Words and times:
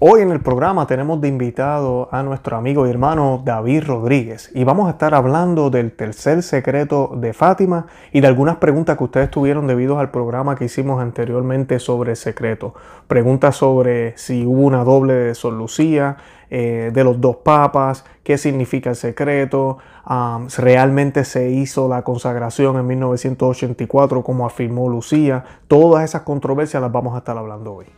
Hoy 0.00 0.20
en 0.20 0.30
el 0.30 0.38
programa 0.40 0.86
tenemos 0.86 1.20
de 1.20 1.26
invitado 1.26 2.08
a 2.12 2.22
nuestro 2.22 2.56
amigo 2.56 2.86
y 2.86 2.90
hermano 2.90 3.42
David 3.44 3.82
Rodríguez 3.82 4.48
y 4.54 4.62
vamos 4.62 4.86
a 4.86 4.90
estar 4.90 5.12
hablando 5.12 5.70
del 5.70 5.90
tercer 5.90 6.44
secreto 6.44 7.10
de 7.16 7.32
Fátima 7.32 7.86
y 8.12 8.20
de 8.20 8.28
algunas 8.28 8.58
preguntas 8.58 8.96
que 8.96 9.02
ustedes 9.02 9.28
tuvieron 9.28 9.66
debido 9.66 9.98
al 9.98 10.12
programa 10.12 10.54
que 10.54 10.66
hicimos 10.66 11.02
anteriormente 11.02 11.80
sobre 11.80 12.12
el 12.12 12.16
secreto. 12.16 12.74
Preguntas 13.08 13.56
sobre 13.56 14.16
si 14.16 14.46
hubo 14.46 14.60
una 14.60 14.84
doble 14.84 15.14
de 15.14 15.34
Sor 15.34 15.54
Lucía, 15.54 16.16
eh, 16.48 16.92
de 16.94 17.02
los 17.02 17.20
dos 17.20 17.38
papas, 17.38 18.04
qué 18.22 18.38
significa 18.38 18.90
el 18.90 18.96
secreto, 18.96 19.78
realmente 20.58 21.24
se 21.24 21.50
hizo 21.50 21.88
la 21.88 22.02
consagración 22.02 22.76
en 22.76 22.86
1984 22.86 24.22
como 24.22 24.46
afirmó 24.46 24.88
Lucía. 24.88 25.42
Todas 25.66 26.04
esas 26.04 26.22
controversias 26.22 26.80
las 26.80 26.92
vamos 26.92 27.16
a 27.16 27.18
estar 27.18 27.36
hablando 27.36 27.74
hoy. 27.74 27.97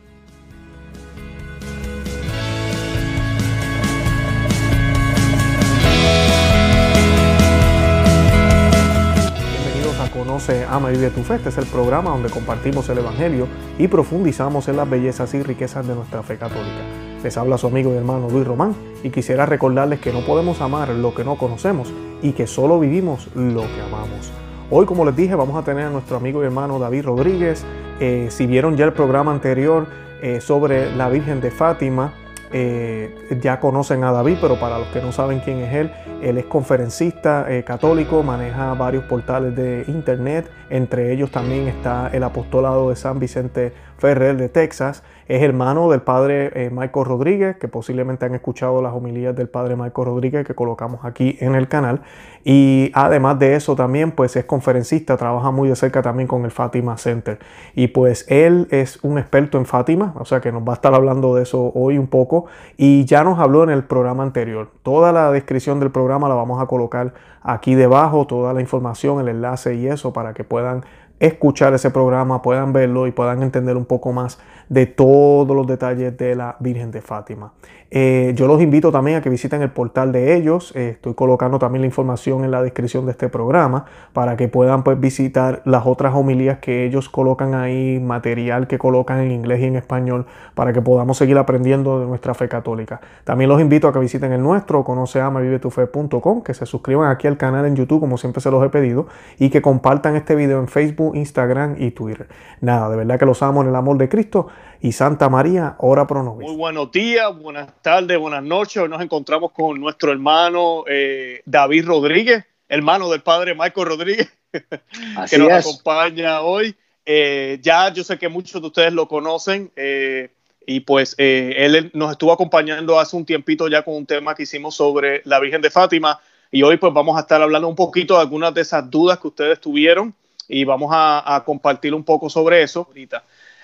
Conoce, 10.31 10.63
Ama 10.63 10.93
y 10.93 10.95
Vive 10.95 11.09
tu 11.09 11.23
Fe. 11.23 11.35
Este 11.35 11.49
es 11.49 11.57
el 11.57 11.65
programa 11.65 12.11
donde 12.11 12.29
compartimos 12.29 12.87
el 12.87 12.99
Evangelio 12.99 13.49
y 13.77 13.89
profundizamos 13.89 14.65
en 14.69 14.77
las 14.77 14.89
bellezas 14.89 15.33
y 15.33 15.43
riquezas 15.43 15.85
de 15.85 15.93
nuestra 15.93 16.23
fe 16.23 16.37
católica. 16.37 16.79
Les 17.21 17.35
habla 17.35 17.57
su 17.57 17.67
amigo 17.67 17.91
y 17.91 17.97
hermano 17.97 18.29
Luis 18.29 18.47
Román 18.47 18.73
y 19.03 19.09
quisiera 19.09 19.45
recordarles 19.45 19.99
que 19.99 20.13
no 20.13 20.21
podemos 20.21 20.61
amar 20.61 20.87
lo 20.87 21.13
que 21.13 21.25
no 21.25 21.35
conocemos 21.35 21.93
y 22.21 22.31
que 22.31 22.47
solo 22.47 22.79
vivimos 22.79 23.27
lo 23.35 23.63
que 23.63 23.81
amamos. 23.81 24.31
Hoy, 24.69 24.85
como 24.85 25.03
les 25.03 25.17
dije, 25.17 25.35
vamos 25.35 25.57
a 25.57 25.65
tener 25.65 25.87
a 25.87 25.89
nuestro 25.89 26.15
amigo 26.15 26.41
y 26.41 26.45
hermano 26.45 26.79
David 26.79 27.07
Rodríguez. 27.07 27.65
Eh, 27.99 28.27
si 28.29 28.45
vieron 28.45 28.77
ya 28.77 28.85
el 28.85 28.93
programa 28.93 29.33
anterior 29.33 29.87
eh, 30.21 30.39
sobre 30.39 30.95
la 30.95 31.09
Virgen 31.09 31.41
de 31.41 31.51
Fátima, 31.51 32.13
eh, 32.53 33.13
ya 33.41 33.59
conocen 33.59 34.05
a 34.05 34.13
David, 34.13 34.37
pero 34.39 34.57
para 34.61 34.79
los 34.79 34.87
que 34.89 35.01
no 35.01 35.11
saben 35.11 35.41
quién 35.41 35.57
es 35.59 35.73
él, 35.73 35.91
él 36.21 36.37
es 36.37 36.45
conferencista 36.45 37.45
eh, 37.51 37.63
católico, 37.63 38.23
maneja 38.23 38.73
varios 38.73 39.03
portales 39.05 39.55
de 39.55 39.83
internet, 39.87 40.49
entre 40.69 41.11
ellos 41.11 41.31
también 41.31 41.67
está 41.67 42.09
el 42.13 42.23
apostolado 42.23 42.89
de 42.89 42.95
San 42.95 43.19
Vicente 43.19 43.73
Ferrer 43.97 44.37
de 44.37 44.49
Texas. 44.49 45.03
Es 45.31 45.41
hermano 45.43 45.89
del 45.89 46.01
padre 46.01 46.51
eh, 46.55 46.69
Michael 46.69 47.05
Rodríguez, 47.05 47.55
que 47.55 47.69
posiblemente 47.69 48.25
han 48.25 48.35
escuchado 48.35 48.81
las 48.81 48.93
homilías 48.93 49.33
del 49.33 49.47
padre 49.47 49.77
Michael 49.77 50.07
Rodríguez 50.07 50.45
que 50.45 50.53
colocamos 50.53 51.05
aquí 51.05 51.37
en 51.39 51.55
el 51.55 51.69
canal. 51.69 52.01
Y 52.43 52.91
además 52.93 53.39
de 53.39 53.55
eso 53.55 53.73
también 53.77 54.11
pues 54.11 54.35
es 54.35 54.43
conferencista, 54.43 55.15
trabaja 55.15 55.49
muy 55.51 55.69
de 55.69 55.77
cerca 55.77 56.01
también 56.01 56.27
con 56.27 56.43
el 56.43 56.51
Fátima 56.51 56.97
Center. 56.97 57.39
Y 57.75 57.87
pues 57.87 58.25
él 58.27 58.67
es 58.71 59.01
un 59.03 59.19
experto 59.19 59.57
en 59.57 59.65
Fátima, 59.65 60.13
o 60.19 60.25
sea 60.25 60.41
que 60.41 60.51
nos 60.51 60.63
va 60.63 60.73
a 60.73 60.75
estar 60.75 60.93
hablando 60.93 61.33
de 61.33 61.43
eso 61.43 61.71
hoy 61.75 61.97
un 61.97 62.07
poco. 62.07 62.47
Y 62.75 63.05
ya 63.05 63.23
nos 63.23 63.39
habló 63.39 63.63
en 63.63 63.69
el 63.69 63.85
programa 63.85 64.23
anterior. 64.23 64.69
Toda 64.83 65.13
la 65.13 65.31
descripción 65.31 65.79
del 65.79 65.91
programa 65.91 66.27
la 66.27 66.35
vamos 66.35 66.61
a 66.61 66.65
colocar 66.65 67.13
aquí 67.41 67.75
debajo, 67.75 68.27
toda 68.27 68.53
la 68.53 68.59
información, 68.59 69.21
el 69.21 69.29
enlace 69.29 69.75
y 69.75 69.87
eso 69.87 70.11
para 70.11 70.33
que 70.33 70.43
puedan 70.43 70.83
escuchar 71.21 71.73
ese 71.73 71.91
programa, 71.91 72.41
puedan 72.41 72.73
verlo 72.73 73.05
y 73.05 73.11
puedan 73.11 73.43
entender 73.43 73.77
un 73.77 73.85
poco 73.85 74.11
más 74.11 74.39
de 74.69 74.87
todos 74.87 75.55
los 75.55 75.67
detalles 75.67 76.17
de 76.17 76.35
la 76.35 76.55
Virgen 76.59 76.91
de 76.91 77.01
Fátima. 77.01 77.53
Eh, 77.93 78.31
yo 78.35 78.47
los 78.47 78.61
invito 78.61 78.89
también 78.89 79.17
a 79.17 79.21
que 79.21 79.29
visiten 79.29 79.61
el 79.61 79.69
portal 79.69 80.13
de 80.13 80.33
ellos. 80.37 80.73
Eh, 80.77 80.91
estoy 80.91 81.13
colocando 81.13 81.59
también 81.59 81.81
la 81.81 81.87
información 81.87 82.45
en 82.45 82.51
la 82.51 82.63
descripción 82.63 83.05
de 83.05 83.11
este 83.11 83.27
programa 83.27 83.83
para 84.13 84.37
que 84.37 84.47
puedan 84.47 84.83
pues, 84.83 84.97
visitar 84.97 85.61
las 85.65 85.85
otras 85.85 86.15
homilías 86.15 86.59
que 86.59 86.85
ellos 86.85 87.09
colocan 87.09 87.53
ahí, 87.53 87.99
material 87.99 88.67
que 88.67 88.77
colocan 88.77 89.19
en 89.19 89.31
inglés 89.31 89.59
y 89.59 89.65
en 89.65 89.75
español 89.75 90.25
para 90.55 90.71
que 90.71 90.81
podamos 90.81 91.17
seguir 91.17 91.37
aprendiendo 91.37 91.99
de 91.99 92.07
nuestra 92.07 92.33
fe 92.33 92.47
católica. 92.47 93.01
También 93.25 93.49
los 93.49 93.59
invito 93.59 93.89
a 93.89 93.93
que 93.93 93.99
visiten 93.99 94.31
el 94.31 94.41
nuestro, 94.41 94.85
conoceamavivetufe.com, 94.85 96.43
que 96.43 96.53
se 96.53 96.65
suscriban 96.65 97.11
aquí 97.11 97.27
al 97.27 97.35
canal 97.35 97.65
en 97.65 97.75
YouTube 97.75 97.99
como 97.99 98.17
siempre 98.17 98.41
se 98.41 98.49
los 98.49 98.65
he 98.65 98.69
pedido 98.69 99.07
y 99.37 99.49
que 99.49 99.61
compartan 99.61 100.15
este 100.15 100.35
video 100.35 100.59
en 100.59 100.69
Facebook, 100.69 101.10
Instagram 101.15 101.75
y 101.79 101.91
Twitter. 101.91 102.27
Nada, 102.61 102.89
de 102.89 102.97
verdad 102.97 103.19
que 103.19 103.25
los 103.25 103.41
amo 103.41 103.61
en 103.61 103.69
el 103.69 103.75
amor 103.75 103.97
de 103.97 104.09
Cristo 104.09 104.47
y 104.81 104.91
Santa 104.91 105.29
María, 105.29 105.75
ora 105.79 106.07
pro 106.07 106.23
nobis. 106.23 106.47
Muy 106.47 106.57
buenos 106.57 106.91
días, 106.91 107.37
buenas 107.37 107.69
tardes, 107.81 108.17
buenas 108.17 108.43
noches. 108.43 108.81
Hoy 108.81 108.89
nos 108.89 109.01
encontramos 109.01 109.51
con 109.51 109.79
nuestro 109.79 110.11
hermano 110.11 110.83
eh, 110.87 111.41
David 111.45 111.85
Rodríguez, 111.85 112.45
hermano 112.67 113.09
del 113.09 113.21
padre 113.21 113.53
Michael 113.53 113.87
Rodríguez, 113.87 114.31
que 115.29 115.37
nos 115.37 115.51
acompaña 115.51 116.41
hoy. 116.41 116.75
Eh, 117.05 117.59
ya 117.61 117.91
yo 117.93 118.03
sé 118.03 118.17
que 118.17 118.29
muchos 118.29 118.61
de 118.61 118.67
ustedes 118.67 118.93
lo 118.93 119.07
conocen 119.07 119.71
eh, 119.75 120.29
y 120.65 120.81
pues 120.81 121.15
él 121.17 121.91
nos 121.93 122.11
estuvo 122.11 122.31
acompañando 122.31 122.99
hace 122.99 123.15
un 123.15 123.25
tiempito 123.25 123.67
ya 123.67 123.83
con 123.83 123.95
un 123.95 124.05
tema 124.05 124.35
que 124.35 124.43
hicimos 124.43 124.75
sobre 124.75 125.21
la 125.25 125.39
Virgen 125.39 125.61
de 125.61 125.71
Fátima 125.71 126.19
y 126.51 126.63
hoy 126.63 126.77
pues 126.77 126.93
vamos 126.93 127.17
a 127.17 127.21
estar 127.21 127.41
hablando 127.41 127.67
un 127.67 127.75
poquito 127.75 128.15
de 128.15 128.21
algunas 128.21 128.53
de 128.53 128.61
esas 128.61 128.89
dudas 128.89 129.19
que 129.19 129.27
ustedes 129.27 129.59
tuvieron 129.59 130.13
y 130.47 130.63
vamos 130.63 130.91
a, 130.93 131.35
a 131.35 131.43
compartir 131.43 131.93
un 131.93 132.03
poco 132.03 132.29
sobre 132.29 132.63
eso 132.63 132.85
ahorita. 132.87 133.23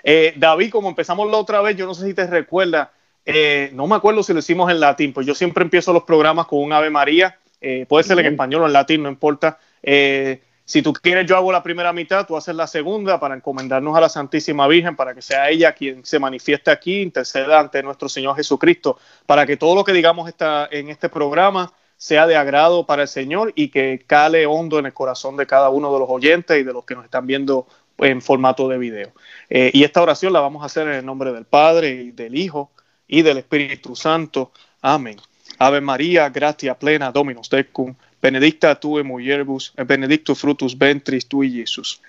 Eh, 0.09 0.33
David, 0.37 0.71
como 0.71 0.89
empezamos 0.89 1.29
la 1.29 1.37
otra 1.37 1.61
vez, 1.61 1.75
yo 1.75 1.85
no 1.85 1.93
sé 1.93 2.07
si 2.07 2.13
te 2.13 2.25
recuerdas, 2.27 2.87
eh, 3.25 3.71
no 3.73 3.87
me 3.87 3.95
acuerdo 3.97 4.23
si 4.23 4.31
lo 4.31 4.39
hicimos 4.39 4.71
en 4.71 4.79
latín, 4.79 5.11
pues 5.11 5.27
yo 5.27 5.35
siempre 5.35 5.63
empiezo 5.63 5.91
los 5.91 6.03
programas 6.03 6.47
con 6.47 6.59
un 6.59 6.71
Ave 6.71 6.89
María, 6.89 7.37
eh, 7.59 7.85
puede 7.89 8.05
ser 8.05 8.17
en 8.19 8.27
español 8.27 8.61
o 8.61 8.67
en 8.67 8.73
latín, 8.73 9.03
no 9.03 9.09
importa. 9.09 9.57
si 9.83 10.81
tú 10.81 10.93
quieres, 10.93 11.25
yo 11.25 11.35
hago 11.35 11.51
la 11.51 11.63
primera 11.63 11.91
mitad, 11.91 12.25
tú 12.25 12.37
haces 12.37 12.55
la 12.55 12.67
segunda 12.67 13.19
para 13.19 13.35
encomendarnos 13.35 13.97
a 13.97 14.01
la 14.01 14.09
Santísima 14.09 14.67
Virgen, 14.67 14.95
para 14.95 15.13
que 15.13 15.21
sea 15.21 15.49
ella 15.49 15.73
quien 15.73 16.05
se 16.05 16.19
manifieste 16.19 16.71
aquí, 16.71 17.01
interceda 17.01 17.59
ante 17.59 17.83
nuestro 17.83 18.07
Señor 18.07 18.35
Jesucristo, 18.37 18.97
para 19.25 19.45
que 19.45 19.57
todo 19.57 19.75
lo 19.75 19.83
que 19.83 19.93
digamos 19.93 20.29
está 20.29 20.69
en 20.71 20.89
este 20.89 21.09
programa 21.09 21.73
sea 21.97 22.27
de 22.27 22.35
agrado 22.35 22.85
para 22.85 23.03
el 23.03 23.07
Señor 23.07 23.53
y 23.55 23.69
que 23.69 24.03
cale 24.05 24.45
hondo 24.45 24.79
en 24.79 24.85
el 24.85 24.93
corazón 24.93 25.35
de 25.35 25.47
cada 25.47 25.69
uno 25.69 25.91
de 25.91 25.99
los 25.99 26.09
oyentes 26.09 26.59
y 26.59 26.63
de 26.63 26.73
los 26.73 26.85
que 26.85 26.95
nos 26.95 27.05
están 27.05 27.25
viendo 27.25 27.67
en 27.97 28.21
formato 28.21 28.67
de 28.67 28.77
video. 28.77 29.11
Eh, 29.49 29.71
y 29.73 29.83
esta 29.83 30.01
oración 30.01 30.33
la 30.33 30.39
vamos 30.39 30.61
a 30.63 30.67
hacer 30.67 30.87
en 30.87 30.93
el 30.93 31.05
nombre 31.05 31.31
del 31.33 31.45
Padre 31.45 31.89
y 31.89 32.11
del 32.11 32.35
Hijo 32.35 32.71
y 33.07 33.23
del 33.23 33.39
Espíritu 33.39 33.95
Santo. 33.95 34.51
Amén. 34.81 35.17
Ave 35.59 35.81
María, 35.81 36.29
gratia 36.29 36.77
plena, 36.77 37.11
Dominus 37.11 37.49
tecum, 37.49 37.95
benedicta 38.21 38.79
tu 38.79 38.99
in 38.99 39.07
mulieribus, 39.07 39.73
et 39.77 39.87
benedictus 39.87 40.39
frutus 40.39 40.77
ventris 40.77 41.27
tui, 41.27 41.49
Jesús. 41.51 42.01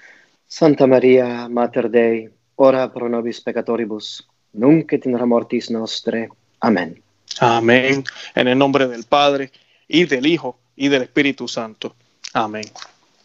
Santa 0.47 0.87
María, 0.87 1.49
Mater 1.49 1.89
Dei, 1.91 2.29
ora 2.57 2.93
pro 2.93 3.09
nobis 3.09 3.41
peccatoribus, 3.41 4.27
nunc 4.53 4.93
et 4.93 5.07
in 5.07 5.17
mortis 5.27 5.71
nostre. 5.71 6.29
Amén. 6.61 7.03
Amén. 7.41 8.05
En 8.35 8.49
el 8.49 8.59
nombre 8.59 8.87
del 8.87 9.05
Padre, 9.05 9.51
y 9.89 10.05
del 10.05 10.27
Hijo, 10.27 10.59
y 10.77 10.89
del 10.89 11.03
Espíritu 11.03 11.49
Santo. 11.49 11.97
Amén. 12.35 12.65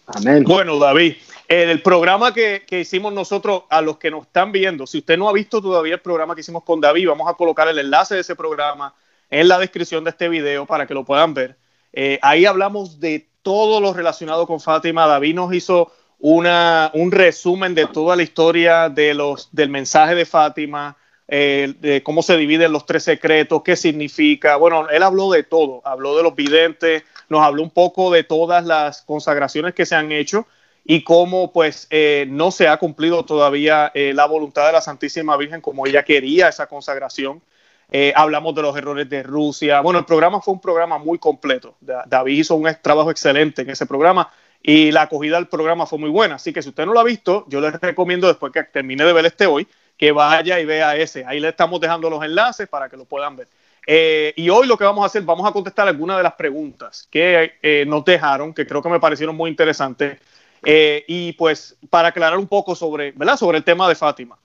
Amén. 0.07 0.44
Bueno, 0.44 0.79
David, 0.79 1.16
el 1.47 1.81
programa 1.81 2.34
que, 2.34 2.63
hicimos 2.72 3.13
nosotros, 3.13 3.63
a 3.69 3.81
los 3.81 3.97
que 3.97 4.09
nos 4.09 4.25
están 4.25 4.51
viendo, 4.51 4.88
si 4.88 5.00
usted 5.00 5.18
no 5.18 5.29
ha 5.29 5.34
visto 5.34 5.62
todavía 5.62 5.96
el 5.96 6.01
programa 6.01 6.35
que 6.35 6.41
hicimos 6.41 6.63
con 6.63 6.81
David, 6.81 7.07
vamos 7.07 7.29
a 7.29 7.35
colocar 7.35 7.68
el 7.68 7.79
enlace 7.79 8.16
de 8.16 8.22
ese 8.22 8.35
programa 8.35 8.94
en 9.29 9.47
la 9.47 9.59
descripción 9.59 10.03
de 10.03 10.12
este 10.12 10.29
video 10.29 10.66
para 10.66 10.88
que 10.88 10.94
lo 10.94 11.03
puedan 11.03 11.34
ver. 11.34 11.57
Eh, 11.91 12.19
ahí 12.22 12.46
hablamos 12.46 13.00
de 13.00 13.28
todo 13.41 13.80
lo 13.80 13.94
relacionado 13.94 14.47
con 14.47 14.59
Fátima. 14.59 15.06
David 15.06 15.35
nos 15.35 15.53
hizo 15.53 15.91
una, 16.19 16.90
un 16.94 17.12
resumen 17.12 17.75
de 17.75 17.88
toda 17.88 18.16
la 18.16 18.24
historia 18.24 18.90
de 18.90 19.13
los, 19.13 19.50
del 19.51 19.69
mensaje 19.69 20.16
de 20.16 20.25
Fátima, 20.25 20.97
eh, 21.35 21.73
de 21.79 22.03
cómo 22.03 22.21
se 22.21 22.38
dividen 22.38 22.71
los 22.71 22.85
tres 22.85 23.03
secretos, 23.03 23.63
qué 23.63 23.75
significa. 23.75 24.55
Bueno, 24.57 24.88
él 24.89 25.01
habló 25.01 25.31
de 25.31 25.41
todo, 25.41 25.81
habló 25.83 26.16
de 26.16 26.21
los 26.21 26.35
videntes, 26.35 27.01
nos 27.27 27.41
habló 27.41 27.63
un 27.63 27.71
poco 27.71 28.11
de 28.11 28.23
todas 28.23 28.63
las 28.66 29.01
consagraciones 29.01 29.73
que 29.73 29.88
se 29.88 29.95
han 29.95 30.11
hecho 30.11 30.45
y 30.85 31.03
cómo 31.03 31.51
pues 31.51 31.88
eh, 31.89 32.27
no 32.29 32.51
se 32.51 32.67
ha 32.67 32.77
cumplido 32.77 33.25
todavía 33.25 33.91
eh, 33.95 34.13
la 34.13 34.27
voluntad 34.27 34.67
de 34.67 34.73
la 34.73 34.81
Santísima 34.81 35.35
Virgen 35.35 35.59
como 35.59 35.88
ella 35.88 36.03
quería 36.03 36.49
esa 36.49 36.67
consagración. 36.67 37.41
Eh, 37.91 38.13
hablamos 38.15 38.53
de 38.53 38.61
los 38.61 38.77
errores 38.77 39.09
de 39.09 39.24
Rusia. 39.24 39.81
Bueno, 39.81 39.97
el 39.97 40.06
programa 40.06 40.39
fue 40.39 40.53
un 40.53 40.62
programa 40.62 41.00
muy 41.00 41.18
completo. 41.18 41.75
David 41.81 42.38
hizo 42.38 42.53
un 42.53 42.69
trabajo 42.83 43.09
excelente 43.09 43.63
en 43.63 43.71
ese 43.71 43.88
programa 43.88 44.31
y 44.62 44.91
la 44.91 45.03
acogida 45.03 45.38
del 45.38 45.47
programa 45.47 45.88
fue 45.88 45.97
muy 45.97 46.12
buena. 46.12 46.36
Así 46.36 46.53
que 46.53 46.62
si 46.62 46.69
usted 46.69 46.86
no 46.86 46.94
lo 46.94 47.00
ha 47.00 47.03
visto, 47.03 47.45
yo 47.47 47.59
les 47.59 47.74
recomiendo 47.81 48.27
después 48.27 48.53
que 48.53 48.63
termine 48.63 49.03
de 49.03 49.13
ver 49.13 49.25
este 49.25 49.47
hoy, 49.47 49.68
que 50.03 50.11
vaya 50.11 50.59
y 50.59 50.65
vea 50.65 50.97
ese. 50.97 51.23
Ahí 51.25 51.39
le 51.39 51.47
estamos 51.47 51.79
dejando 51.79 52.09
los 52.09 52.21
enlaces 52.21 52.67
para 52.67 52.89
que 52.89 52.97
lo 52.97 53.05
puedan 53.05 53.38
ver. 53.38 53.47
y 54.35 54.50
hoy 54.50 54.67
lo 54.67 54.77
que 54.77 54.83
vamos 54.83 55.03
a 55.03 55.05
hacer, 55.05 55.23
vamos 55.23 55.47
a 55.47 55.53
contestar 55.53 55.88
algunas 55.88 56.17
de 56.17 56.23
las 56.23 56.33
preguntas 56.33 57.07
que 57.09 57.85
nos 57.88 58.03
dejaron, 58.03 58.53
que 58.53 58.67
creo 58.67 58.81
que 58.81 58.89
me 58.89 59.00
parecieron 59.00 59.35
muy 59.35 59.50
interesantes 59.50 60.19
eh, 60.63 61.03
y 61.07 61.33
pues 61.33 61.75
para 61.89 62.09
aclarar 62.09 62.38
un 62.38 62.47
poco 62.47 62.75
sobre, 62.75 63.13
sobre 63.38 63.57
el 63.57 63.63
tema 63.63 63.88
de 63.88 63.95
Fátima. 63.95 64.38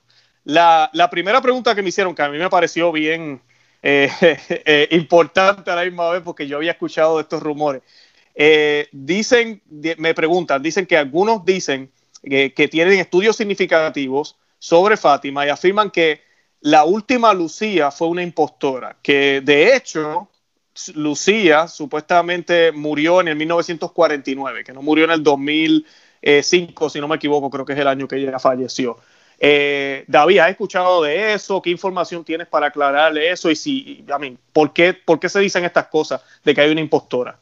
La, 0.43 0.89
la 0.93 1.09
primera 1.09 1.41
pregunta 1.41 1.73
que 1.73 1.81
me 1.81 1.89
hicieron, 1.89 2.13
que 2.13 2.21
a 2.21 2.29
mí 2.29 2.37
me 2.37 2.49
pareció 2.49 2.91
bien 2.91 3.41
eh, 3.81 4.09
eh, 4.21 4.87
importante 4.91 5.71
a 5.71 5.75
la 5.75 5.83
misma 5.83 6.09
vez 6.11 6.21
porque 6.23 6.47
yo 6.47 6.57
había 6.57 6.71
escuchado 6.71 7.17
de 7.17 7.23
estos 7.23 7.41
rumores, 7.41 7.81
dicen, 8.93 9.61
me 9.97 10.13
preguntan, 10.13 10.63
dicen 10.63 10.85
que 10.85 10.95
algunos 10.95 11.43
dicen 11.43 11.91
que 12.21 12.69
tienen 12.71 12.99
estudios 12.99 13.35
significativos 13.35 14.37
sobre 14.59 14.97
Fátima 14.97 15.45
y 15.45 15.49
afirman 15.49 15.89
que 15.89 16.21
la 16.61 16.83
última 16.83 17.33
Lucía 17.33 17.89
fue 17.89 18.09
una 18.09 18.21
impostora, 18.21 18.97
que 19.01 19.41
de 19.41 19.75
hecho 19.75 20.27
Lucía 20.93 21.67
supuestamente 21.67 22.71
murió 22.71 23.21
en 23.21 23.29
el 23.29 23.35
1949, 23.37 24.63
que 24.63 24.73
no 24.73 24.81
murió 24.81 25.05
en 25.05 25.11
el 25.11 25.23
2005, 25.23 26.89
si 26.89 26.99
no 26.99 27.07
me 27.07 27.15
equivoco, 27.15 27.49
creo 27.49 27.65
que 27.65 27.73
es 27.73 27.79
el 27.79 27.87
año 27.87 28.07
que 28.07 28.17
ella 28.17 28.39
falleció. 28.39 28.97
Eh, 29.41 30.03
David, 30.07 30.39
¿has 30.39 30.49
escuchado 30.49 31.01
de 31.01 31.33
eso? 31.33 31.61
¿Qué 31.61 31.69
información 31.69 32.25
tienes 32.25 32.47
para 32.47 32.67
aclararle 32.67 33.31
eso? 33.31 33.49
Y 33.49 33.55
si, 33.55 34.05
a 34.11 34.19
mí, 34.19 34.37
¿por 34.51 34.73
qué, 34.73 34.93
¿por 34.93 35.19
qué 35.19 35.29
se 35.29 35.39
dicen 35.39 35.63
estas 35.63 35.87
cosas 35.87 36.21
de 36.43 36.53
que 36.53 36.61
hay 36.61 36.71
una 36.71 36.81
impostora? 36.81 37.39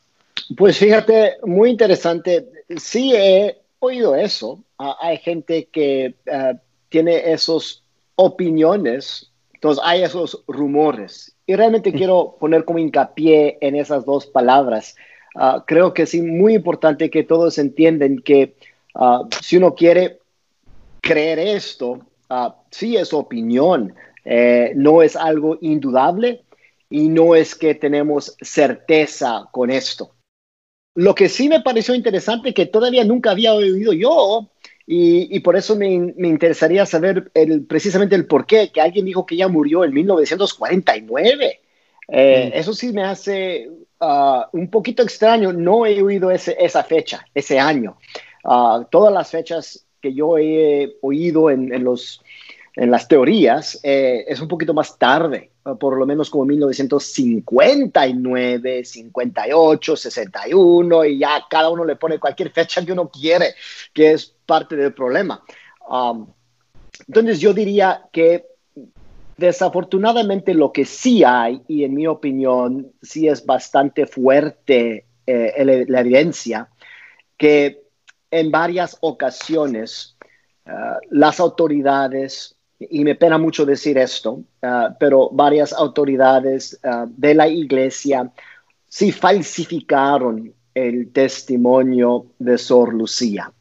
Pues 0.56 0.78
fíjate, 0.78 1.38
muy 1.44 1.72
interesante. 1.72 2.46
Sí 2.78 3.14
he 3.16 3.58
oído 3.80 4.16
eso. 4.16 4.60
Hay 4.78 5.18
gente 5.18 5.70
que 5.72 6.14
ah, 6.32 6.54
tiene 6.90 7.32
esas 7.32 7.84
opiniones, 8.16 9.32
entonces 9.54 9.84
hay 9.86 10.04
esos 10.04 10.44
rumores. 10.48 11.36
Y 11.46 11.56
realmente 11.56 11.94
quiero 11.94 12.36
poner 12.40 12.66
como 12.66 12.80
hincapié 12.80 13.58
en 13.62 13.76
esas 13.76 14.06
dos 14.06 14.26
palabras. 14.26 14.96
Ah, 15.36 15.64
creo 15.66 15.94
que 15.94 16.04
es 16.04 16.14
muy 16.16 16.56
importante 16.56 17.10
que 17.10 17.24
todos 17.24 17.58
entiendan 17.58 18.20
que 18.20 18.56
si 19.42 19.58
uno 19.58 19.76
quiere 19.76 20.20
creer 21.02 21.40
esto, 21.40 22.02
sí 22.72 22.98
es 22.98 23.14
opinión, 23.14 23.94
eh, 24.26 24.74
no 24.76 25.02
es 25.02 25.16
algo 25.16 25.58
indudable 25.62 26.44
y 26.90 27.08
no 27.10 27.36
es 27.36 27.56
que 27.56 27.76
tenemos 27.76 28.36
certeza 28.42 29.48
con 29.52 29.70
esto. 29.70 30.12
Lo 30.96 31.14
que 31.14 31.30
sí 31.30 31.48
me 31.48 31.62
pareció 31.62 31.94
interesante, 31.94 32.54
que 32.54 32.66
todavía 32.66 33.04
nunca 33.04 33.32
había 33.32 33.54
oído 33.54 33.94
yo, 33.94 34.50
y, 34.90 35.42
por 35.42 35.58
eso 35.58 35.76
me, 35.76 35.92
interesaría 35.94 36.86
saber 36.86 37.30
el, 37.34 37.66
precisamente 37.66 38.16
el 38.16 38.26
por 38.26 38.46
qué, 38.46 38.72
que 38.72 38.80
alguien 38.80 39.04
dijo 39.04 39.26
que 39.26 39.36
ella 39.36 39.50
murió 39.50 39.84
en 39.84 39.94
1949. 39.94 41.60
Eh, 42.08 42.52
mm. 42.54 42.58
Eso 42.58 42.74
sí 42.74 42.94
me 42.94 43.04
hace 43.04 43.70
ah, 44.00 44.48
un 44.54 44.70
poquito 44.70 45.04
extraño. 45.04 45.52
No 45.52 45.86
he 45.86 46.02
oído 46.02 46.32
ese, 46.32 46.56
esa 46.58 46.86
fecha, 46.86 47.26
ese 47.34 47.60
año. 47.60 47.98
Ah, 48.46 48.88
todas 48.90 49.14
las 49.14 49.30
fechas 49.30 49.86
que 50.02 50.14
yo 50.14 50.38
he 50.38 50.96
oído 51.02 51.50
en, 51.50 51.84
los, 51.84 52.24
en 52.78 52.90
las 52.90 53.10
teorías 53.10 53.82
eh, 53.84 54.24
es 54.26 54.40
un 54.40 54.48
poquito 54.48 54.74
más 54.74 54.98
tarde, 54.98 55.52
por 55.76 55.98
lo 55.98 56.06
menos 56.06 56.30
como 56.30 56.46
1959, 56.46 58.86
58, 58.86 59.96
61, 59.96 61.06
y 61.06 61.20
ya 61.20 61.44
cada 61.50 61.70
uno 61.70 61.84
le 61.84 61.96
pone 61.96 62.20
cualquier 62.20 62.52
fecha 62.52 62.86
que 62.86 62.92
uno 62.92 63.10
quiere, 63.10 63.56
que 63.94 64.12
es 64.14 64.36
parte 64.46 64.76
del 64.76 64.94
problema. 64.94 65.44
Um, 65.90 66.28
entonces 67.08 67.40
yo 67.40 67.54
diría 67.54 68.04
que 68.12 68.46
desafortunadamente 69.38 70.54
lo 70.54 70.72
que 70.72 70.86
sí 70.86 71.24
hay, 71.24 71.62
y 71.68 71.84
en 71.84 71.94
mi 71.94 72.08
opinión 72.08 72.92
sí 73.02 73.28
es 73.28 73.46
bastante 73.46 74.08
fuerte 74.08 75.06
eh, 75.26 75.86
la 75.88 76.00
evidencia, 76.00 76.70
que 77.38 77.84
en 78.32 78.52
varias 78.52 78.98
ocasiones 79.02 80.18
uh, 80.66 80.98
las 81.12 81.40
autoridades, 81.40 82.57
y 82.80 83.04
me 83.04 83.16
pena 83.16 83.38
mucho 83.38 83.66
decir 83.66 83.98
esto, 83.98 84.34
uh, 84.34 84.94
pero 85.00 85.30
varias 85.32 85.74
autoridades 85.74 86.80
uh, 86.84 87.08
de 87.08 87.34
la 87.34 87.48
iglesia 87.48 88.32
sí 88.88 89.12
falsificaron 89.12 90.54
el 90.74 91.12
testimonio 91.12 92.28
de 92.38 92.58
Sor 92.58 92.94
Lucía. 92.94 93.52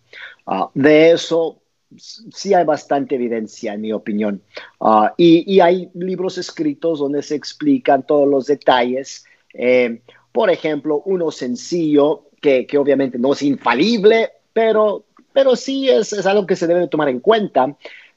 de 0.75 1.13
eso 1.13 1.63
sí 1.99 2.55
hay 2.55 2.65
bastante 2.65 3.15
evidencia, 3.15 3.75
en 3.75 3.81
mi 3.81 3.93
opinión. 3.93 4.43
y, 5.17 5.55
y, 5.55 5.61
hay 5.61 5.91
libros 5.95 6.39
escritos 6.39 6.99
donde 6.99 7.23
se 7.23 7.35
explican 7.35 8.07
todos 8.07 8.29
los 8.29 8.47
detalles. 8.47 9.25
Eh, 9.55 10.03
por 10.33 10.51
ejemplo, 10.51 11.03
uno 11.07 11.31
sencillo, 11.31 12.25
que, 12.41 12.67
que, 12.67 12.77
obviamente 12.77 13.19
no 13.19 13.33
es 13.33 13.43
infalible, 13.43 14.31
pero, 14.53 15.05
pero 15.33 15.57
sí 15.57 15.89
es 15.89 16.27
algo 16.27 16.47
que 16.47 16.57
se 16.57 16.67
debe 16.67 16.89
tomar 16.89 17.09
en 17.09 17.21
cuenta, 17.21 17.75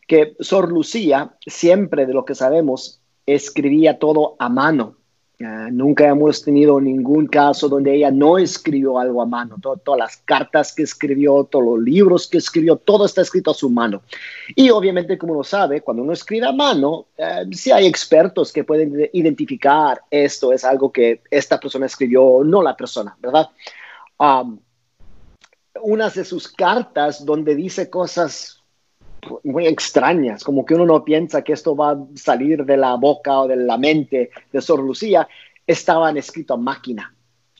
que 0.09 0.35
Sor 0.39 0.71
Lucía, 0.71 1.35
siempre 1.45 2.07
de 2.07 2.13
lo 2.13 2.25
que 2.25 2.33
sabemos, 2.33 2.99
escribía 3.27 3.99
todo 3.99 4.35
a 4.39 4.49
mano. 4.49 4.95
Uh, 5.39 5.71
nunca 5.71 6.05
hemos 6.07 6.43
tenido 6.43 6.81
ningún 6.81 7.27
caso 7.27 7.69
donde 7.69 7.95
ella 7.95 8.11
no 8.11 8.37
escribió 8.37 8.99
algo 8.99 9.21
a 9.21 9.25
mano. 9.25 9.55
todas 9.61 9.97
las 9.97 10.17
cartas 10.17 10.73
que 10.73 10.83
escribió, 10.83 11.45
todos 11.45 11.63
los 11.63 11.79
libros 11.79 12.27
que 12.27 12.39
escribió, 12.39 12.75
todo 12.75 13.05
está 13.05 13.21
escrito 13.21 13.51
a 13.51 13.53
su 13.53 13.69
mano. 13.69 14.01
Y 14.55 14.71
obviamente, 14.71 15.17
como 15.17 15.33
uno 15.33 15.43
sabe, 15.43 15.81
cuando 15.81 16.01
uno 16.01 16.11
escribe 16.11 16.47
a 16.47 16.51
mano, 16.53 17.05
uh, 17.17 17.53
sí 17.53 17.71
hay 17.71 17.85
expertos 17.85 18.51
que 18.51 18.63
pueden 18.63 19.09
identificar 19.13 20.01
esto 20.09 20.51
es 20.51 20.65
algo 20.65 20.91
que 20.91 21.21
esta 21.29 21.59
persona 21.59 21.85
escribió, 21.85 22.41
no 22.43 22.63
la 22.63 22.75
persona, 22.75 23.15
¿verdad? 23.21 23.47
Unas 25.83 26.15
de 26.15 26.25
sus 26.25 26.47
cartas 26.47 27.23
donde 27.23 27.55
dice 27.55 27.91
cosas 27.91 28.58
muy 29.43 29.67
extrañas, 29.67 30.43
como 30.43 30.65
que 30.65 30.73
uno 30.75 30.85
no 30.85 31.03
piensa 31.03 31.43
que 31.43 31.53
esto 31.53 31.75
va 31.75 31.91
a 31.91 31.97
salir 32.15 32.65
de 32.65 32.77
la 32.77 32.95
boca 32.95 33.41
o 33.41 33.47
de 33.47 33.55
la 33.55 33.77
mente 33.77 34.31
de 34.51 34.61
Sor 34.61 34.81
Lucía, 34.81 35.27
estaban 35.65 36.17
escritos 36.17 36.57
a 36.57 36.59
máquina, 36.59 37.15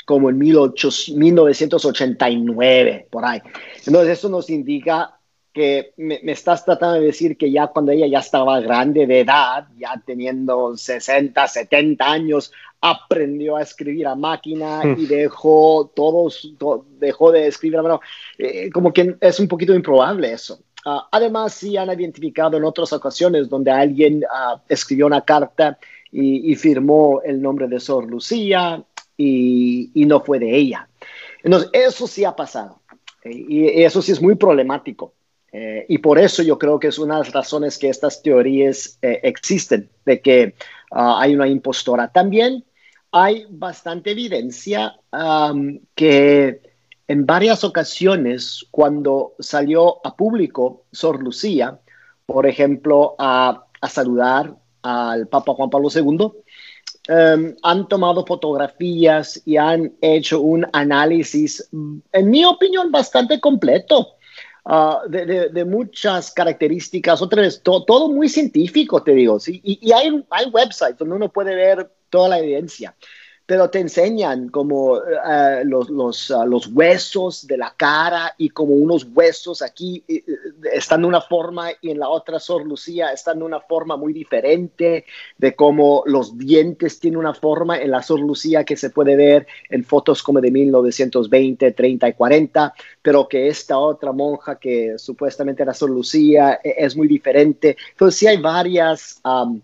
como 0.06 0.30
en 0.30 0.38
1989, 0.38 3.08
por 3.10 3.26
ahí. 3.26 3.42
Entonces 3.86 4.18
eso 4.18 4.28
nos 4.30 4.50
indica 4.50 5.16
que 5.54 5.94
me, 5.98 6.20
me, 6.24 6.32
estás 6.32 6.64
tratando 6.64 7.00
de 7.00 7.08
decir 7.08 7.36
que 7.36 7.52
ya 7.52 7.68
cuando 7.68 7.92
ella 7.92 8.08
ya 8.08 8.20
estaba 8.20 8.60
grande 8.60 9.08
de 9.08 9.22
edad, 9.22 9.68
ya 9.78 10.00
teniendo 10.06 10.78
60, 10.78 11.48
70 11.48 12.06
años, 12.06 12.52
aprendió 12.82 13.58
a 13.58 13.62
escribir 13.62 14.08
a 14.08 14.16
máquina 14.16 14.82
hmm. 14.84 15.00
y 15.00 15.06
dejó 15.06 15.92
todos, 15.94 16.54
dejó 16.98 17.32
de 17.32 17.48
escribir 17.48 17.80
a 17.80 17.84
mano. 17.84 18.02
Eh, 18.38 18.70
como 18.72 18.94
que 18.94 19.16
es 19.20 19.40
un 19.40 19.48
poquito 19.48 19.74
improbable 19.74 20.32
eso. 20.32 20.60
Ah, 20.86 21.08
además, 21.12 21.54
sí 21.54 21.76
han 21.78 21.90
identificado 21.90 22.58
en 22.58 22.64
otras 22.64 22.94
ocasiones 22.94 23.50
donde 23.50 23.72
alguien 23.72 24.24
uh, 24.24 24.60
escribió 24.68 25.08
una 25.08 25.22
carta 25.22 25.78
y, 26.12 26.52
y, 26.52 26.56
firmó 26.56 27.22
el 27.24 27.42
nombre 27.42 27.68
de 27.68 27.80
Sor 27.80 28.06
Lucía 28.10 28.84
y, 29.18 29.92
y, 29.94 30.06
no 30.06 30.22
fue 30.22 30.40
de 30.40 30.56
ella. 30.56 30.88
Entonces, 31.44 31.70
eso 31.74 32.08
sí 32.08 32.24
ha 32.24 32.36
pasado. 32.36 32.82
Eh, 33.24 33.46
y 33.48 33.84
eso 33.84 34.02
sí 34.02 34.12
es 34.12 34.22
muy 34.22 34.36
problemático. 34.36 35.14
Eh, 35.52 35.86
y 35.90 35.98
por 35.98 36.20
eso 36.20 36.44
yo 36.44 36.58
creo 36.58 36.80
que 36.80 36.88
es 36.88 37.00
una 37.00 37.16
de 37.16 37.22
las 37.22 37.34
razones 37.34 37.78
que 37.78 37.90
estas 37.90 38.22
teorías 38.22 39.00
eh, 39.02 39.20
existen, 39.24 39.90
de 40.06 40.22
que 40.22 40.56
uh, 40.92 41.18
hay 41.18 41.36
una 41.36 41.48
impostora. 41.48 42.08
También 42.08 42.64
hay 43.12 43.46
bastante 43.50 44.12
evidencia 44.12 44.96
um, 45.12 45.80
que 45.96 46.62
en 47.10 47.26
varias 47.26 47.64
ocasiones, 47.64 48.68
cuando 48.70 49.34
salió 49.40 50.06
a 50.06 50.16
público 50.16 50.86
Sor 50.92 51.24
Lucía, 51.24 51.80
por 52.28 52.46
ejemplo, 52.46 53.16
a, 53.18 53.66
a 53.82 53.90
saludar 53.90 54.56
al 54.84 55.28
Papa 55.28 55.56
Juan 55.56 55.72
Pablo 55.72 55.90
II, 55.94 56.04
um, 56.22 57.56
han 57.64 57.88
tomado 57.88 58.24
fotografías 58.28 59.42
y 59.44 59.58
han 59.58 59.92
hecho 60.02 60.40
un 60.40 60.68
análisis, 60.72 61.68
en 61.72 62.30
mi 62.30 62.46
opinión, 62.46 62.92
bastante 62.92 63.40
completo. 63.40 64.16
Uh, 64.66 65.10
de, 65.10 65.26
de, 65.26 65.50
de, 65.50 65.66
muchas 65.66 66.32
características, 66.32 67.24
otra 67.24 67.42
vez, 67.42 67.64
to, 67.64 67.86
todo 67.86 68.10
muy 68.10 68.30
científico, 68.30 69.02
te 69.02 69.14
digo, 69.14 69.40
¿sí? 69.40 69.60
y, 69.64 69.80
y 69.82 69.94
hay, 69.94 70.24
hay 70.30 70.46
websites 70.52 70.98
donde 70.98 71.16
uno 71.16 71.32
puede 71.32 71.56
ver 71.56 71.92
toda 72.10 72.30
la 72.30 72.40
evidencia 72.40 72.94
pero 73.50 73.68
te 73.68 73.80
enseñan 73.80 74.50
como 74.50 74.92
uh, 74.92 75.02
los, 75.64 75.90
los, 75.90 76.30
uh, 76.30 76.46
los, 76.46 76.68
huesos 76.68 77.48
de 77.48 77.58
la 77.58 77.74
cara 77.76 78.36
y 78.38 78.50
como 78.50 78.76
unos 78.76 79.08
huesos 79.12 79.64
aquí 79.64 80.04
uh, 80.08 80.68
están 80.72 81.02
de 81.02 81.08
una 81.08 81.20
forma 81.20 81.72
y 81.82 81.90
en 81.90 81.98
la 81.98 82.10
otra 82.10 82.40
Sor 82.40 82.64
Lucía 82.64 83.12
están 83.12 83.40
de 83.40 83.46
una 83.46 83.60
forma 83.60 83.98
muy 83.98 84.14
diferente, 84.14 85.06
de 85.40 85.56
cómo 85.56 86.04
los 86.06 86.38
dientes 86.38 87.00
tienen 87.00 87.18
una 87.18 87.34
forma 87.34 87.80
en 87.80 87.90
la 87.90 88.04
Sor 88.04 88.20
Lucía 88.20 88.64
que 88.64 88.78
se 88.78 88.92
puede 88.92 89.16
ver 89.16 89.48
en 89.72 89.84
fotos 89.84 90.22
como 90.22 90.40
de 90.42 90.52
1920, 90.52 91.72
30 91.72 92.08
y 92.08 92.14
40, 92.14 92.76
pero 93.02 93.28
que 93.28 93.48
esta 93.48 93.80
otra 93.80 94.12
monja 94.12 94.60
que 94.60 95.00
supuestamente 95.00 95.64
era 95.64 95.74
Sor 95.74 95.90
Lucía 95.90 96.60
es 96.64 96.96
muy 96.96 97.08
diferente. 97.08 97.76
Entonces 97.94 98.20
sí 98.20 98.28
hay 98.28 98.38
varias... 98.38 99.20
Um, 99.26 99.60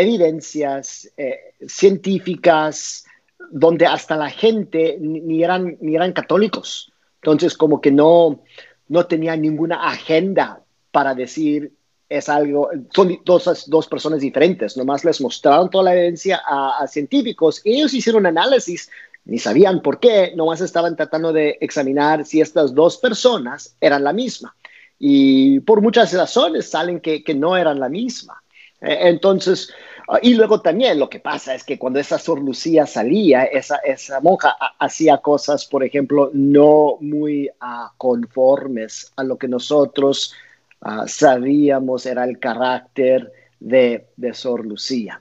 evidencias 0.00 1.12
eh, 1.16 1.54
científicas 1.66 3.04
donde 3.50 3.86
hasta 3.86 4.16
la 4.16 4.30
gente 4.30 4.96
ni 5.00 5.42
eran, 5.42 5.76
ni 5.80 5.94
eran 5.94 6.12
católicos. 6.12 6.92
Entonces, 7.22 7.56
como 7.56 7.80
que 7.80 7.90
no, 7.90 8.42
no 8.88 9.06
tenía 9.06 9.36
ninguna 9.36 9.88
agenda 9.88 10.62
para 10.90 11.14
decir 11.14 11.72
es 12.08 12.28
algo, 12.28 12.70
son 12.94 13.18
dos, 13.24 13.64
dos 13.66 13.88
personas 13.88 14.20
diferentes, 14.20 14.76
nomás 14.76 15.04
les 15.04 15.20
mostraron 15.20 15.70
toda 15.70 15.84
la 15.84 15.94
evidencia 15.94 16.40
a, 16.46 16.78
a 16.78 16.86
científicos 16.86 17.60
y 17.64 17.76
ellos 17.76 17.94
hicieron 17.94 18.20
un 18.20 18.26
análisis, 18.26 18.90
ni 19.24 19.38
sabían 19.38 19.80
por 19.80 19.98
qué, 19.98 20.32
nomás 20.36 20.60
estaban 20.60 20.96
tratando 20.96 21.32
de 21.32 21.56
examinar 21.60 22.26
si 22.26 22.40
estas 22.40 22.74
dos 22.74 22.98
personas 22.98 23.74
eran 23.80 24.04
la 24.04 24.12
misma. 24.12 24.54
Y 24.98 25.60
por 25.60 25.80
muchas 25.80 26.12
razones 26.12 26.68
salen 26.68 27.00
que, 27.00 27.24
que 27.24 27.34
no 27.34 27.56
eran 27.56 27.80
la 27.80 27.88
misma. 27.88 28.43
Eh, 28.84 29.08
entonces, 29.08 29.72
ah, 30.08 30.18
y 30.22 30.34
luego 30.34 30.60
también 30.60 30.98
lo 30.98 31.08
que 31.08 31.18
pasa 31.18 31.54
es 31.54 31.64
que 31.64 31.78
cuando 31.78 31.98
esa 31.98 32.18
Sor 32.18 32.40
Lucía 32.40 32.86
salía, 32.86 33.44
esa, 33.44 33.76
esa 33.78 34.20
monja 34.20 34.56
hacía 34.78 35.18
cosas, 35.18 35.64
por 35.64 35.82
ejemplo, 35.82 36.30
no 36.34 36.98
muy 37.00 37.48
uh, 37.48 37.88
conformes 37.96 39.12
a 39.16 39.24
lo 39.24 39.38
que 39.38 39.48
nosotros 39.48 40.34
uh, 40.82 41.06
sabíamos 41.06 42.04
era 42.04 42.24
el 42.24 42.38
carácter 42.38 43.32
de, 43.58 44.08
de 44.16 44.34
Sor 44.34 44.66
Lucía. 44.66 45.20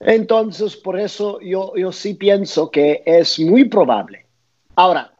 Entonces, 0.00 0.76
por 0.76 0.98
eso 0.98 1.40
yo, 1.40 1.74
yo 1.76 1.92
sí 1.92 2.14
pienso 2.14 2.70
que 2.70 3.02
es 3.04 3.38
muy 3.38 3.64
probable. 3.64 4.26
Ahora, 4.74 5.12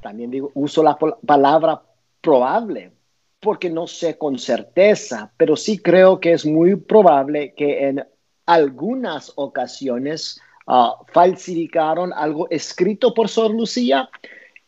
también 0.00 0.30
digo, 0.30 0.50
uso 0.54 0.82
la 0.82 0.98
palabra 0.98 1.82
probable 2.20 2.92
porque 3.42 3.68
no 3.68 3.88
sé 3.88 4.16
con 4.16 4.38
certeza, 4.38 5.32
pero 5.36 5.56
sí 5.56 5.78
creo 5.78 6.20
que 6.20 6.32
es 6.32 6.46
muy 6.46 6.76
probable 6.76 7.54
que 7.56 7.88
en 7.88 8.06
algunas 8.46 9.32
ocasiones 9.34 10.40
ah, 10.68 10.94
falsificaron 11.12 12.12
algo 12.12 12.48
escrito 12.50 13.12
por 13.12 13.28
Sor 13.28 13.50
Lucía 13.50 14.08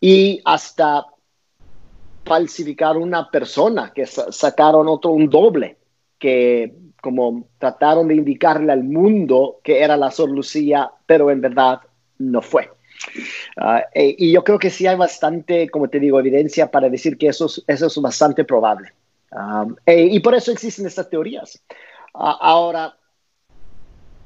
y 0.00 0.40
hasta 0.44 1.06
falsificaron 2.24 3.04
una 3.04 3.30
persona, 3.30 3.92
que 3.94 4.06
sacaron 4.06 4.88
otro, 4.88 5.12
un 5.12 5.30
doble, 5.30 5.76
que 6.18 6.74
como 7.00 7.46
trataron 7.58 8.08
de 8.08 8.16
indicarle 8.16 8.72
al 8.72 8.82
mundo 8.82 9.60
que 9.62 9.82
era 9.82 9.96
la 9.96 10.10
Sor 10.10 10.30
Lucía, 10.30 10.90
pero 11.06 11.30
en 11.30 11.40
verdad 11.40 11.78
no 12.18 12.42
fue. 12.42 12.70
Eh, 13.94 14.14
y 14.18 14.32
yo 14.32 14.44
creo 14.44 14.58
que 14.58 14.70
sí 14.70 14.86
hay 14.86 14.96
bastante, 14.96 15.68
como 15.70 15.88
te 15.88 16.00
digo, 16.00 16.18
evidencia 16.18 16.70
para 16.70 16.88
decir 16.88 17.16
que 17.16 17.28
eso 17.28 17.46
es, 17.46 17.62
eso 17.66 17.86
es 17.86 17.96
bastante 17.98 18.44
probable. 18.44 18.92
Ah, 19.32 19.66
eh, 19.86 20.08
y 20.10 20.20
por 20.20 20.34
eso 20.34 20.52
existen 20.52 20.86
estas 20.86 21.10
teorías. 21.10 21.62
Ah, 22.14 22.38
ahora, 22.40 22.96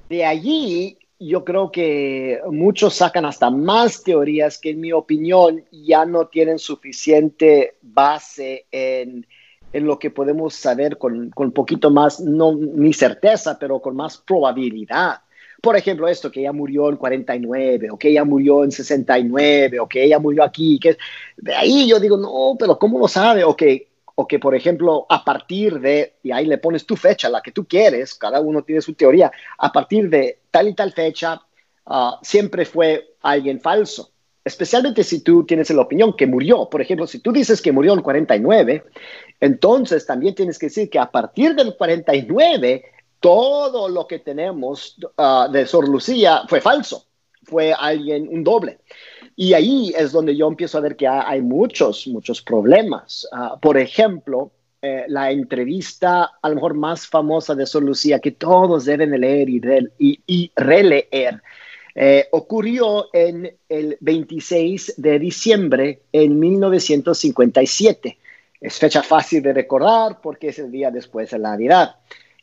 de 0.09 0.25
allí 0.25 0.99
yo 1.19 1.45
creo 1.45 1.73
que 1.73 2.41
muchos 2.51 2.95
sacan 2.95 3.25
hasta 3.25 3.51
más 3.51 4.05
teorías 4.05 4.59
que 4.59 4.71
en 4.71 4.81
mi 4.81 4.93
opinión 4.93 5.65
ya 5.73 6.05
no 6.05 6.29
tienen 6.29 6.59
suficiente 6.59 7.77
base 7.83 8.67
en, 8.71 9.27
en 9.73 9.85
lo 9.85 9.99
que 9.99 10.11
podemos 10.11 10.55
saber 10.55 10.97
con, 10.97 11.31
con 11.31 11.53
poquito 11.53 11.91
más, 11.91 12.21
no 12.21 12.55
ni 12.55 12.93
certeza, 12.93 13.59
pero 13.59 13.81
con 13.81 13.97
más 13.97 14.19
probabilidad. 14.19 15.23
Por 15.61 15.77
ejemplo, 15.77 16.07
esto 16.07 16.31
que 16.31 16.41
ella 16.41 16.53
murió 16.53 16.89
en 16.89 16.97
49, 16.97 17.91
o 17.91 17.99
que 17.99 18.11
ella 18.11 18.25
murió 18.25 18.63
en 18.63 18.71
69, 18.71 19.81
o 19.81 19.89
que 19.89 20.05
ella 20.05 20.19
murió 20.19 20.45
aquí, 20.45 20.79
que 20.79 20.97
de 21.37 21.55
ahí 21.55 21.89
yo 21.89 21.99
digo, 21.99 22.17
no, 22.17 22.57
pero 22.59 22.79
¿cómo 22.79 22.99
lo 22.99 23.09
sabe? 23.09 23.43
O 23.43 23.57
que, 23.57 23.89
o 24.15 24.27
que, 24.27 24.39
por 24.39 24.55
ejemplo, 24.55 25.07
a 25.09 25.25
partir 25.25 25.81
de, 25.81 26.15
y 26.23 26.31
ahí 26.31 26.47
le 26.47 26.59
pones 26.59 26.87
tu 26.87 26.95
fecha, 26.95 27.29
la 27.29 27.41
que 27.41 27.51
tú 27.51 27.67
quieres, 27.67 28.15
cada 28.15 28.41
uno 28.41 28.63
tiene 28.63 28.81
su 28.81 28.95
teoría, 28.95 29.33
a 29.59 29.73
partir 29.73 30.09
de 30.09 30.41
tal 30.51 30.69
y 30.69 30.75
tal 30.75 30.93
fecha, 30.93 31.41
ah, 31.87 32.21
siempre 32.23 32.65
fue 32.65 33.15
alguien 33.23 33.61
falso. 33.61 34.11
Especialmente 34.45 35.03
si 35.05 35.21
tú 35.23 35.45
tienes 35.45 35.69
la 35.71 35.83
opinión 35.83 36.17
que 36.17 36.27
murió. 36.27 36.71
Por 36.71 36.81
ejemplo, 36.81 37.07
si 37.07 37.19
tú 37.19 37.33
dices 37.33 37.61
que 37.61 37.73
murió 37.73 37.93
en 37.93 38.01
49, 38.01 38.85
entonces 39.41 40.07
también 40.07 40.35
tienes 40.35 40.59
que 40.59 40.67
decir 40.67 40.89
que 40.89 40.99
a 40.99 41.11
partir 41.11 41.55
del 41.55 41.77
49 41.77 42.85
todo 43.21 43.89
lo 43.89 44.07
que 44.07 44.19
tenemos 44.19 44.97
ah, 45.17 45.49
de 45.51 45.67
Sor 45.67 45.89
Lucía 45.89 46.43
fue 46.49 46.61
falso, 46.61 47.07
fue 47.43 47.73
alguien, 47.73 48.29
un 48.29 48.45
doble. 48.45 48.79
Y 49.37 49.53
ahí 49.55 49.93
es 49.97 50.13
donde 50.13 50.37
yo 50.37 50.49
empiezo 50.49 50.79
a 50.79 50.81
ver 50.81 50.97
que 50.97 51.07
hay 51.07 51.41
muchos, 51.41 52.07
muchos 52.09 52.43
problemas. 52.43 53.29
Ah, 53.33 53.57
por 53.61 53.79
ejemplo, 53.79 54.51
eh, 54.81 55.05
la 55.09 55.31
entrevista 55.31 56.39
a 56.41 56.49
lo 56.49 56.57
mejor 56.57 56.75
más 56.75 57.07
famosa 57.07 57.55
de 57.55 57.67
Sor 57.67 57.83
Lucía 57.83 58.21
que 58.21 58.33
todos 58.33 58.85
deben 58.85 59.11
leer 59.21 59.49
y, 59.49 60.21
y, 60.27 60.53
releer. 60.55 61.43
Eh, 61.95 62.29
ocurrió 62.31 63.09
en 63.13 63.57
el 63.69 63.97
26 64.01 64.95
de 64.97 65.19
diciembre 65.19 66.03
en 66.13 66.39
1957. 66.39 68.19
Es 68.61 68.79
fecha 68.79 69.03
fácil 69.03 69.43
de 69.43 69.53
recordar 69.53 70.21
porque 70.21 70.49
es 70.49 70.61
el 70.61 70.71
día 70.71 70.93
después 70.93 71.31
de 71.31 71.39
la 71.39 71.51
Navidad 71.51 71.97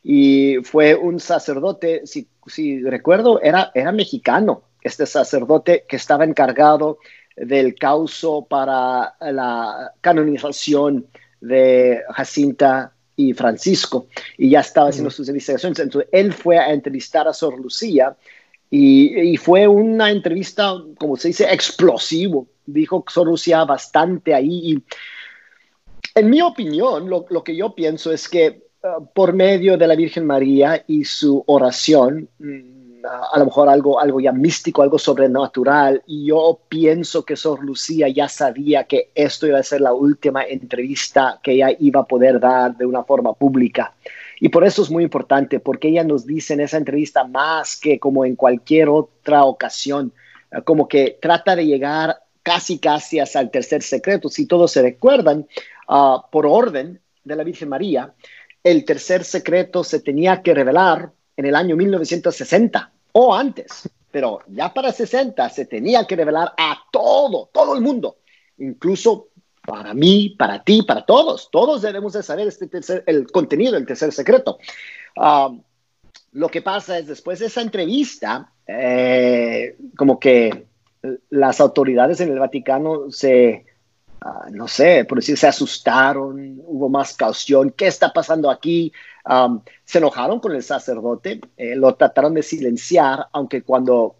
y 0.08 0.58
fue 0.62 0.94
un 0.94 1.18
sacerdote, 1.18 2.02
si, 2.06 2.28
si 2.46 2.80
recuerdo, 2.80 3.42
era, 3.42 3.72
era 3.74 3.90
mexicano, 3.90 4.62
este 4.80 5.04
sacerdote 5.04 5.84
que 5.88 5.96
estaba 5.96 6.24
encargado 6.24 6.98
del 7.34 7.74
causo 7.74 8.46
para 8.48 9.16
la 9.20 9.92
canonización 10.00 11.08
de 11.40 12.04
Jacinta 12.10 12.92
y 13.16 13.32
Francisco, 13.32 14.06
y 14.38 14.50
ya 14.50 14.60
estaba 14.60 14.90
haciendo 14.90 15.10
sus 15.10 15.26
investigaciones. 15.26 15.80
Entonces, 15.80 16.08
él 16.12 16.32
fue 16.32 16.56
a 16.56 16.72
entrevistar 16.72 17.26
a 17.26 17.34
Sor 17.34 17.58
Lucía 17.58 18.16
y, 18.70 19.32
y, 19.32 19.36
fue 19.36 19.66
una 19.66 20.12
entrevista, 20.12 20.72
como 21.00 21.16
se 21.16 21.28
dice, 21.28 21.52
explosivo. 21.52 22.46
Dijo 22.64 23.04
Sor 23.08 23.26
Lucía 23.26 23.64
bastante 23.64 24.34
ahí. 24.34 24.70
Y 24.72 24.82
en 26.14 26.30
mi 26.30 26.42
opinión, 26.42 27.10
lo, 27.10 27.26
lo 27.28 27.42
que 27.42 27.56
yo 27.56 27.74
pienso 27.74 28.12
es 28.12 28.28
que 28.28 28.65
por 29.14 29.32
medio 29.32 29.76
de 29.76 29.86
la 29.86 29.94
Virgen 29.94 30.26
María 30.26 30.84
y 30.86 31.04
su 31.04 31.42
oración, 31.46 32.28
mm, 32.38 32.76
a 33.32 33.38
lo 33.38 33.44
mejor 33.46 33.68
algo, 33.68 34.00
algo 34.00 34.20
ya 34.20 34.32
místico, 34.32 34.82
algo 34.82 34.98
sobrenatural. 34.98 36.02
Y 36.06 36.26
yo 36.26 36.60
pienso 36.68 37.24
que 37.24 37.36
Sor 37.36 37.64
Lucía 37.64 38.08
ya 38.08 38.28
sabía 38.28 38.84
que 38.84 39.10
esto 39.14 39.46
iba 39.46 39.58
a 39.58 39.62
ser 39.62 39.80
la 39.80 39.92
última 39.92 40.44
entrevista 40.44 41.38
que 41.42 41.52
ella 41.52 41.68
iba 41.78 42.00
a 42.00 42.06
poder 42.06 42.40
dar 42.40 42.76
de 42.76 42.86
una 42.86 43.04
forma 43.04 43.32
pública. 43.34 43.94
Y 44.40 44.48
por 44.48 44.64
eso 44.64 44.82
es 44.82 44.90
muy 44.90 45.04
importante, 45.04 45.60
porque 45.60 45.88
ella 45.88 46.04
nos 46.04 46.26
dice 46.26 46.54
en 46.54 46.60
esa 46.60 46.76
entrevista 46.76 47.24
más 47.24 47.76
que 47.76 47.98
como 47.98 48.24
en 48.24 48.36
cualquier 48.36 48.88
otra 48.88 49.44
ocasión, 49.44 50.12
ah, 50.50 50.60
como 50.60 50.88
que 50.88 51.18
trata 51.20 51.56
de 51.56 51.66
llegar 51.66 52.18
casi, 52.42 52.78
casi 52.78 53.18
hasta 53.18 53.40
el 53.40 53.50
tercer 53.50 53.82
secreto. 53.82 54.28
Si 54.28 54.46
todos 54.46 54.72
se 54.72 54.82
recuerdan, 54.82 55.46
ah, 55.88 56.26
por 56.30 56.46
orden 56.46 57.00
de 57.24 57.36
la 57.36 57.44
Virgen 57.44 57.68
María, 57.68 58.12
el 58.66 58.84
tercer 58.84 59.22
secreto 59.22 59.84
se 59.84 60.00
tenía 60.00 60.42
que 60.42 60.52
revelar 60.52 61.12
en 61.36 61.46
el 61.46 61.54
año 61.54 61.76
1960 61.76 62.92
o 63.12 63.32
antes, 63.32 63.88
pero 64.10 64.40
ya 64.48 64.74
para 64.74 64.90
60 64.90 65.48
se 65.50 65.66
tenía 65.66 66.04
que 66.04 66.16
revelar 66.16 66.52
a 66.58 66.76
todo, 66.90 67.48
todo 67.52 67.76
el 67.76 67.80
mundo, 67.80 68.16
incluso 68.58 69.28
para 69.64 69.94
mí, 69.94 70.34
para 70.36 70.64
ti, 70.64 70.82
para 70.82 71.04
todos. 71.04 71.48
Todos 71.52 71.80
debemos 71.82 72.14
de 72.14 72.24
saber 72.24 72.48
este 72.48 72.66
tercer, 72.66 73.04
el 73.06 73.30
contenido 73.30 73.74
del 73.74 73.86
tercer 73.86 74.10
secreto. 74.12 74.58
Ah, 75.16 75.54
lo 76.32 76.48
que 76.48 76.60
pasa 76.60 76.98
es 76.98 77.06
después 77.06 77.38
de 77.38 77.46
esa 77.46 77.62
entrevista, 77.62 78.52
eh, 78.66 79.76
como 79.96 80.18
que 80.18 80.66
las 81.30 81.60
autoridades 81.60 82.18
en 82.20 82.32
el 82.32 82.40
Vaticano 82.40 83.12
se 83.12 83.64
Ah, 84.20 84.46
no 84.50 84.66
sé, 84.66 85.04
por 85.04 85.18
decir, 85.18 85.36
se 85.36 85.46
asustaron, 85.46 86.60
hubo 86.64 86.88
más 86.88 87.14
caución, 87.14 87.70
¿qué 87.70 87.86
está 87.86 88.12
pasando 88.12 88.50
aquí? 88.50 88.92
se 89.84 89.98
enojaron 89.98 90.38
con 90.38 90.54
el 90.54 90.62
sacerdote, 90.62 91.40
eh, 91.56 91.74
lo 91.74 91.92
trataron 91.96 92.32
de 92.32 92.44
silenciar, 92.44 93.26
aunque 93.32 93.62
cuando 93.62 94.14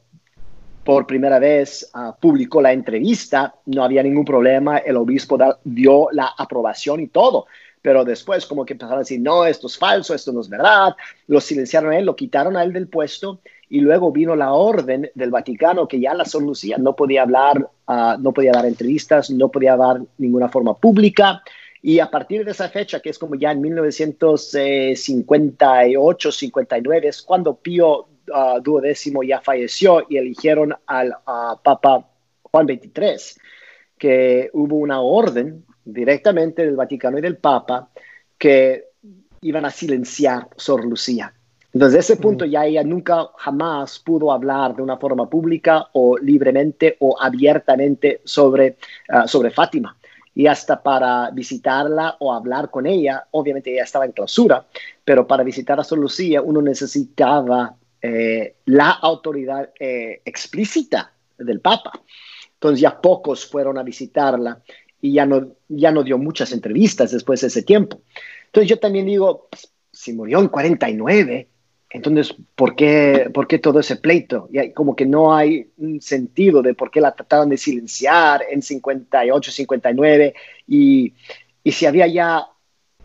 por 0.85 1.07
primera 1.07 1.39
vez 1.39 1.89
ah, 1.95 2.17
publicó 2.21 2.61
la 2.61 2.73
entrevista, 2.73 3.55
no 3.67 3.85
había 3.85 4.03
ningún 4.03 4.25
problema, 4.25 4.79
el 4.79 4.97
obispo 4.97 5.39
dio 5.63 6.09
la 6.11 6.35
aprobación 6.37 7.01
y 7.01 7.07
todo, 7.07 7.47
pero 7.81 8.05
después 8.05 8.47
como 8.47 8.65
que 8.65 8.73
empezaron 8.73 8.99
a 8.99 9.03
decir, 9.03 9.21
no, 9.21 9.45
esto 9.45 9.69
es 9.69 9.79
falso, 9.79 10.13
esto 10.13 10.33
no 10.33 10.41
es 10.41 10.49
verdad, 10.49 10.97
lo 11.29 11.41
silenciaron 11.41 11.93
a 11.93 11.99
él, 11.99 12.05
lo 12.05 12.17
quitaron 12.17 12.57
a 12.57 12.65
él 12.65 12.73
del 12.73 12.89
puesto 12.89 13.41
y 13.69 13.81
luego 13.81 14.13
vino 14.13 14.37
la 14.37 14.53
orden 14.53 15.11
del 15.15 15.31
Vaticano 15.31 15.89
que 15.89 15.99
ya 15.99 16.15
la 16.15 16.25
Sor 16.25 16.43
Lucía 16.43 16.79
no 16.79 16.95
podía 16.95 17.23
hablar, 17.23 17.69
ah, 17.87 18.17
no 18.21 18.33
podía 18.33 18.53
dar 18.53 18.67
entrevistas, 18.67 19.29
no 19.31 19.51
podía 19.51 19.77
dar 19.77 20.01
ninguna 20.19 20.49
forma 20.49 20.75
pública. 20.75 21.43
Y 21.83 21.99
a 22.01 22.11
partir 22.11 22.45
de 22.45 22.53
esa 22.53 22.69
fecha, 22.69 23.01
que 23.01 23.11
es 23.11 23.19
como 23.19 23.35
ya 23.37 23.53
en 23.53 23.61
1958, 23.61 26.33
59, 26.33 27.09
es 27.09 27.23
cuando 27.23 27.57
Pío 27.57 28.01
uh, 28.01 28.61
duodécimo 28.63 29.23
ya 29.23 29.41
falleció 29.41 30.05
y 30.09 30.17
eligieron 30.17 30.75
al 30.87 31.15
Papa 31.63 32.09
Juan 32.43 32.67
XXIII, 32.67 33.41
que 33.99 34.51
hubo 34.53 34.77
una 34.77 35.01
orden 35.01 35.65
directamente 35.85 36.65
del 36.65 36.77
Vaticano 36.77 37.19
y 37.19 37.23
del 37.23 37.37
Papa 37.37 37.91
que 38.37 38.87
iban 39.43 39.65
a 39.65 39.71
silenciar 39.71 40.49
Sor 40.57 40.85
Lucía. 40.85 41.36
Entonces, 41.77 42.09
ese 42.09 42.17
punto 42.17 42.47
ya 42.47 42.65
ella 42.65 42.83
nunca 42.83 43.29
jamás 43.37 43.99
pudo 43.99 44.33
hablar 44.33 44.75
de 44.75 44.81
una 44.81 44.97
forma 44.97 45.29
pública 45.29 45.91
o 45.93 46.17
libremente 46.17 46.97
o 47.01 47.21
abiertamente 47.21 48.23
sobre, 48.25 48.79
ah, 49.11 49.29
sobre 49.29 49.51
Fátima. 49.51 49.95
Y 50.35 50.47
hasta 50.47 50.83
para 50.83 51.31
visitarla 51.33 52.17
o 52.21 52.33
hablar 52.33 52.71
con 52.71 52.87
ella, 52.87 53.27
obviamente 53.33 53.75
ella 53.75 53.83
estaba 53.83 54.07
en 54.07 54.13
clausura, 54.13 54.65
pero 55.05 55.27
para 55.27 55.45
visitar 55.45 55.79
a 55.79 55.85
Sor 55.85 55.99
Lucía 55.99 56.41
uno 56.41 56.63
necesitaba 56.63 57.77
eh, 58.01 58.55
la 58.65 58.93
autoridad 58.93 59.69
eh, 59.79 60.23
explícita 60.25 61.13
del 61.37 61.61
Papa. 61.61 61.93
Entonces 62.55 62.81
ya 62.81 62.99
pocos 62.99 63.45
fueron 63.45 63.77
a 63.77 63.83
visitarla 63.83 64.63
y 65.03 65.13
ya 65.13 65.27
no, 65.27 65.47
ya 65.69 65.91
no 65.91 66.03
dio 66.03 66.17
muchas 66.17 66.53
entrevistas 66.53 67.11
después 67.11 67.43
de 67.43 67.49
ese 67.49 67.65
tiempo. 67.65 68.01
Entonces 68.47 68.71
yo 68.71 68.79
también 68.79 69.05
digo, 69.05 69.51
si 69.93 70.15
murió 70.15 70.39
en 70.39 70.49
49, 70.49 71.51
entonces, 71.91 72.35
¿por 72.55 72.75
qué, 72.75 73.31
¿por 73.33 73.47
qué 73.47 73.59
todo 73.59 73.81
ese 73.81 73.97
pleito? 73.97 74.49
Y 74.53 74.73
como 74.73 74.97
que 74.97 75.07
no 75.07 75.35
hay 75.35 75.71
un 75.77 76.01
sentido 76.01 76.61
de 76.61 76.75
por 76.75 76.91
qué 76.91 77.01
la 77.01 77.15
trataron 77.15 77.49
de 77.49 77.57
silenciar 77.57 78.43
en 78.51 78.61
58, 78.61 79.53
59, 79.53 80.35
y, 80.67 81.15
si 81.65 81.87
había 81.87 82.07
ya, 82.07 82.47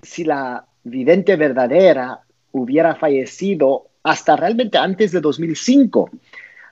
si 0.02 0.24
la 0.24 0.66
vidente 0.84 1.36
verdadera 1.36 2.22
hubiera 2.52 2.96
fallecido 2.96 3.88
hasta 4.04 4.36
realmente 4.36 4.80
antes 4.80 5.12
de 5.12 5.22
2005, 5.22 6.10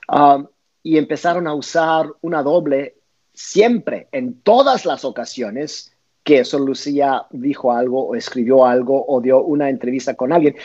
um, 0.08 0.46
y 0.82 0.98
empezaron 0.98 1.46
a 1.46 1.54
usar 1.54 2.06
una 2.22 2.42
doble 2.42 2.96
siempre, 3.32 4.08
en 4.10 4.40
todas 4.40 4.84
las 4.84 5.04
ocasiones 5.04 5.92
que 6.24 6.44
Sor 6.44 6.62
Lucía 6.62 7.26
dijo 7.30 7.72
algo 7.72 8.08
o 8.08 8.14
escribió 8.16 8.66
algo 8.66 9.04
o 9.06 9.20
dio 9.20 9.42
una 9.42 9.70
entrevista 9.70 10.14
con 10.14 10.32
alguien 10.32 10.56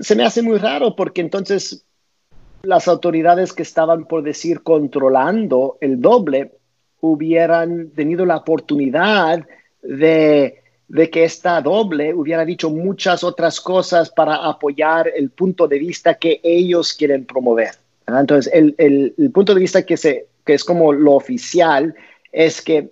se 0.00 0.14
me 0.14 0.24
hace 0.24 0.42
muy 0.42 0.58
raro 0.58 0.94
porque 0.94 1.20
entonces 1.20 1.84
las 2.62 2.88
autoridades 2.88 3.52
que 3.52 3.62
estaban, 3.62 4.06
por 4.06 4.22
decir, 4.22 4.62
controlando 4.62 5.78
el 5.80 6.00
doble, 6.00 6.52
hubieran 7.00 7.90
tenido 7.90 8.26
la 8.26 8.38
oportunidad 8.38 9.46
de, 9.82 10.60
que 11.12 11.24
esta 11.24 11.60
doble 11.60 12.12
hubiera 12.12 12.44
dicho 12.44 12.70
muchas 12.70 13.22
otras 13.22 13.60
cosas 13.60 14.10
para 14.10 14.36
apoyar 14.36 15.10
el 15.14 15.30
punto 15.30 15.68
de 15.68 15.78
vista 15.78 16.14
que 16.14 16.40
ellos 16.42 16.92
quieren 16.94 17.24
promover. 17.24 17.70
Entonces, 18.06 18.52
el, 18.52 19.30
punto 19.32 19.54
de 19.54 19.60
vista 19.60 19.84
que, 19.84 19.96
se, 19.96 20.26
que 20.44 20.54
es 20.54 20.64
como 20.64 20.92
lo 20.92 21.12
oficial 21.12 21.94
es 22.32 22.60
que 22.62 22.90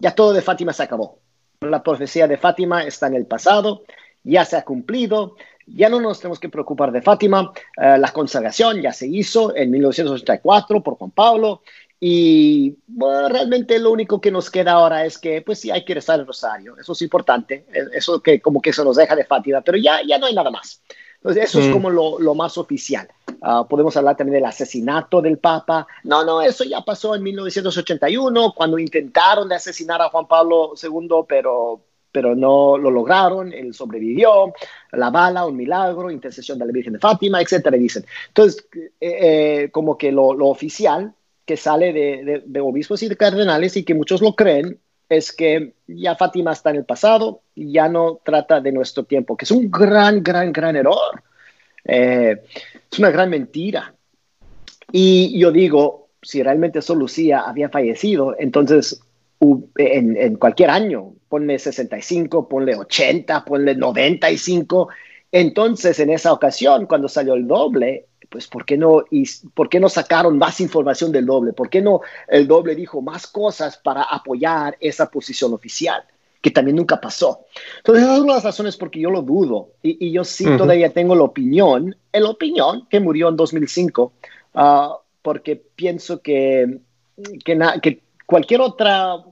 ya 0.00 0.14
todo 0.14 0.32
de 0.32 0.42
Fátima 0.42 0.72
se 0.72 0.82
acabó. 0.82 1.18
La 1.60 1.82
profecía 1.82 2.26
de 2.26 2.36
Fátima 2.36 2.84
está 2.84 3.06
en 3.06 3.14
el 3.14 3.26
pasado, 3.26 3.84
ya 4.24 4.44
se 4.44 4.56
ha 4.56 4.64
cumplido, 4.64 5.36
ya 5.66 5.88
no 5.88 6.00
nos 6.00 6.20
tenemos 6.20 6.38
que 6.38 6.48
preocupar 6.48 6.92
de 6.92 7.02
Fátima, 7.02 7.52
eh, 7.76 7.96
la 7.98 8.12
consagración 8.12 8.80
ya 8.80 8.92
se 8.92 9.06
hizo 9.06 9.54
en 9.56 9.70
1984 9.70 10.82
por 10.82 10.96
Juan 10.96 11.10
Pablo 11.10 11.62
y 12.00 12.76
realmente 12.96 13.78
lo 13.78 13.90
único 13.90 14.20
que 14.20 14.30
nos 14.30 14.50
queda 14.50 14.72
ahora 14.72 15.04
es 15.04 15.18
que 15.18 15.40
pues 15.42 15.60
sí 15.60 15.70
hay 15.70 15.84
que 15.84 15.94
rezar 15.94 16.20
el 16.20 16.26
rosario, 16.26 16.76
eso 16.78 16.92
es 16.92 17.02
importante, 17.02 17.66
e, 17.72 17.96
eso 17.96 18.20
que 18.20 18.40
como 18.40 18.60
que 18.60 18.72
se 18.72 18.84
nos 18.84 18.96
deja 18.96 19.16
de 19.16 19.24
Fátima, 19.24 19.62
pero 19.62 19.78
ya, 19.78 20.00
ya 20.06 20.18
no 20.18 20.26
hay 20.26 20.34
nada 20.34 20.50
más. 20.50 20.82
Entonces 21.16 21.44
eso 21.44 21.60
es 21.60 21.68
mm. 21.68 21.72
como 21.72 21.88
lo, 21.88 22.18
lo 22.18 22.34
más 22.34 22.58
oficial. 22.58 23.08
Ah, 23.40 23.66
podemos 23.66 23.96
hablar 23.96 24.16
también 24.16 24.34
del 24.34 24.44
asesinato 24.44 25.22
del 25.22 25.38
Papa. 25.38 25.86
No, 26.02 26.22
no, 26.22 26.42
eso 26.42 26.64
ya 26.64 26.82
pasó 26.82 27.14
en 27.14 27.22
1981 27.22 28.52
cuando 28.54 28.78
intentaron 28.78 29.48
de 29.48 29.54
asesinar 29.54 30.02
a 30.02 30.10
Juan 30.10 30.26
Pablo 30.26 30.74
II, 30.80 31.24
pero 31.26 31.80
pero 32.14 32.36
no 32.36 32.78
lo 32.78 32.92
lograron, 32.92 33.52
él 33.52 33.74
sobrevivió, 33.74 34.54
la 34.92 35.10
bala, 35.10 35.46
un 35.46 35.56
milagro, 35.56 36.12
intercesión 36.12 36.60
de 36.60 36.64
la 36.64 36.70
Virgen 36.70 36.92
de 36.92 37.00
Fátima, 37.00 37.42
etcétera, 37.42 37.76
dicen. 37.76 38.06
Entonces, 38.28 38.68
eh, 38.72 38.88
eh, 39.00 39.68
como 39.72 39.98
que 39.98 40.12
lo, 40.12 40.28
oficial 40.28 41.12
que 41.44 41.56
sale 41.56 41.92
de, 41.92 42.60
obispos 42.60 43.02
y 43.02 43.08
de 43.08 43.16
cardenales 43.16 43.76
y 43.76 43.82
que 43.82 43.94
muchos 43.94 44.22
lo 44.22 44.36
creen 44.36 44.78
es 45.08 45.32
que 45.32 45.74
ya 45.88 46.14
Fátima 46.14 46.52
está 46.52 46.70
en 46.70 46.76
el 46.76 46.84
pasado, 46.84 47.40
ya 47.56 47.88
no 47.88 48.20
trata 48.24 48.60
de 48.60 48.70
nuestro 48.70 49.02
tiempo, 49.02 49.36
que 49.36 49.44
es 49.44 49.50
un 49.50 49.68
gran, 49.68 50.22
gran, 50.22 50.52
gran 50.52 50.76
error. 50.76 51.20
Eh, 51.84 52.40
es 52.92 52.98
una 53.00 53.10
gran 53.10 53.28
mentira. 53.28 53.92
Y 54.92 55.36
yo 55.36 55.50
digo, 55.50 56.10
si 56.22 56.44
realmente 56.44 56.80
Sor 56.80 56.98
Lucía 56.98 57.40
había 57.40 57.70
fallecido, 57.70 58.36
entonces 58.38 59.03
en, 59.76 60.36
cualquier 60.36 60.70
año, 60.70 61.12
ponle 61.28 61.58
65, 61.58 62.48
ponle 62.48 62.76
80, 62.76 63.44
ponle 63.44 63.74
95. 63.74 64.88
Entonces, 65.32 65.98
en 66.00 66.10
esa 66.10 66.32
ocasión, 66.32 66.86
cuando 66.86 67.08
salió 67.08 67.34
el 67.34 67.46
doble, 67.46 68.06
pues 68.28 68.46
¿por 68.46 68.64
qué 68.64 68.76
no, 68.76 69.04
y, 69.10 69.24
¿por 69.54 69.68
qué 69.68 69.80
no 69.80 69.88
sacaron 69.88 70.38
más 70.38 70.60
información 70.60 71.12
del 71.12 71.26
doble? 71.26 71.52
¿Por 71.52 71.68
qué 71.68 71.82
no 71.82 72.00
el 72.28 72.46
doble 72.46 72.74
dijo 72.74 73.02
más 73.02 73.26
cosas 73.26 73.76
para 73.76 74.02
apoyar 74.02 74.76
esa 74.80 75.10
posición 75.10 75.52
oficial? 75.52 76.04
que 76.44 76.50
también 76.50 76.76
nunca 76.76 77.00
pasó. 77.00 77.46
Entonces, 77.78 78.04
esas 78.04 78.18
son 78.18 78.26
las 78.26 78.44
razones 78.44 78.76
porque 78.76 79.00
yo 79.00 79.08
lo 79.08 79.22
dudo. 79.22 79.70
Y, 79.82 80.12
yo 80.12 80.24
sí 80.24 80.44
todavía 80.58 80.92
tengo 80.92 81.14
la 81.14 81.22
opinión, 81.22 81.96
la 82.12 82.28
opinión 82.28 82.86
que 82.90 83.00
murió 83.00 83.30
en 83.30 83.36
2005, 83.36 84.12
ah, 84.52 84.98
porque 85.22 85.56
pienso 85.56 86.20
que, 86.20 86.80
que, 87.42 87.58
que, 87.80 88.02
cualquier 88.26 88.60
otra 88.60 89.24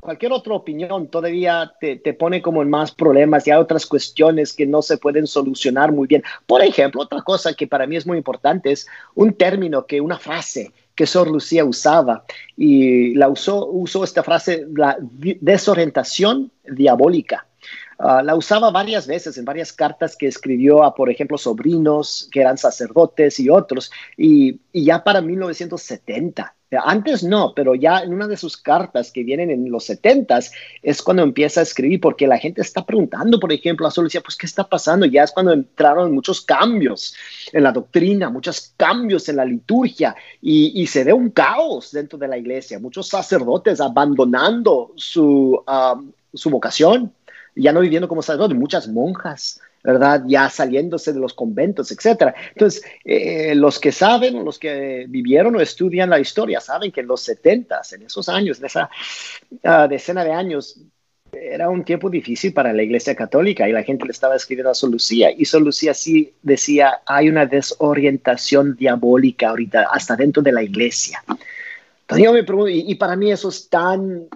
cualquier 0.00 0.32
otra 0.32 0.54
opinión 0.54 1.08
todavía 1.08 1.72
te, 1.78 1.98
pone 2.14 2.42
como 2.42 2.62
en 2.62 2.70
más 2.70 2.90
problemas 2.90 3.46
y 3.46 3.50
hay 3.50 3.58
otras 3.58 3.86
cuestiones 3.86 4.52
que 4.52 4.66
no 4.66 4.82
se 4.82 4.96
pueden 4.96 5.26
solucionar 5.26 5.92
muy 5.92 6.08
bien. 6.08 6.22
Por 6.46 6.62
ejemplo, 6.62 7.02
otra 7.02 7.22
cosa 7.22 7.54
que 7.54 7.66
para 7.66 7.86
mí 7.86 7.96
es 7.96 8.06
muy 8.06 8.16
importante 8.16 8.72
es 8.72 8.86
un 9.14 9.34
término 9.34 9.86
que, 9.86 10.00
una 10.00 10.18
frase 10.18 10.72
que 10.94 11.06
Sor 11.06 11.30
Lucía 11.30 11.64
usaba 11.64 12.24
y 12.56 13.14
la 13.14 13.28
usó, 13.28 13.66
usó 13.66 14.02
esta 14.02 14.22
frase, 14.22 14.66
la 14.74 14.96
desorientación 15.00 16.50
diabólica. 16.64 17.46
Ah, 18.02 18.22
la 18.22 18.34
usaba 18.34 18.70
varias 18.70 19.06
veces 19.06 19.36
en 19.36 19.44
varias 19.44 19.72
cartas 19.72 20.16
que 20.16 20.26
escribió 20.26 20.82
a, 20.82 20.94
por 20.94 21.10
ejemplo, 21.10 21.36
sobrinos 21.36 22.28
que 22.32 22.40
eran 22.40 22.56
sacerdotes 22.56 23.38
y 23.38 23.50
otros, 23.50 23.90
y, 24.16 24.58
y 24.72 24.86
ya 24.86 25.04
para 25.04 25.20
1970 25.20 26.54
antes 26.78 27.24
no, 27.24 27.52
pero 27.54 27.74
ya 27.74 27.98
en 28.00 28.14
una 28.14 28.28
de 28.28 28.36
sus 28.36 28.56
cartas 28.56 29.10
que 29.10 29.24
vienen 29.24 29.50
en 29.50 29.70
los 29.70 29.84
70 29.86 30.38
es 30.82 31.02
cuando 31.02 31.22
empieza 31.22 31.60
a 31.60 31.62
escribir, 31.64 32.00
porque 32.00 32.26
la 32.26 32.38
gente 32.38 32.60
está 32.60 32.86
preguntando, 32.86 33.40
por 33.40 33.52
ejemplo, 33.52 33.86
a 33.86 33.90
Solucia, 33.90 34.20
pues, 34.20 34.36
¿qué 34.36 34.46
está 34.46 34.68
pasando? 34.68 35.06
Ya 35.06 35.24
es 35.24 35.32
cuando 35.32 35.52
entraron 35.52 36.14
muchos 36.14 36.40
cambios 36.42 37.14
en 37.52 37.64
la 37.64 37.72
doctrina, 37.72 38.30
muchos 38.30 38.72
cambios 38.76 39.28
en 39.28 39.36
la 39.36 39.44
liturgia, 39.44 40.14
y, 40.40 40.86
se 40.86 41.04
ve 41.04 41.12
un 41.12 41.30
caos 41.30 41.92
dentro 41.92 42.18
de 42.18 42.28
la 42.28 42.38
iglesia, 42.38 42.78
muchos 42.78 43.08
sacerdotes 43.08 43.80
abandonando 43.80 44.92
su, 44.96 45.62
ah, 45.66 46.00
su 46.32 46.50
vocación, 46.50 47.12
ya 47.54 47.72
no 47.72 47.80
viviendo 47.80 48.08
como 48.08 48.22
sacerdotes, 48.22 48.56
muchas 48.56 48.88
monjas 48.88 49.60
¿verdad? 49.82 50.22
Ya 50.26 50.48
saliéndose 50.50 51.12
de 51.12 51.20
los 51.20 51.34
conventos, 51.34 51.90
etcétera. 51.90 52.34
Entonces, 52.52 52.82
eh, 53.04 53.54
los 53.54 53.78
que 53.78 53.92
saben, 53.92 54.44
los 54.44 54.58
que 54.58 55.06
vivieron 55.08 55.56
o 55.56 55.60
estudian 55.60 56.10
la 56.10 56.20
historia, 56.20 56.60
saben 56.60 56.92
que 56.92 57.00
en 57.00 57.06
los 57.06 57.22
70, 57.22 57.80
en 57.92 58.02
esos 58.02 58.28
años, 58.28 58.58
en 58.58 58.66
esa 58.66 58.90
ah, 59.64 59.88
decena 59.88 60.24
de 60.24 60.32
años, 60.32 60.80
era 61.32 61.70
un 61.70 61.84
tiempo 61.84 62.10
difícil 62.10 62.52
para 62.52 62.72
la 62.72 62.82
Iglesia 62.82 63.14
Católica 63.14 63.68
y 63.68 63.72
la 63.72 63.84
gente 63.84 64.04
le 64.04 64.10
estaba 64.10 64.34
escribiendo 64.34 64.70
a 64.70 64.74
Sor 64.74 64.90
Lucía 64.90 65.30
y 65.30 65.44
Sor 65.44 65.62
Lucía 65.62 65.94
sí 65.94 66.34
decía, 66.42 67.02
hay 67.06 67.28
una 67.28 67.46
desorientación 67.46 68.74
diabólica 68.74 69.50
ahorita, 69.50 69.88
hasta 69.92 70.16
dentro 70.16 70.42
de 70.42 70.52
la 70.52 70.62
Iglesia. 70.62 71.22
Entonces 71.28 72.24
yo 72.24 72.32
me 72.32 72.42
pregunto, 72.42 72.70
y 72.70 72.94
para 72.96 73.14
mí 73.14 73.30
eso 73.30 73.48
es 73.48 73.68
tan 73.68 74.26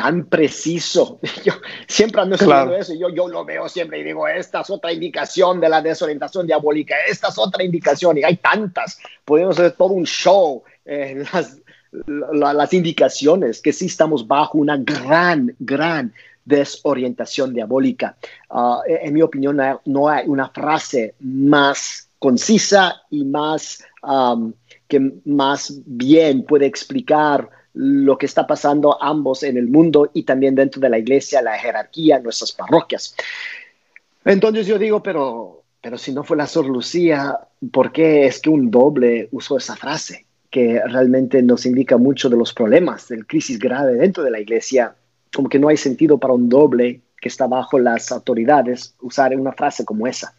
tan 0.00 0.24
preciso. 0.24 1.20
Yo 1.44 1.52
siempre 1.86 2.22
ando 2.22 2.38
claro. 2.38 2.74
eso. 2.74 2.94
Yo, 2.94 3.10
yo 3.10 3.28
lo 3.28 3.44
veo 3.44 3.68
siempre 3.68 4.00
y 4.00 4.04
digo, 4.04 4.26
esta 4.26 4.62
es 4.62 4.70
otra 4.70 4.92
indicación 4.92 5.60
de 5.60 5.68
la 5.68 5.82
desorientación 5.82 6.46
diabólica, 6.46 6.94
esta 7.06 7.28
es 7.28 7.36
otra 7.36 7.62
indicación, 7.62 8.16
y 8.16 8.24
hay 8.24 8.36
tantas. 8.36 8.98
Podemos 9.24 9.58
hacer 9.58 9.72
todo 9.72 9.92
un 9.92 10.06
show, 10.06 10.62
eh, 10.86 11.22
las, 11.32 11.60
las 12.54 12.72
indicaciones 12.72 13.60
que 13.60 13.74
sí 13.74 13.86
estamos 13.86 14.26
bajo 14.26 14.56
una 14.56 14.78
gran, 14.78 15.54
gran 15.58 16.14
desorientación 16.46 17.52
diabólica. 17.52 18.16
Ah, 18.48 18.80
en 18.86 19.12
mi 19.12 19.20
opinión, 19.20 19.60
no 19.84 20.08
hay 20.08 20.26
una 20.26 20.48
frase 20.48 21.14
más 21.20 22.08
concisa 22.18 23.02
y 23.10 23.24
más 23.24 23.84
que 24.88 25.12
más 25.26 25.74
bien 25.84 26.44
puede 26.44 26.66
explicar 26.66 27.50
lo 27.74 28.18
que 28.18 28.26
está 28.26 28.46
pasando 28.46 29.02
ambos 29.02 29.42
en 29.42 29.56
el 29.56 29.68
mundo 29.68 30.10
y 30.12 30.24
también 30.24 30.54
dentro 30.54 30.80
de 30.80 30.90
la 30.90 30.98
iglesia, 30.98 31.42
la 31.42 31.58
jerarquía, 31.58 32.18
nuestras 32.18 32.52
parroquias. 32.52 33.14
Entonces 34.24 34.66
yo 34.66 34.78
digo, 34.78 35.02
pero, 35.02 35.62
pero 35.80 35.96
si 35.96 36.12
no 36.12 36.24
fue 36.24 36.36
la 36.36 36.46
Sor 36.46 36.66
Lucía, 36.66 37.38
¿por 37.72 37.92
qué 37.92 38.26
es 38.26 38.40
que 38.40 38.50
un 38.50 38.70
doble 38.70 39.28
usó 39.32 39.56
esa 39.56 39.76
frase? 39.76 40.26
que 40.50 40.80
realmente 40.84 41.42
nos 41.42 41.64
indica 41.64 41.96
mucho 41.96 42.28
de 42.28 42.36
los 42.36 42.52
problemas, 42.52 43.08
del 43.08 43.26
crisis 43.26 43.58
grave 43.58 43.94
dentro 43.94 44.24
de 44.24 44.32
la 44.32 44.40
iglesia, 44.40 44.96
como 45.32 45.48
que 45.48 45.60
no 45.60 45.68
hay 45.68 45.76
sentido 45.76 46.18
para 46.18 46.34
un 46.34 46.48
doble 46.48 47.00
que 47.20 47.28
está 47.28 47.46
bajo 47.46 47.78
las 47.78 48.10
autoridades 48.10 48.94
usar 49.00 49.36
una 49.36 49.52
frase 49.52 49.84
como 49.84 50.06
esa. 50.06 50.34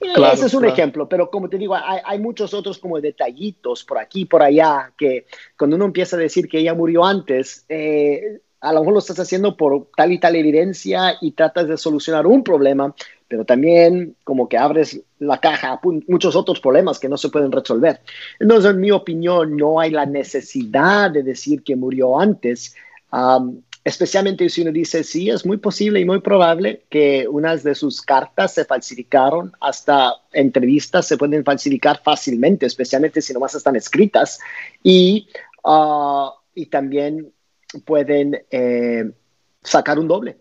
Ese 0.00 0.46
es 0.46 0.54
un 0.54 0.64
ejemplo, 0.64 1.08
pero 1.08 1.30
como 1.30 1.48
te 1.48 1.58
digo, 1.58 1.74
hay, 1.76 2.18
muchos 2.18 2.54
otros 2.54 2.78
como 2.78 3.00
detallitos 3.00 3.84
por 3.84 3.98
aquí, 3.98 4.24
por 4.24 4.42
allá, 4.42 4.92
que 4.96 5.26
cuando 5.56 5.76
uno 5.76 5.84
empieza 5.84 6.16
a 6.16 6.18
decir 6.18 6.48
que 6.48 6.58
ella 6.58 6.74
murió 6.74 7.04
antes, 7.04 7.64
eh, 7.68 8.40
a 8.60 8.72
lo 8.72 8.80
mejor 8.80 8.94
lo 8.94 8.98
estás 8.98 9.18
haciendo 9.20 9.56
por 9.56 9.88
tal 9.94 10.12
y 10.12 10.18
tal 10.18 10.36
evidencia 10.36 11.16
y 11.20 11.32
tratas 11.32 11.68
de 11.68 11.76
solucionar 11.76 12.26
un 12.26 12.42
problema, 12.42 12.94
pero 13.28 13.44
también 13.44 14.16
como 14.24 14.48
que 14.48 14.56
abres 14.56 15.00
la 15.18 15.38
caja 15.38 15.72
a 15.72 15.80
muchos 16.08 16.34
otros 16.34 16.60
problemas 16.60 16.98
que 16.98 17.08
no 17.08 17.18
se 17.18 17.28
pueden 17.28 17.52
resolver. 17.52 18.00
Entonces, 18.40 18.70
en 18.70 18.80
mi 18.80 18.90
opinión, 18.90 19.56
no 19.56 19.80
hay 19.80 19.90
la 19.90 20.06
necesidad 20.06 21.10
de 21.10 21.22
decir 21.22 21.62
que 21.62 21.76
murió 21.76 22.18
antes 22.18 22.74
especialmente 23.84 24.48
si 24.48 24.62
uno 24.62 24.72
dice, 24.72 25.04
sí, 25.04 25.28
es 25.28 25.44
muy 25.44 25.58
posible 25.58 26.00
y 26.00 26.06
muy 26.06 26.20
probable 26.20 26.84
que 26.88 27.28
unas 27.28 27.62
de 27.62 27.74
sus 27.74 28.00
cartas 28.00 28.54
se 28.54 28.64
falsificaron, 28.64 29.52
hasta 29.60 30.14
entrevistas 30.32 31.06
se 31.06 31.18
pueden 31.18 31.44
falsificar 31.44 32.00
fácilmente, 32.02 32.64
especialmente 32.64 33.20
si 33.20 33.34
nomás 33.34 33.54
están 33.54 33.76
escritas, 33.76 34.40
y, 34.82 35.28
ah, 35.64 36.32
y 36.54 36.66
también 36.66 37.32
pueden 37.84 38.42
eh, 38.50 39.10
sacar 39.62 39.98
un 39.98 40.08
doble. 40.08 40.38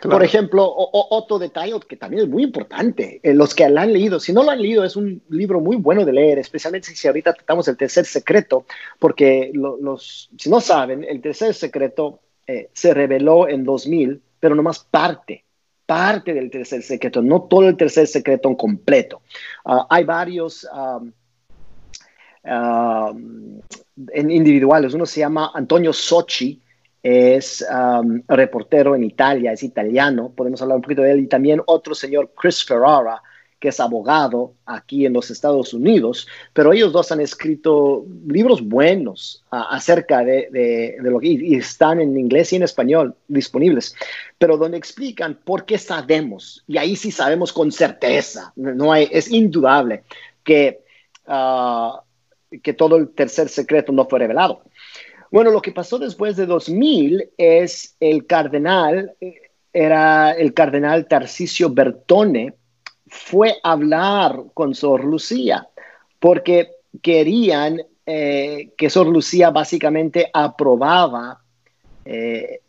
Por 0.00 0.24
ejemplo, 0.24 0.72
otro 0.74 1.38
detalle 1.38 1.78
que 1.86 1.96
también 1.96 2.22
es 2.22 2.28
muy 2.28 2.42
importante, 2.42 3.20
eh, 3.22 3.34
los 3.34 3.54
que 3.54 3.68
lo 3.68 3.80
han 3.80 3.92
leído, 3.92 4.18
si 4.18 4.32
no 4.32 4.42
lo 4.42 4.50
han 4.50 4.62
leído, 4.62 4.82
es 4.82 4.96
un 4.96 5.22
libro 5.28 5.60
muy 5.60 5.76
bueno 5.76 6.04
de 6.04 6.12
leer, 6.12 6.38
especialmente 6.38 6.94
si 6.94 7.06
ahorita 7.06 7.34
tratamos 7.34 7.68
el 7.68 7.76
tercer 7.76 8.06
secreto, 8.06 8.64
porque 8.98 9.52
los, 9.52 10.30
si 10.38 10.48
no 10.48 10.60
saben, 10.60 11.04
el 11.04 11.20
tercer 11.20 11.52
secreto 11.52 12.20
eh, 12.46 12.70
se 12.72 12.94
reveló 12.94 13.48
en 13.48 13.64
2000, 13.64 14.20
pero 14.40 14.54
nomás 14.54 14.80
parte, 14.80 15.44
parte 15.86 16.34
del 16.34 16.50
tercer 16.50 16.82
secreto, 16.82 17.22
no 17.22 17.42
todo 17.42 17.68
el 17.68 17.76
tercer 17.76 18.06
secreto 18.06 18.48
en 18.48 18.56
completo. 18.56 19.22
Ah, 19.64 19.86
hay 19.88 20.04
varios 20.04 20.66
individuales, 24.14 24.94
uno 24.94 25.06
se 25.06 25.20
llama 25.20 25.52
Antonio 25.54 25.92
Sochi, 25.92 26.60
es 27.02 27.66
um, 27.68 28.22
reportero 28.28 28.94
en 28.94 29.04
Italia, 29.04 29.52
es 29.52 29.62
italiano, 29.62 30.32
podemos 30.34 30.62
hablar 30.62 30.76
un 30.76 30.82
poquito 30.82 31.02
de 31.02 31.12
él, 31.12 31.20
y 31.20 31.26
también 31.26 31.60
otro 31.66 31.94
señor, 31.94 32.32
Chris 32.36 32.64
Ferrara, 32.64 33.20
que 33.62 33.68
es 33.68 33.78
abogado 33.78 34.54
aquí 34.66 35.06
en 35.06 35.12
los 35.12 35.30
Estados 35.30 35.72
Unidos, 35.72 36.26
pero 36.52 36.72
ellos 36.72 36.92
dos 36.92 37.12
han 37.12 37.20
escrito 37.20 38.04
libros 38.26 38.60
buenos 38.60 39.44
acerca 39.50 40.24
de, 40.24 40.96
lo 40.98 41.20
que 41.20 41.28
y 41.28 41.54
están 41.54 42.00
en 42.00 42.18
inglés 42.18 42.52
y 42.52 42.56
en 42.56 42.64
español 42.64 43.14
disponibles, 43.28 43.94
pero 44.36 44.56
donde 44.56 44.78
explican 44.78 45.38
por 45.44 45.64
qué 45.64 45.78
sabemos, 45.78 46.64
y 46.66 46.76
ahí 46.76 46.96
sí 46.96 47.12
sabemos 47.12 47.52
con 47.52 47.70
certeza, 47.70 48.52
no 48.56 48.90
hay, 48.90 49.08
es 49.12 49.30
indudable 49.30 50.02
que, 50.42 50.80
uh, 51.28 52.00
que 52.60 52.72
todo 52.72 52.96
el 52.96 53.10
tercer 53.10 53.48
secreto 53.48 53.92
no 53.92 54.08
fue 54.08 54.18
revelado. 54.18 54.64
Bueno, 55.30 55.52
lo 55.52 55.62
que 55.62 55.70
pasó 55.70 56.00
después 56.00 56.34
de 56.34 56.46
2000 56.46 57.30
es 57.36 57.94
el 58.00 58.26
cardenal, 58.26 59.14
era 59.72 60.32
el 60.32 60.52
cardenal 60.52 61.06
Tarcisio 61.06 61.70
Bertone, 61.70 62.56
fue 63.12 63.58
hablar 63.62 64.42
con 64.54 64.74
Sor 64.74 65.04
Lucía 65.04 65.68
porque 66.18 66.70
querían 67.02 67.82
eh, 68.06 68.72
que 68.76 68.88
Sor 68.88 69.06
Lucía 69.06 69.50
básicamente 69.50 70.30
aprobaba 70.32 71.42
eh, 72.06 72.60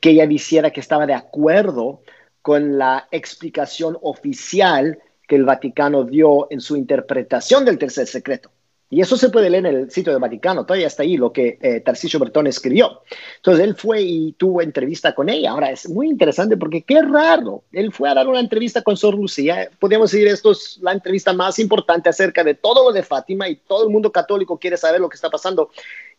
que 0.00 0.10
ella 0.10 0.26
dijera 0.26 0.70
que 0.70 0.80
estaba 0.80 1.06
de 1.06 1.14
acuerdo 1.14 2.02
con 2.42 2.76
la 2.76 3.08
explicación 3.10 3.96
oficial 4.02 4.98
que 5.26 5.36
el 5.36 5.44
Vaticano 5.44 6.04
dio 6.04 6.48
en 6.50 6.60
su 6.60 6.76
interpretación 6.76 7.64
del 7.64 7.78
tercer 7.78 8.06
secreto. 8.06 8.50
Y 8.92 9.00
eso 9.00 9.16
se 9.16 9.30
puede 9.30 9.48
leer 9.48 9.64
en 9.64 9.74
el 9.74 9.90
sitio 9.90 10.12
del 10.12 10.20
Vaticano, 10.20 10.66
todavía 10.66 10.86
está 10.86 11.02
ahí 11.02 11.16
lo 11.16 11.32
que 11.32 11.58
eh, 11.62 11.80
Tarcisio 11.80 12.20
Bertone 12.20 12.50
escribió. 12.50 13.00
Entonces 13.36 13.64
él 13.64 13.74
fue 13.74 14.02
y 14.02 14.32
tuvo 14.32 14.60
entrevista 14.60 15.14
con 15.14 15.30
ella. 15.30 15.52
Ahora 15.52 15.70
es 15.70 15.88
muy 15.88 16.10
interesante 16.10 16.58
porque 16.58 16.82
qué 16.82 17.00
raro, 17.00 17.64
él 17.72 17.90
fue 17.90 18.10
a 18.10 18.14
dar 18.14 18.28
una 18.28 18.38
entrevista 18.38 18.82
con 18.82 18.98
Sor 18.98 19.14
Lucía. 19.14 19.70
Podríamos 19.78 20.12
decir, 20.12 20.28
esto 20.28 20.52
es 20.52 20.78
la 20.82 20.92
entrevista 20.92 21.32
más 21.32 21.58
importante 21.58 22.10
acerca 22.10 22.44
de 22.44 22.52
todo 22.52 22.84
lo 22.84 22.92
de 22.92 23.02
Fátima 23.02 23.48
y 23.48 23.56
todo 23.56 23.84
el 23.84 23.90
mundo 23.90 24.12
católico 24.12 24.58
quiere 24.58 24.76
saber 24.76 25.00
lo 25.00 25.08
que 25.08 25.16
está 25.16 25.30
pasando. 25.30 25.70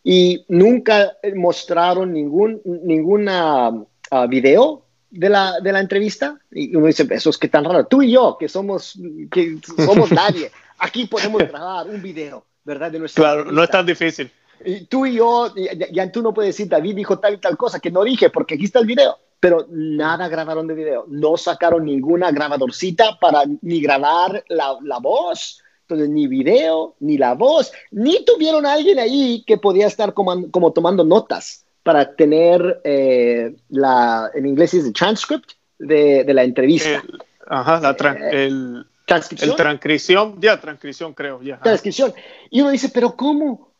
Y 0.02 0.44
nunca 0.48 1.16
mostraron 1.36 2.12
ningún 2.12 2.60
ninguna, 2.64 3.68
uh, 3.68 4.28
video 4.28 4.84
de 5.12 5.28
la, 5.28 5.60
de 5.60 5.70
la 5.70 5.78
entrevista. 5.78 6.40
Y 6.50 6.74
uno 6.74 6.88
dice, 6.88 7.06
eso 7.08 7.30
es 7.30 7.38
que 7.38 7.46
tan 7.46 7.64
raro. 7.64 7.86
Tú 7.86 8.02
y 8.02 8.10
yo, 8.10 8.36
que 8.36 8.48
somos, 8.48 8.98
que 9.30 9.60
somos 9.76 10.10
nadie, 10.10 10.50
aquí 10.78 11.04
podemos 11.04 11.40
grabar 11.40 11.86
un 11.86 12.02
video 12.02 12.44
¿verdad? 12.64 12.90
De 12.90 13.00
claro, 13.08 13.44
no 13.44 13.62
es 13.62 13.70
tan 13.70 13.86
difícil. 13.86 14.30
Y 14.64 14.86
tú 14.86 15.04
y 15.04 15.16
yo, 15.16 15.52
ya, 15.92 16.10
tú 16.10 16.22
no 16.22 16.32
puedes 16.32 16.56
decir, 16.56 16.68
David 16.68 16.96
dijo 16.96 17.18
tal 17.18 17.34
y 17.34 17.38
tal 17.38 17.56
cosa, 17.56 17.80
que 17.80 17.90
no 17.90 18.02
dije, 18.02 18.30
porque 18.30 18.54
aquí 18.54 18.64
está 18.64 18.78
el 18.80 18.86
video. 18.86 19.18
Pero 19.40 19.66
nada 19.68 20.28
grabaron 20.28 20.66
de 20.66 20.74
video. 20.74 21.04
No 21.08 21.36
sacaron 21.36 21.84
ninguna 21.84 22.30
grabadorcita 22.30 23.18
para 23.20 23.42
ni 23.60 23.82
grabar 23.82 24.42
la, 24.48 24.78
la 24.82 24.98
voz. 24.98 25.60
Entonces, 25.82 26.08
ni 26.08 26.26
video, 26.26 26.94
ni 27.00 27.18
la 27.18 27.34
voz, 27.34 27.70
ni 27.90 28.24
tuvieron 28.24 28.64
a 28.64 28.72
alguien 28.72 28.98
ahí 28.98 29.44
que 29.46 29.58
podía 29.58 29.86
estar 29.86 30.14
como, 30.14 30.50
como 30.50 30.72
tomando 30.72 31.04
notas 31.04 31.66
para 31.82 32.16
tener 32.16 32.80
eh, 32.84 33.54
la, 33.68 34.30
en 34.34 34.46
inglés 34.46 34.72
es 34.72 34.86
el 34.86 34.94
transcript 34.94 35.52
de, 35.78 36.24
de 36.24 36.34
la 36.34 36.42
entrevista. 36.42 37.04
ajá, 37.46 37.80
la 37.80 37.90
eh, 37.90 38.46
el, 38.46 38.86
¿Transcripción? 39.04 39.50
El 39.50 39.56
transcripción, 39.56 40.40
ya, 40.40 40.60
transcripción 40.60 41.12
creo, 41.12 41.42
ya. 41.42 41.60
Transcripción. 41.60 42.14
Y 42.50 42.60
uno 42.60 42.70
dice, 42.70 42.88
pero 42.88 43.14
¿cómo? 43.14 43.72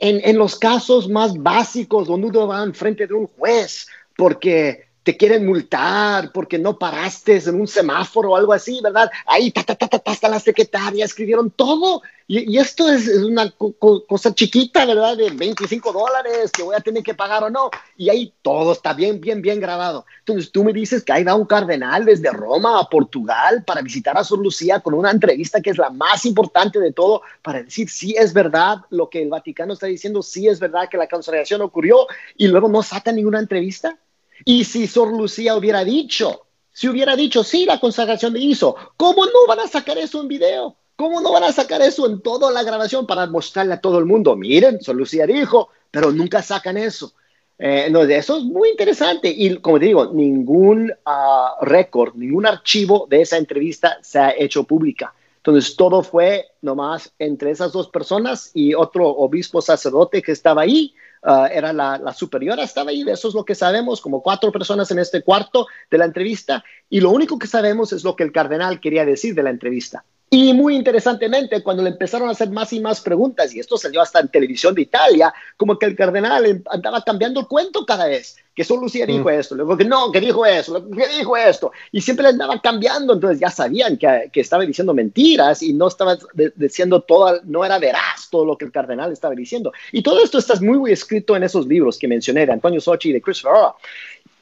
En, 0.00 0.20
en 0.22 0.38
los 0.38 0.56
casos 0.58 1.08
más 1.08 1.36
básicos, 1.36 2.06
donde 2.06 2.28
uno 2.28 2.46
va 2.46 2.62
en 2.62 2.74
frente 2.74 3.06
de 3.06 3.14
un 3.14 3.26
juez, 3.26 3.88
porque 4.16 4.85
te 5.06 5.16
quieren 5.16 5.46
multar 5.46 6.32
porque 6.32 6.58
no 6.58 6.76
paraste 6.80 7.36
en 7.36 7.60
un 7.60 7.68
semáforo 7.68 8.32
o 8.32 8.36
algo 8.36 8.52
así, 8.52 8.80
¿verdad? 8.82 9.08
Ahí, 9.24 9.52
ta, 9.52 9.62
ta, 9.62 9.76
ta, 9.76 9.86
ta, 9.86 10.02
hasta 10.04 10.28
la 10.28 10.40
secretaria 10.40 11.04
escribieron 11.04 11.52
todo. 11.52 12.02
Y, 12.26 12.58
esto 12.58 12.90
es, 12.90 13.06
una 13.22 13.48
cosa 13.52 14.34
chiquita, 14.34 14.84
¿verdad? 14.84 15.16
De 15.16 15.30
25 15.30 15.92
dólares 15.92 16.50
que 16.50 16.64
voy 16.64 16.74
a 16.74 16.80
tener 16.80 17.04
que 17.04 17.14
pagar 17.14 17.44
o 17.44 17.50
no. 17.50 17.70
Y 17.96 18.08
ahí 18.08 18.34
todo 18.42 18.72
está 18.72 18.94
bien, 18.94 19.20
bien, 19.20 19.40
bien 19.40 19.60
grabado. 19.60 20.06
Entonces 20.18 20.50
tú 20.50 20.64
me 20.64 20.72
dices 20.72 21.04
que 21.04 21.12
ahí 21.12 21.22
va 21.22 21.36
un 21.36 21.46
cardenal 21.46 22.04
desde 22.04 22.32
Roma 22.32 22.80
a 22.80 22.88
Portugal 22.88 23.62
para 23.64 23.82
visitar 23.82 24.18
a 24.18 24.24
Sor 24.24 24.40
Lucía 24.40 24.80
con 24.80 24.94
una 24.94 25.12
entrevista 25.12 25.60
que 25.60 25.70
es 25.70 25.78
la 25.78 25.90
más 25.90 26.26
importante 26.26 26.80
de 26.80 26.92
todo 26.92 27.22
para 27.42 27.62
decir 27.62 27.88
si 27.88 28.16
es 28.16 28.32
verdad 28.32 28.78
lo 28.90 29.08
que 29.08 29.22
el 29.22 29.28
Vaticano 29.28 29.74
está 29.74 29.86
diciendo, 29.86 30.20
si 30.20 30.48
es 30.48 30.58
verdad 30.58 30.88
que 30.90 30.96
la 30.96 31.06
consagración 31.06 31.62
ocurrió 31.62 32.08
y 32.36 32.48
luego 32.48 32.66
no 32.68 32.82
saca 32.82 33.12
ninguna 33.12 33.38
entrevista. 33.38 33.96
Y 34.44 34.64
si 34.64 34.86
Sor 34.86 35.16
Lucía 35.16 35.56
hubiera 35.56 35.84
dicho, 35.84 36.46
si 36.72 36.88
hubiera 36.88 37.16
dicho, 37.16 37.42
sí, 37.42 37.64
la 37.64 37.80
consagración 37.80 38.32
de 38.34 38.40
hizo, 38.40 38.76
¿cómo 38.96 39.24
no 39.26 39.46
van 39.48 39.60
a 39.60 39.68
sacar 39.68 39.96
eso 39.98 40.20
en 40.20 40.28
video? 40.28 40.76
¿Cómo 40.96 41.20
no 41.20 41.32
van 41.32 41.44
a 41.44 41.52
sacar 41.52 41.82
eso 41.82 42.06
en 42.06 42.20
toda 42.20 42.50
la 42.50 42.62
grabación 42.62 43.06
para 43.06 43.26
mostrarle 43.26 43.74
a 43.74 43.80
todo 43.80 43.98
el 43.98 44.06
mundo? 44.06 44.34
Miren, 44.36 44.80
Sor 44.80 44.96
Lucía 44.96 45.26
dijo, 45.26 45.70
pero 45.90 46.10
nunca 46.10 46.42
sacan 46.42 46.76
eso. 46.76 47.12
Eh, 47.58 47.88
no, 47.90 48.02
eso 48.02 48.38
es 48.38 48.44
muy 48.44 48.70
interesante. 48.70 49.28
Y 49.28 49.56
como 49.56 49.78
te 49.78 49.86
digo, 49.86 50.12
ningún 50.12 50.90
uh, 50.90 51.64
récord, 51.64 52.14
ningún 52.14 52.46
archivo 52.46 53.06
de 53.08 53.22
esa 53.22 53.36
entrevista 53.36 53.98
se 54.02 54.18
ha 54.18 54.34
hecho 54.36 54.64
pública. 54.64 55.14
Entonces, 55.38 55.76
todo 55.76 56.02
fue 56.02 56.46
nomás 56.60 57.12
entre 57.18 57.52
esas 57.52 57.72
dos 57.72 57.88
personas 57.88 58.50
y 58.52 58.74
otro 58.74 59.08
obispo 59.08 59.62
sacerdote 59.62 60.20
que 60.20 60.32
estaba 60.32 60.62
ahí 60.62 60.94
Ah, 61.28 61.48
era 61.52 61.72
la, 61.72 61.98
la, 61.98 62.12
superiora, 62.12 62.62
estaba 62.62 62.90
ahí, 62.90 63.04
eso 63.08 63.26
es 63.26 63.34
lo 63.34 63.44
que 63.44 63.56
sabemos, 63.56 64.00
como 64.00 64.22
cuatro 64.22 64.52
personas 64.52 64.88
en 64.92 65.00
este 65.00 65.24
cuarto 65.24 65.66
de 65.90 65.98
la 65.98 66.04
entrevista, 66.04 66.62
y 66.88 67.00
lo 67.00 67.10
único 67.10 67.36
que 67.36 67.48
sabemos 67.48 67.92
es 67.92 68.04
lo 68.04 68.14
que 68.14 68.22
el 68.22 68.30
cardenal 68.30 68.78
quería 68.78 69.04
decir 69.04 69.34
de 69.34 69.42
la 69.42 69.50
entrevista. 69.50 70.04
Y 70.28 70.52
muy 70.54 70.74
interesantemente, 70.74 71.62
cuando 71.62 71.84
le 71.84 71.90
empezaron 71.90 72.28
a 72.28 72.32
hacer 72.32 72.50
más 72.50 72.72
y 72.72 72.80
más 72.80 73.00
preguntas, 73.00 73.54
y 73.54 73.60
esto 73.60 73.78
salió 73.78 74.00
hasta 74.00 74.18
en 74.18 74.28
televisión 74.28 74.74
de 74.74 74.82
Italia, 74.82 75.32
como 75.56 75.78
que 75.78 75.86
el 75.86 75.94
cardenal 75.94 76.64
andaba 76.68 77.02
cambiando 77.02 77.38
el 77.38 77.46
cuento 77.46 77.86
cada 77.86 78.08
vez, 78.08 78.36
que 78.52 78.64
solo 78.64 78.82
Lucía 78.82 79.06
dijo 79.06 79.28
mm. 79.28 79.32
esto, 79.32 79.54
luego 79.54 79.76
que 79.76 79.84
no, 79.84 80.10
que 80.10 80.20
dijo 80.20 80.44
eso, 80.44 80.84
que 80.90 81.06
dijo 81.16 81.36
esto, 81.36 81.70
y 81.92 82.00
siempre 82.00 82.24
le 82.24 82.30
andaba 82.30 82.60
cambiando, 82.60 83.12
entonces 83.14 83.38
ya 83.38 83.50
sabían 83.50 83.96
que, 83.98 84.28
que 84.32 84.40
estaba 84.40 84.64
diciendo 84.64 84.92
mentiras 84.94 85.62
y 85.62 85.72
no 85.72 85.86
estaba 85.86 86.18
diciendo 86.56 87.02
todo, 87.02 87.40
no 87.44 87.64
era 87.64 87.78
veraz 87.78 88.28
todo 88.28 88.44
lo 88.44 88.58
que 88.58 88.64
el 88.64 88.72
cardenal 88.72 89.12
estaba 89.12 89.34
diciendo. 89.34 89.72
Y 89.92 90.02
todo 90.02 90.24
esto 90.24 90.38
está 90.38 90.56
muy, 90.60 90.78
muy 90.78 90.90
escrito 90.90 91.36
en 91.36 91.44
esos 91.44 91.68
libros 91.68 91.98
que 91.98 92.08
mencioné 92.08 92.46
de 92.46 92.52
Antonio 92.52 92.80
Sochi 92.80 93.10
y 93.10 93.12
de 93.12 93.22
Chris 93.22 93.42
Ferrara. 93.42 93.74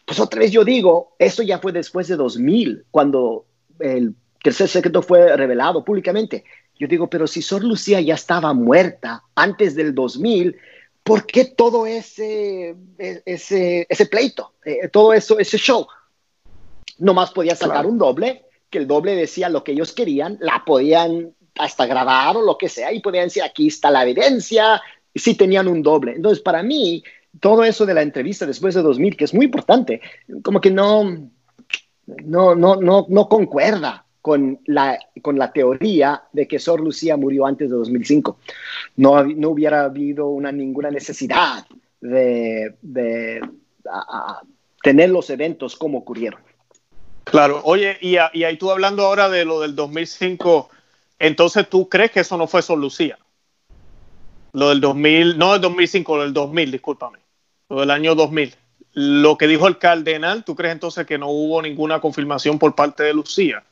Pues 0.07 0.19
otra 0.19 0.41
vez 0.41 0.51
yo 0.51 0.65
digo, 0.65 1.15
esto 1.19 1.43
ya 1.43 1.59
fue 1.59 1.73
después 1.73 2.09
de 2.09 2.17
2000, 2.17 2.87
cuando 2.91 3.45
el 3.81 4.15
tercer 4.45 4.69
secreto 4.69 5.01
fue 5.01 5.35
revelado 5.37 5.83
públicamente. 5.83 6.45
Yo 6.79 6.87
digo, 6.87 7.09
pero 7.09 7.27
si 7.27 7.41
Sor 7.41 7.65
Lucía 7.65 8.01
ya 8.03 8.15
estaba 8.15 8.53
muerta 8.53 9.23
antes 9.35 9.75
del 9.75 9.95
2000, 9.95 10.55
¿por 11.03 11.25
qué 11.25 11.47
todo 11.47 11.87
ese, 11.87 12.77
e, 12.99 13.23
ese, 13.25 13.87
ese 13.89 14.07
pleito, 14.07 14.53
eh, 14.67 14.89
todo 14.89 15.15
eso, 15.15 15.39
ese 15.39 15.57
show? 15.57 15.87
Nomás 16.99 17.31
podía 17.31 17.57
sacar 17.57 17.87
un 17.87 17.97
doble, 17.97 18.45
que 18.69 18.79
el 18.79 18.87
doble 18.87 19.17
decía 19.17 19.49
lo 19.49 19.65
que 19.65 19.73
ellos 19.73 19.93
querían, 19.93 20.37
la 20.41 20.63
podían 20.67 21.35
hasta 21.59 21.87
grabar 21.87 22.37
o 22.37 22.43
lo 22.43 22.59
que 22.59 22.69
sea, 22.69 22.93
y 22.93 23.01
podían 23.01 23.27
decir, 23.27 23.43
aquí 23.43 23.69
está 23.69 23.91
la 23.91 24.03
evidencia, 24.03 24.83
si 25.15 25.37
tenían 25.37 25.69
un 25.69 25.83
doble. 25.83 26.13
Entonces, 26.17 26.43
para 26.43 26.63
mí, 26.63 27.03
todo 27.41 27.65
eso 27.65 27.87
de 27.87 27.95
la 27.95 28.03
entrevista 28.03 28.45
después 28.45 28.75
de 28.75 28.83
2000, 28.83 29.17
que 29.17 29.25
es 29.25 29.33
muy 29.33 29.47
importante, 29.47 30.03
como 30.43 30.61
que 30.61 30.71
no, 30.71 31.31
no, 32.07 32.55
no, 32.55 32.77
no, 32.77 33.07
no 33.09 33.29
concuerda 33.29 34.04
con 34.25 34.59
la, 34.65 34.99
con 35.21 35.39
la 35.39 35.53
teoría 35.53 36.23
de 36.33 36.49
que 36.49 36.59
Sor 36.59 36.81
Lucía 36.81 37.15
murió 37.15 37.45
antes 37.45 37.69
de 37.69 37.77
2005. 37.77 38.39
No, 38.97 39.23
no 39.23 39.51
hubiera 39.51 39.85
habido 39.85 40.29
una, 40.29 40.51
ninguna 40.51 40.91
necesidad 40.91 41.67
de, 42.01 43.43
tener 44.83 45.11
los 45.11 45.29
eventos 45.29 45.77
como 45.77 45.99
ocurrieron. 45.99 46.41
Claro, 47.25 47.61
oye, 47.65 47.99
y, 48.01 48.17
ahí 48.17 48.57
tú 48.57 48.71
hablando 48.71 49.05
ahora 49.05 49.29
de 49.29 49.45
lo 49.45 49.61
del 49.61 49.77
2005, 49.77 50.71
entonces 51.19 51.69
tú 51.69 51.91
crees 51.91 52.11
que 52.11 52.21
eso 52.21 52.39
no 52.39 52.47
fue 52.47 52.63
Sor 52.63 52.79
Lucía. 52.79 53.19
Lo 54.55 54.71
del 54.71 54.81
2000, 54.81 55.37
no 55.37 55.53
del 55.53 55.61
2005, 55.61 56.17
lo 56.17 56.23
del 56.23 56.33
2000, 56.33 56.73
discúlpame. 56.73 57.19
Lo 57.69 57.81
del 57.81 57.91
año 57.91 58.15
2000. 58.15 58.55
Lo 58.95 59.37
que 59.37 59.49
dijo 59.49 59.69
el 59.69 59.77
cardenal, 59.77 60.45
¿tú 60.45 60.57
crees 60.57 60.73
entonces 60.73 61.07
que 61.07 61.19
no 61.19 61.29
hubo 61.29 61.61
ninguna 61.61 62.01
confirmación 62.01 62.59
por 62.59 62.75
parte 62.75 63.03
de 63.03 63.13
Lucía? 63.13 63.63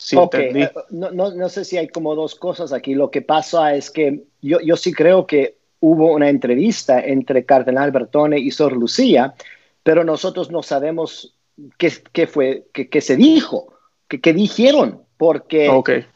Sí, 0.00 0.16
eh, 0.32 0.70
no, 0.88 1.10
no, 1.10 1.30
no, 1.34 1.48
sé 1.50 1.62
si 1.62 1.76
hay 1.76 1.88
como 1.88 2.14
dos 2.14 2.34
cosas 2.34 2.72
aquí. 2.72 2.94
Lo 2.94 3.10
que 3.10 3.20
pasa 3.20 3.74
es 3.74 3.90
que 3.90 4.24
yo, 4.40 4.58
yo 4.60 4.74
sí 4.76 4.94
creo 4.94 5.26
que 5.26 5.56
hubo 5.80 6.14
una 6.14 6.30
entrevista 6.30 7.00
entre 7.04 7.44
Cardenal 7.44 7.90
Bertone 7.90 8.38
y 8.38 8.50
Sor 8.50 8.72
Lucía, 8.72 9.34
pero 9.82 10.02
nosotros 10.02 10.50
no 10.50 10.62
sabemos 10.62 11.34
qué, 11.76 11.92
qué 12.12 12.26
fue, 12.26 12.64
qué, 12.72 12.88
qué, 12.88 13.02
se 13.02 13.16
dijo, 13.16 13.74
qué, 14.08 14.22
qué 14.22 14.32
dijeron, 14.32 15.02
porque 15.18 15.70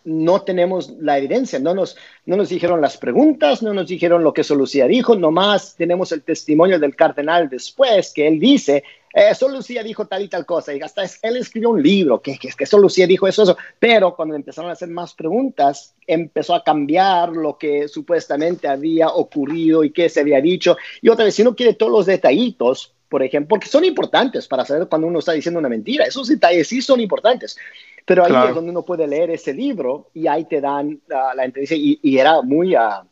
no 0.04 0.42
tenemos 0.44 0.94
la 0.98 1.18
evidencia, 1.18 1.58
no 1.58 1.74
nos, 1.74 1.94
no 2.24 2.38
nos 2.38 2.48
dijeron 2.48 2.80
las 2.80 2.96
preguntas, 2.96 3.62
no 3.62 3.74
nos 3.74 3.88
dijeron 3.88 4.24
lo 4.24 4.32
que 4.32 4.44
Sor 4.44 4.56
Lucía 4.56 4.86
dijo, 4.86 5.14
nomás 5.14 5.76
tenemos 5.76 6.10
el 6.12 6.22
testimonio 6.22 6.78
del 6.78 6.96
cardenal 6.96 7.50
después, 7.50 8.14
que 8.14 8.26
él 8.26 8.40
dice, 8.40 8.82
eh, 9.14 9.32
Lucía 9.48 9.82
dijo 9.82 10.06
tal 10.06 10.22
y 10.22 10.28
tal 10.28 10.44
cosa, 10.44 10.74
y 10.74 10.80
hasta 10.80 11.02
él 11.22 11.36
escribió 11.36 11.70
un 11.70 11.82
libro, 11.82 12.20
que, 12.20 12.36
que, 12.36 12.48
que 12.48 12.66
Sor 12.66 12.80
Lucía 12.80 13.06
dijo 13.06 13.26
eso, 13.28 13.42
eso, 13.42 13.56
pero 13.78 14.14
cuando 14.14 14.34
empezaron 14.34 14.70
a 14.70 14.74
hacer 14.74 14.88
más 14.88 15.14
preguntas, 15.14 15.94
empezó 16.06 16.54
a 16.54 16.64
cambiar 16.64 17.30
lo 17.30 17.56
que 17.56 17.88
supuestamente 17.88 18.68
había 18.68 19.08
ocurrido 19.08 19.84
y 19.84 19.90
qué 19.90 20.08
se 20.08 20.20
había 20.20 20.40
dicho, 20.40 20.76
y 21.00 21.08
otra 21.08 21.24
vez, 21.24 21.34
si 21.34 21.42
uno 21.42 21.54
quiere 21.54 21.74
todos 21.74 21.92
los 21.92 22.06
detallitos, 22.06 22.94
por 23.08 23.22
ejemplo, 23.22 23.50
porque 23.50 23.68
son 23.68 23.84
importantes 23.84 24.48
para 24.48 24.64
saber 24.64 24.88
cuando 24.88 25.06
uno 25.06 25.20
está 25.20 25.30
diciendo 25.30 25.60
una 25.60 25.68
mentira. 25.68 26.04
Esos 26.04 26.26
detalles 26.26 26.66
sí 26.66 26.82
son 26.82 26.98
importantes. 26.98 27.56
Pero 28.04 28.24
ahí 28.24 28.48
es 28.48 28.54
donde 28.54 28.70
uno 28.70 28.82
puede 28.82 29.06
leer 29.06 29.30
ese 29.30 29.54
libro 29.54 30.10
y 30.12 30.26
ahí 30.26 30.46
te 30.46 30.60
dan 30.60 31.00
la 31.08 31.44
entrevista. 31.44 31.76
Y, 31.76 32.18
era 32.18 32.42
muy 32.42 32.74
uh, 32.74 33.06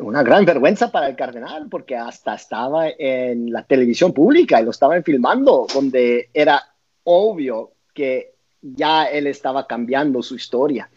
una 0.00 0.22
gran 0.22 0.44
vergüenza 0.44 0.90
para 0.90 1.08
el 1.08 1.16
cardenal 1.16 1.68
porque 1.68 1.96
hasta 1.96 2.34
estaba 2.34 2.88
en 2.88 3.52
la 3.52 3.64
televisión 3.64 4.12
pública 4.12 4.60
y 4.60 4.64
lo 4.64 4.70
estaban 4.70 5.04
filmando, 5.04 5.66
donde 5.72 6.30
era 6.32 6.62
obvio 7.04 7.72
que 7.92 8.34
ya 8.62 9.04
él 9.04 9.26
estaba 9.26 9.66
cambiando 9.66 10.22
su 10.22 10.34
historia. 10.34 10.88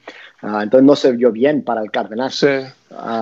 Uh, 0.42 0.62
entonces 0.62 0.86
no 0.86 0.96
se 0.96 1.12
vio 1.12 1.32
bien 1.32 1.64
para 1.64 1.82
el 1.82 1.92
cardenal. 1.92 2.32
Sí. 2.32 2.48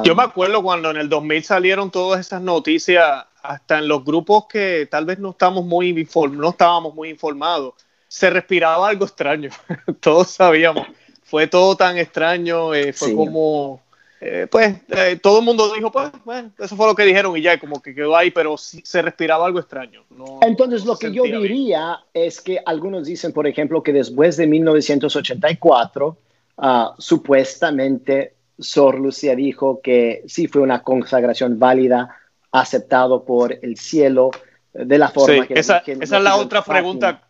Yo 0.04 0.16
me 0.16 0.24
acuerdo 0.24 0.64
cuando 0.64 0.90
en 0.90 0.98
el 0.98 1.10
2000 1.10 1.44
salieron 1.44 1.92
todas 1.92 2.22
esas 2.22 2.42
noticias 2.42 3.26
hasta 3.42 3.80
en 3.80 3.88
los 3.88 4.04
grupos 4.04 4.46
que 4.48 4.88
tal 4.90 5.06
vez 5.06 5.20
no, 5.20 5.32
estamos 5.32 5.66
muy 5.66 5.94
no 6.32 6.50
estábamos 6.50 6.96
muy 6.96 7.10
informados, 7.10 7.74
se 8.08 8.30
respiraba 8.30 8.90
algo 8.90 9.06
extraño. 9.06 9.50
Todos 10.00 10.30
sabíamos. 10.30 10.88
Fue 11.24 11.46
todo 11.46 11.78
tan 11.78 12.00
extraño, 12.00 12.74
eh, 12.74 12.92
fue 12.92 13.14
como, 13.14 13.84
eh, 14.22 14.48
pues, 14.52 14.76
eh, 14.90 15.18
todo 15.22 15.40
el 15.40 15.46
mundo 15.46 15.74
dijo, 15.74 15.92
pues, 15.92 16.12
bueno, 16.26 16.52
eso 16.60 16.76
fue 16.76 16.88
lo 16.88 16.96
que 16.96 17.04
dijeron 17.04 17.36
y 17.38 17.42
ya, 17.42 17.58
como 17.58 17.82
que 17.82 17.96
quedó 17.96 18.18
ahí, 18.18 18.32
pero 18.32 18.58
sí, 18.58 18.82
se 18.84 19.02
respiraba 19.02 19.46
algo 19.46 19.60
extraño. 19.60 20.04
Entonces, 20.42 20.86
lo 20.86 20.98
que 20.98 21.12
yo 21.12 21.24
diría 21.24 22.00
es 22.14 22.42
que 22.42 22.60
algunos 22.66 23.08
dicen, 23.08 23.32
por 23.32 23.48
ejemplo, 23.48 23.82
que 23.82 23.94
después 23.94 24.36
de 24.36 24.48
1984, 24.48 26.18
ah, 26.58 26.96
supuestamente 26.98 28.34
Sor 28.60 29.00
Lucía 29.00 29.36
dijo 29.36 29.80
que 29.82 30.24
sí 30.28 30.48
fue 30.48 30.62
una 30.62 30.84
consagración 30.84 31.58
válida 31.58 32.16
aceptado 32.52 33.24
por 33.24 33.54
el 33.62 33.78
cielo 33.78 34.32
de 34.74 34.98
la 34.98 35.08
forma 35.10 35.48
que... 35.48 35.54
Esa, 35.54 35.78
esa 35.78 36.18
es 36.18 36.24
la 36.24 36.36
otra 36.36 36.62
pregunta 36.62 37.24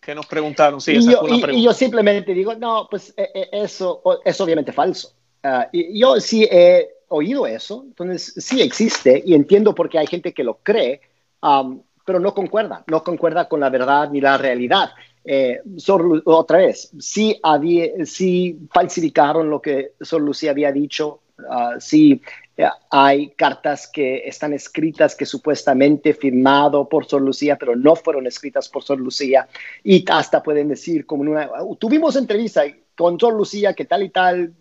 que 0.00 0.14
nos 0.14 0.26
preguntaron. 0.26 0.80
Sí, 0.80 0.92
y, 0.92 1.10
yo, 1.10 1.22
y, 1.26 1.62
yo, 1.64 1.72
simplemente 1.72 2.32
digo, 2.32 2.54
no, 2.54 2.86
pues 2.88 3.12
eh, 3.16 3.28
eh, 3.34 3.48
eso 3.50 4.00
es 4.24 4.40
obviamente 4.40 4.72
falso. 4.72 5.12
Y 5.72 5.98
yo 5.98 6.20
sí 6.20 6.44
he 6.50 6.88
oído 7.08 7.46
eso, 7.46 7.84
entonces 7.86 8.34
sí 8.36 8.60
existe 8.60 9.22
y 9.24 9.34
entiendo 9.34 9.74
por 9.74 9.88
qué 9.88 9.98
hay 9.98 10.06
gente 10.06 10.32
que 10.32 10.44
lo 10.44 10.58
cree, 10.62 11.00
pero 12.04 12.20
no 12.20 12.34
concuerda, 12.34 12.84
no 12.88 13.02
concuerda 13.02 13.48
con 13.48 13.60
la 13.60 13.70
verdad 13.70 14.10
ni 14.10 14.20
la 14.20 14.38
realidad. 14.38 14.90
Eh, 15.24 15.60
otra 16.24 16.58
vez, 16.58 16.90
sí, 17.00 17.38
había, 17.42 18.04
sí 18.04 18.58
falsificaron 18.72 19.50
lo 19.50 19.60
que 19.60 19.92
Sor 20.00 20.22
Lucía 20.22 20.52
había 20.52 20.70
dicho, 20.70 21.20
uh, 21.38 21.80
sí 21.80 22.22
hay 22.90 23.30
cartas 23.30 23.88
que 23.88 24.26
están 24.26 24.52
escritas 24.52 25.14
que 25.14 25.26
supuestamente 25.26 26.14
firmado 26.14 26.88
por 26.88 27.06
Sor 27.06 27.22
Lucía, 27.22 27.56
pero 27.56 27.76
no 27.76 27.96
fueron 27.96 28.26
escritas 28.26 28.68
por 28.68 28.82
Sor 28.82 28.98
Lucía. 28.98 29.46
Y 29.84 30.04
hasta 30.10 30.42
pueden 30.42 30.68
decir, 30.68 31.04
como 31.04 31.22
una, 31.22 31.50
tuvimos 31.78 32.16
entrevista 32.16 32.62
con 32.96 33.20
Sor 33.20 33.34
Lucía 33.34 33.74
que 33.74 33.84
tal 33.84 34.04
y 34.04 34.08
tal 34.08 34.54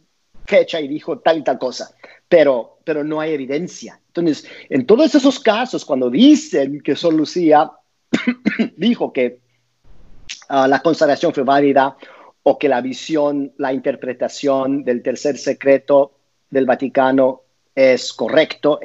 fecha 0.46 0.80
y 0.80 0.88
dijo 0.88 1.20
tal 1.20 1.40
y 1.40 1.44
tal 1.44 1.58
cosa, 1.58 1.92
pero, 2.28 2.80
pero 2.84 3.04
no 3.04 3.20
hay 3.20 3.34
evidencia. 3.34 4.00
Entonces, 4.08 4.48
en 4.70 4.86
todos 4.86 5.14
esos 5.14 5.40
casos, 5.40 5.84
cuando 5.84 6.10
dicen 6.10 6.82
que 6.82 6.96
Sor 6.96 7.14
Lucía 7.14 7.72
dijo 8.78 9.12
que 9.12 9.40
ah, 10.50 10.68
la 10.68 10.82
consagración 10.82 11.34
fue 11.34 11.44
válida 11.44 11.98
o 12.44 12.58
que 12.58 12.70
la 12.70 12.82
visión, 12.82 13.54
la 13.58 13.74
interpretación 13.74 14.84
del 14.84 15.02
tercer 15.02 15.38
secreto 15.38 16.14
del 16.50 16.66
Vaticano 16.66 17.42
es 17.74 18.14
correcto. 18.14 18.80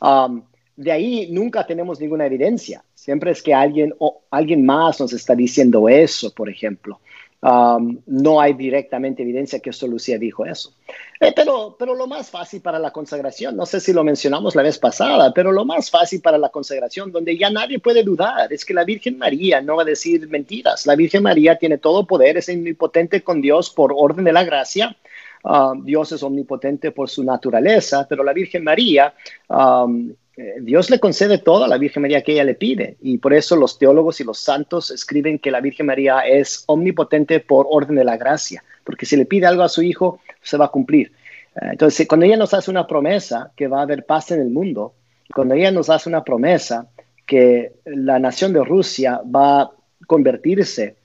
Um, 0.00 0.42
de 0.76 0.92
ahí 0.92 1.28
nunca 1.30 1.66
tenemos 1.66 2.00
ninguna 2.00 2.26
evidencia. 2.26 2.84
Siempre 2.94 3.32
es 3.32 3.42
que 3.42 3.52
alguien 3.52 3.94
o 3.98 4.22
alguien 4.30 4.64
más 4.64 5.00
nos 5.00 5.12
está 5.12 5.34
diciendo 5.34 5.88
eso, 5.88 6.32
por 6.32 6.48
ejemplo. 6.48 7.00
Um, 7.46 7.98
no 8.06 8.40
hay 8.40 8.54
directamente 8.54 9.22
evidencia 9.22 9.60
que 9.60 9.70
Lucía 9.86 10.16
dijo 10.16 10.46
eso. 10.46 10.72
Eh, 11.20 11.30
pero, 11.36 11.76
pero 11.78 11.94
lo 11.94 12.06
más 12.06 12.30
fácil 12.30 12.62
para 12.62 12.78
la 12.78 12.90
consagración, 12.90 13.54
no 13.54 13.66
sé 13.66 13.80
si 13.80 13.92
lo 13.92 14.02
mencionamos 14.02 14.54
la 14.54 14.62
vez 14.62 14.78
pasada, 14.78 15.30
pero 15.34 15.52
lo 15.52 15.66
más 15.66 15.90
fácil 15.90 16.22
para 16.22 16.38
la 16.38 16.48
consagración, 16.48 17.12
donde 17.12 17.36
ya 17.36 17.50
nadie 17.50 17.80
puede 17.80 18.02
dudar, 18.02 18.50
es 18.50 18.64
que 18.64 18.72
la 18.72 18.84
Virgen 18.84 19.18
María 19.18 19.60
no 19.60 19.76
va 19.76 19.82
a 19.82 19.84
decir 19.84 20.26
mentiras. 20.28 20.86
La 20.86 20.96
Virgen 20.96 21.22
María 21.22 21.58
tiene 21.58 21.76
todo 21.76 22.06
poder, 22.06 22.38
es 22.38 22.48
omnipotente 22.48 23.22
con 23.22 23.42
Dios 23.42 23.68
por 23.68 23.92
orden 23.94 24.24
de 24.24 24.32
la 24.32 24.44
gracia 24.44 24.96
Um, 25.44 25.84
Dios 25.84 26.10
es 26.12 26.22
omnipotente 26.22 26.90
por 26.90 27.10
su 27.10 27.22
naturaleza, 27.22 28.06
pero 28.08 28.24
la 28.24 28.32
Virgen 28.32 28.64
María, 28.64 29.12
um, 29.48 30.14
eh, 30.36 30.56
Dios 30.60 30.90
le 30.90 30.98
concede 30.98 31.38
todo 31.38 31.64
a 31.64 31.68
la 31.68 31.78
Virgen 31.78 32.02
María 32.02 32.22
que 32.22 32.32
ella 32.32 32.44
le 32.44 32.54
pide. 32.54 32.96
Y 33.00 33.18
por 33.18 33.34
eso 33.34 33.56
los 33.56 33.78
teólogos 33.78 34.20
y 34.20 34.24
los 34.24 34.38
santos 34.38 34.90
escriben 34.90 35.38
que 35.38 35.50
la 35.50 35.60
Virgen 35.60 35.86
María 35.86 36.20
es 36.20 36.64
omnipotente 36.66 37.40
por 37.40 37.66
orden 37.70 37.96
de 37.96 38.04
la 38.04 38.16
gracia, 38.16 38.64
porque 38.84 39.06
si 39.06 39.16
le 39.16 39.26
pide 39.26 39.46
algo 39.46 39.62
a 39.62 39.68
su 39.68 39.82
hijo, 39.82 40.20
se 40.42 40.56
va 40.56 40.66
a 40.66 40.70
cumplir. 40.70 41.12
Eh, 41.56 41.68
entonces, 41.72 42.06
cuando 42.08 42.26
ella 42.26 42.36
nos 42.36 42.54
hace 42.54 42.70
una 42.70 42.86
promesa 42.86 43.52
que 43.56 43.68
va 43.68 43.80
a 43.80 43.82
haber 43.82 44.04
paz 44.04 44.30
en 44.32 44.40
el 44.40 44.50
mundo, 44.50 44.94
cuando 45.34 45.54
ella 45.54 45.70
nos 45.70 45.88
hace 45.90 46.08
una 46.08 46.24
promesa 46.24 46.88
que 47.26 47.72
la 47.84 48.18
nación 48.18 48.52
de 48.52 48.64
Rusia 48.64 49.20
va 49.24 49.62
a 49.62 49.70
convertirse 50.06 50.96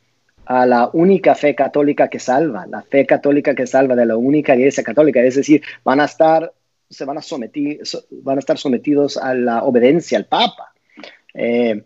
a 0.45 0.65
la 0.65 0.89
única 0.93 1.35
fe 1.35 1.53
católica 1.53 2.07
que 2.07 2.19
salva, 2.19 2.65
la 2.65 2.81
fe 2.81 3.05
católica 3.05 3.53
que 3.53 3.67
salva 3.67 3.95
de 3.95 4.07
la 4.07 4.17
única 4.17 4.55
iglesia 4.55 4.83
católica, 4.83 5.21
es 5.21 5.35
decir, 5.35 5.61
van 5.83 5.99
a 5.99 6.05
estar, 6.05 6.51
se 6.89 7.05
van 7.05 7.17
a 7.17 7.21
someter, 7.21 7.79
van 8.23 8.37
a 8.37 8.39
estar 8.39 8.57
sometidos 8.57 9.17
a 9.17 9.33
la 9.33 9.63
obediencia 9.63 10.17
al 10.17 10.25
Papa. 10.25 10.73
Eh, 11.33 11.83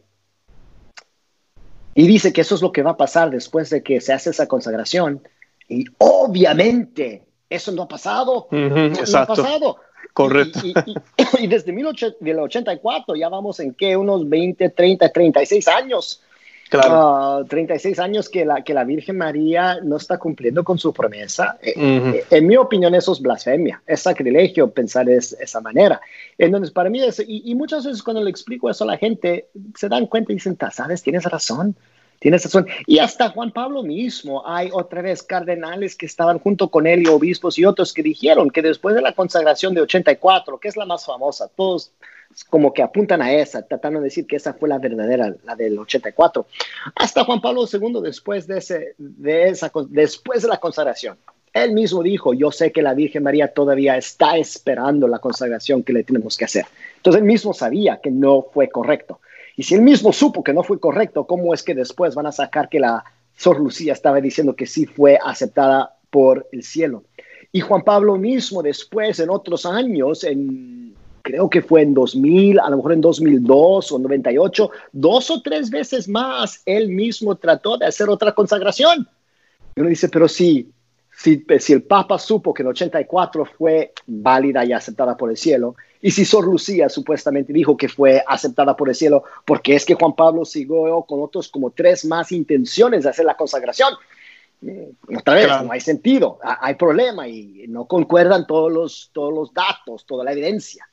y 1.95 2.07
dice 2.07 2.33
que 2.33 2.41
eso 2.41 2.55
es 2.55 2.61
lo 2.61 2.71
que 2.71 2.81
va 2.81 2.91
a 2.91 2.97
pasar 2.97 3.29
después 3.29 3.69
de 3.69 3.83
que 3.83 4.01
se 4.01 4.13
hace 4.13 4.31
esa 4.31 4.47
consagración. 4.47 5.21
Y 5.67 5.85
obviamente 5.97 7.25
eso 7.49 7.71
no 7.71 7.83
ha 7.83 7.87
pasado. 7.87 8.47
no 8.51 8.93
ha 9.17 9.25
pasado. 9.25 9.77
Correcto. 10.13 10.59
Y, 11.39 11.47
desde 11.47 11.71
1984 11.73 13.15
ya 13.15 13.29
vamos 13.29 13.59
en 13.59 13.73
que 13.73 13.97
unos 13.97 14.29
20, 14.29 14.69
30, 14.69 15.09
36 15.09 15.67
años 15.67 16.21
Claro. 16.73 17.45
36 17.45 17.99
ah, 17.99 18.03
años 18.03 18.29
que 18.29 18.45
la, 18.45 18.63
que 18.63 18.73
la 18.73 18.83
Virgen 18.83 19.17
María 19.17 19.79
no 19.83 19.97
está 19.97 20.17
cumpliendo 20.17 20.63
con 20.63 20.79
su 20.79 20.91
promesa. 20.91 21.59
Eh, 21.61 21.73
eh, 21.75 22.25
en 22.31 22.47
mi 22.47 22.57
opinión, 22.57 22.95
eso 22.95 23.11
es 23.11 23.21
blasfemia, 23.21 23.83
es 23.85 24.01
sacrilegio 24.01 24.71
pensar 24.71 25.05
de 25.05 25.17
esa 25.17 25.61
manera. 25.61 26.01
Entonces, 26.35 26.71
para 26.71 26.89
mí, 26.89 27.03
es, 27.03 27.23
y, 27.27 27.53
muchas 27.53 27.85
veces 27.85 28.01
cuando 28.01 28.23
le 28.23 28.31
explico 28.31 28.71
eso 28.71 28.85
a 28.85 28.87
la 28.87 28.97
gente, 28.97 29.49
se 29.75 29.87
dan 29.87 30.07
cuenta 30.07 30.31
y 30.31 30.35
dicen, 30.35 30.57
sabes, 30.71 31.03
tienes 31.03 31.25
razón. 31.25 31.75
Tienes 32.17 32.43
razón. 32.45 32.65
Y 32.87 32.99
hasta 32.99 33.29
Juan 33.29 33.51
Pablo 33.51 33.83
mismo, 33.83 34.47
hay 34.47 34.69
otra 34.71 35.01
vez 35.01 35.21
cardenales 35.21 35.95
que 35.95 36.05
estaban 36.05 36.39
junto 36.39 36.69
con 36.69 36.87
él 36.87 37.03
y 37.03 37.07
obispos 37.07 37.59
y 37.59 37.65
otros 37.65 37.91
que 37.91 38.01
dijeron 38.01 38.49
que 38.49 38.61
después 38.61 38.95
de 38.95 39.01
la 39.01 39.11
consagración 39.11 39.73
de 39.73 39.81
84, 39.81 40.57
que 40.57 40.69
es 40.69 40.77
la 40.77 40.85
más 40.85 41.05
famosa, 41.05 41.49
todos 41.53 41.91
como 42.49 42.73
que 42.73 42.81
apuntan 42.81 43.21
a 43.21 43.33
esa, 43.33 43.61
tratando 43.61 43.99
de 43.99 44.05
decir 44.05 44.25
que 44.25 44.35
esa 44.35 44.53
fue 44.53 44.69
la 44.69 44.79
verdadera, 44.79 45.35
la 45.43 45.55
del 45.55 45.77
84. 45.77 46.45
Hasta 46.95 47.23
Juan 47.23 47.41
Pablo 47.41 47.65
II, 47.71 48.01
después 48.01 48.47
de, 48.47 48.57
ese, 48.57 48.95
de 48.97 49.49
esa, 49.49 49.71
después 49.89 50.41
de 50.41 50.47
la 50.47 50.57
consagración, 50.57 51.17
él 51.53 51.71
mismo 51.73 52.01
dijo, 52.01 52.33
yo 52.33 52.51
sé 52.51 52.71
que 52.71 52.81
la 52.81 52.95
Virgen 52.95 53.23
María 53.23 53.53
todavía 53.53 53.95
está 53.95 54.37
esperando 54.37 55.07
la 55.07 55.19
consagración 55.19 55.83
que 55.83 55.93
le 55.93 56.03
tenemos 56.03 56.35
que 56.35 56.45
hacer. 56.45 56.65
Entonces 56.97 57.21
él 57.21 57.27
mismo 57.27 57.53
sabía 57.53 57.99
que 58.01 58.09
no 58.09 58.47
fue 58.51 58.69
correcto. 58.69 59.19
Y 59.55 59.63
si 59.63 59.75
él 59.75 59.83
mismo 59.83 60.11
supo 60.11 60.43
que 60.43 60.53
no 60.53 60.63
fue 60.63 60.79
correcto, 60.79 61.27
¿cómo 61.27 61.53
es 61.53 61.61
que 61.61 61.75
después 61.75 62.15
van 62.15 62.25
a 62.25 62.31
sacar 62.31 62.69
que 62.69 62.79
la 62.79 63.03
Sor 63.37 63.59
Lucía 63.59 63.93
estaba 63.93 64.19
diciendo 64.19 64.55
que 64.55 64.65
sí 64.65 64.87
fue 64.87 65.19
aceptada 65.23 65.95
por 66.09 66.47
el 66.51 66.63
cielo? 66.63 67.03
Y 67.51 67.59
Juan 67.59 67.83
Pablo 67.83 68.17
mismo 68.17 68.63
después, 68.63 69.19
en 69.19 69.29
otros 69.29 69.67
años, 69.67 70.23
en, 70.23 70.95
creo 71.23 71.49
que 71.49 71.61
fue 71.61 71.81
en 71.81 71.93
2000, 71.95 72.59
a 72.59 72.69
lo 72.69 72.77
mejor 72.77 72.93
en 72.93 73.01
2002 73.01 73.91
o 73.91 73.99
98, 73.99 74.69
dos 74.91 75.31
o 75.31 75.41
tres 75.41 75.71
veces 75.71 76.07
más, 76.07 76.61
él 76.65 76.89
mismo 76.89 77.35
trató 77.37 77.77
de 77.77 77.87
hacer 77.87 78.09
otra 78.09 78.33
consagración. 78.33 79.07
Y 79.75 79.79
uno 79.79 79.89
dice, 79.89 80.09
pero 80.09 80.27
sí, 80.27 80.69
si, 81.17 81.45
si, 81.59 81.73
el 81.73 81.83
Papa 81.83 82.19
supo 82.19 82.53
que 82.53 82.61
en 82.61 82.67
84 82.67 83.45
fue 83.45 83.93
válida 84.05 84.65
y 84.65 84.73
aceptada 84.73 85.15
por 85.15 85.31
el 85.31 85.37
cielo, 85.37 85.75
y 86.01 86.11
si 86.11 86.25
Sor 86.25 86.45
Lucía 86.45 86.89
supuestamente 86.89 87.53
dijo 87.53 87.77
que 87.77 87.87
fue 87.87 88.21
aceptada 88.27 88.75
por 88.75 88.89
el 88.89 88.95
cielo, 88.95 89.23
porque 89.45 89.75
es 89.75 89.85
que 89.85 89.95
Juan 89.95 90.13
Pablo 90.13 90.43
siguió 90.43 91.01
con 91.03 91.21
otros 91.21 91.47
como 91.47 91.71
tres 91.71 92.03
más 92.03 92.33
intenciones 92.33 93.03
de 93.03 93.09
hacer 93.09 93.23
la 93.23 93.37
consagración. 93.37 93.93
Mm, 94.59 95.17
otra 95.17 95.35
vez, 95.35 95.47
no 95.47 95.71
hay 95.71 95.79
sentido, 95.79 96.39
hay 96.43 96.75
problema 96.75 97.29
y 97.29 97.65
no 97.69 97.85
concuerdan 97.85 98.45
todos 98.45 98.69
los, 98.69 99.09
todos 99.13 99.33
los 99.33 99.53
datos, 99.53 100.05
toda 100.05 100.25
la 100.25 100.33
evidencia. 100.33 100.85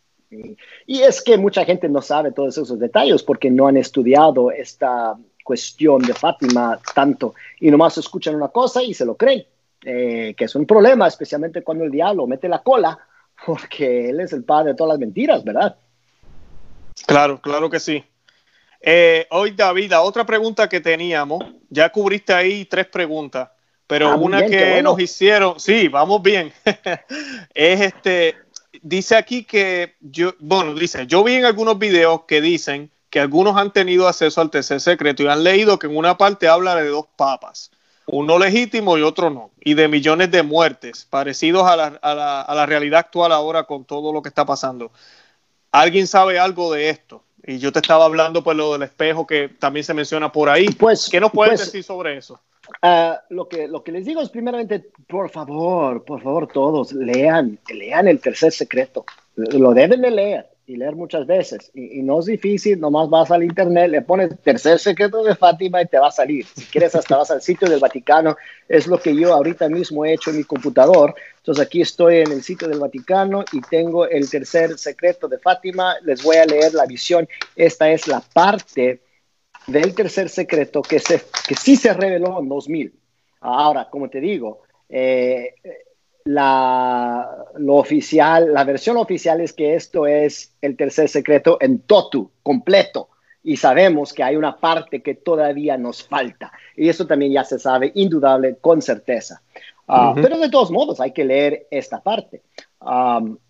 Y 0.87 1.03
es 1.03 1.23
que 1.23 1.37
mucha 1.37 1.65
gente 1.65 1.89
no 1.89 2.03
sabe 2.03 2.33
todos 2.33 2.57
esos 2.57 2.79
detalles 2.79 3.23
porque 3.23 3.51
no 3.51 3.67
han 3.67 3.77
estudiado 3.77 4.51
esta 4.51 5.17
cuestión 5.45 6.03
de 6.03 6.15
Fátima 6.15 6.79
tanto 6.95 7.35
y 7.59 7.71
nomás 7.71 7.99
escuchan 7.99 8.37
una 8.37 8.49
cosa 8.49 8.83
y 8.83 8.95
se 8.95 9.05
lo 9.05 9.17
creen, 9.17 9.45
eh, 9.85 10.35
que 10.37 10.45
es 10.45 10.55
un 10.55 10.67
problema, 10.67 11.09
especialmente 11.09 11.63
cuando 11.63 11.85
el 11.85 11.91
diablo 11.91 12.27
mete 12.27 12.49
la 12.49 12.63
cola 12.63 12.99
porque 13.47 14.11
él 14.11 14.21
es 14.21 14.33
el 14.33 14.45
padre 14.45 14.71
de 14.71 14.77
todas 14.77 14.93
las 14.95 15.01
mentiras, 15.01 15.43
¿verdad? 15.43 15.77
Claro, 17.07 17.41
claro 17.41 17.69
que 17.69 17.81
sí. 17.81 18.05
Eh, 18.81 19.27
hoy, 19.31 19.51
David, 19.51 19.93
otra 19.99 20.25
pregunta 20.25 20.69
que 20.69 20.81
teníamos, 20.81 21.45
ya 21.69 21.91
cubriste 21.91 22.33
ahí 22.33 22.65
tres 22.65 22.87
preguntas, 22.87 23.51
pero 23.87 24.09
ah, 24.09 24.17
una 24.17 24.47
que 24.47 24.83
nos 24.83 24.99
hicieron, 24.99 25.59
sí, 25.61 25.89
vamos 25.89 26.23
bien, 26.23 26.53
es 27.55 27.81
este, 27.81 28.37
dice 28.83 29.17
aquí 29.17 29.45
que 29.45 29.95
yo, 30.01 30.35
bueno, 30.39 30.75
dice, 30.75 31.07
yo 31.07 31.25
vi 31.25 31.35
en 31.35 31.45
algunos 31.45 31.79
videos 31.79 32.23
que 32.27 32.41
dicen 32.41 32.91
que 33.11 33.21
algunos 33.21 33.57
han 33.57 33.73
tenido 33.73 34.07
acceso 34.09 34.41
al 34.41 34.51
tercer 34.51 34.81
secreto 34.81 35.23
y 35.23 35.29
han 35.29 35.43
leído 35.43 35.79
que 35.79 35.87
en 35.87 35.97
una 35.97 36.17
parte 36.17 36.49
habla 36.49 36.75
de 36.77 36.89
dos 36.89 37.07
papas 37.17 37.71
uno 38.13 38.39
legítimo 38.39 38.99
y 38.99 39.03
otro 39.03 39.31
no, 39.31 39.51
y 39.63 39.75
de 39.75 39.89
millones 39.89 40.31
de 40.31 40.43
muertes, 40.43 41.07
parecidos 41.09 41.67
a 41.67 41.77
la, 41.77 41.87
a, 42.03 42.15
la, 42.15 42.41
a 42.43 42.55
la, 42.55 42.67
realidad 42.67 43.01
actual 43.01 43.33
ahora 43.33 43.65
con 43.65 43.85
todo 43.85 44.13
lo 44.13 44.23
que 44.23 44.29
está 44.29 44.45
pasando. 44.45 44.91
¿Alguien 45.71 46.07
sabe 46.07 46.39
algo 46.39 46.73
de 46.73 46.91
esto? 46.91 47.23
Y 47.47 47.59
yo 47.59 47.73
te 47.73 47.79
estaba 47.79 48.05
hablando 48.05 48.43
pues 48.43 48.57
lo 48.57 48.73
del 48.73 48.83
espejo 48.83 49.27
que 49.27 49.49
también 49.49 49.85
se 49.85 49.95
menciona 49.95 50.33
por 50.33 50.49
ahí. 50.49 50.69
Pues, 50.71 51.09
¿Qué 51.09 51.21
nos 51.21 51.31
puedes 51.31 51.61
pues, 51.61 51.67
decir 51.67 51.85
sobre 51.85 52.17
eso? 52.17 52.41
Uh, 52.83 53.15
lo, 53.31 53.49
que, 53.49 53.69
lo 53.69 53.83
que 53.83 53.93
les 53.93 54.05
digo 54.05 54.21
es 54.21 54.31
primeramente, 54.31 54.91
por 55.07 55.31
favor, 55.31 56.05
por 56.05 56.23
favor 56.23 56.47
todos, 56.47 56.93
lean, 56.93 57.59
lean 57.73 58.09
el 58.09 58.21
tercer 58.21 58.53
secreto. 58.53 59.05
Lo 59.37 59.73
deben 59.73 60.03
de 60.03 60.11
leer 60.11 60.47
y 60.71 60.77
leer 60.77 60.95
muchas 60.95 61.27
veces. 61.27 61.71
Y, 61.75 62.03
no 62.03 62.21
es 62.21 62.27
difícil, 62.27 62.79
nomás 62.79 63.11
vas 63.11 63.31
al 63.31 63.43
internet, 63.43 63.91
le 63.91 64.03
pones 64.03 64.39
tercer 64.41 64.79
secreto 64.79 65.25
de 65.25 65.35
Fátima 65.35 65.83
y 65.83 65.87
te 65.87 65.99
va 65.99 66.09
a 66.09 66.13
salir. 66.13 66.47
Si 66.47 66.65
quieres, 66.67 66.95
hasta 66.95 67.17
vas 67.17 67.31
al 67.31 67.43
sitio 67.43 67.69
del 67.69 67.81
Vaticano. 67.81 68.37
Es 68.69 68.87
lo 68.87 68.99
que 68.99 69.15
yo 69.15 69.35
ahorita 69.35 69.69
mismo 69.69 70.05
he 70.05 70.13
hecho 70.13 70.31
en 70.31 70.37
mi 70.37 70.45
computador. 70.45 71.15
Entonces 71.39 71.67
aquí 71.67 71.81
estoy 71.81 72.19
en 72.19 72.33
el 72.33 72.43
sitio 72.43 72.69
del 72.69 72.79
Vaticano 72.79 73.45
y 73.53 73.61
tengo 73.63 74.07
el 74.07 74.31
tercer 74.31 74.79
secreto 74.79 75.27
de 75.27 75.39
Fátima. 75.39 75.97
Les 76.03 76.23
voy 76.23 76.37
a 76.37 76.47
leer 76.47 76.73
la 76.75 76.87
visión. 76.87 77.29
Esta 77.57 77.91
es 77.91 78.07
la 78.07 78.21
parte 78.21 79.01
del 79.71 79.95
tercer 79.95 80.29
secreto 80.29 80.83
que, 80.83 80.99
se, 80.99 81.23
que 81.47 81.55
sí 81.55 81.77
se 81.77 81.93
reveló 81.93 82.41
en 82.41 82.49
2000. 82.49 82.93
Ahora, 83.41 83.89
como 83.91 84.09
te 84.09 84.21
digo, 84.21 84.63
eh, 84.89 85.55
la, 86.25 87.29
lo 87.57 87.77
oficial, 87.77 88.53
la 88.53 88.65
versión 88.65 88.97
oficial 88.97 89.41
es 89.41 89.53
que 89.53 89.75
esto 89.75 90.07
es 90.07 90.55
el 90.61 90.77
tercer 90.77 91.09
secreto 91.09 91.59
en 91.61 91.81
totu, 91.81 92.31
completo. 92.43 93.09
Y 93.43 93.57
sabemos 93.57 94.13
que 94.13 94.23
hay 94.23 94.37
una 94.37 94.59
parte 94.59 95.03
que 95.03 95.15
todavía 95.15 95.79
nos 95.79 96.07
falta. 96.07 96.53
Y 96.77 96.91
eso 96.91 97.07
también 97.07 97.33
ya 97.33 97.45
se 97.45 97.59
sabe, 97.59 97.91
indudable, 97.95 98.57
con 98.61 98.83
certeza. 98.83 99.41
Ah, 99.89 100.15
pero 100.15 100.39
de 100.39 100.51
todos 100.51 100.71
modos, 100.71 101.01
hay 101.01 101.13
que 101.13 101.25
leer 101.25 101.67
esta 101.71 102.01
parte 102.01 102.43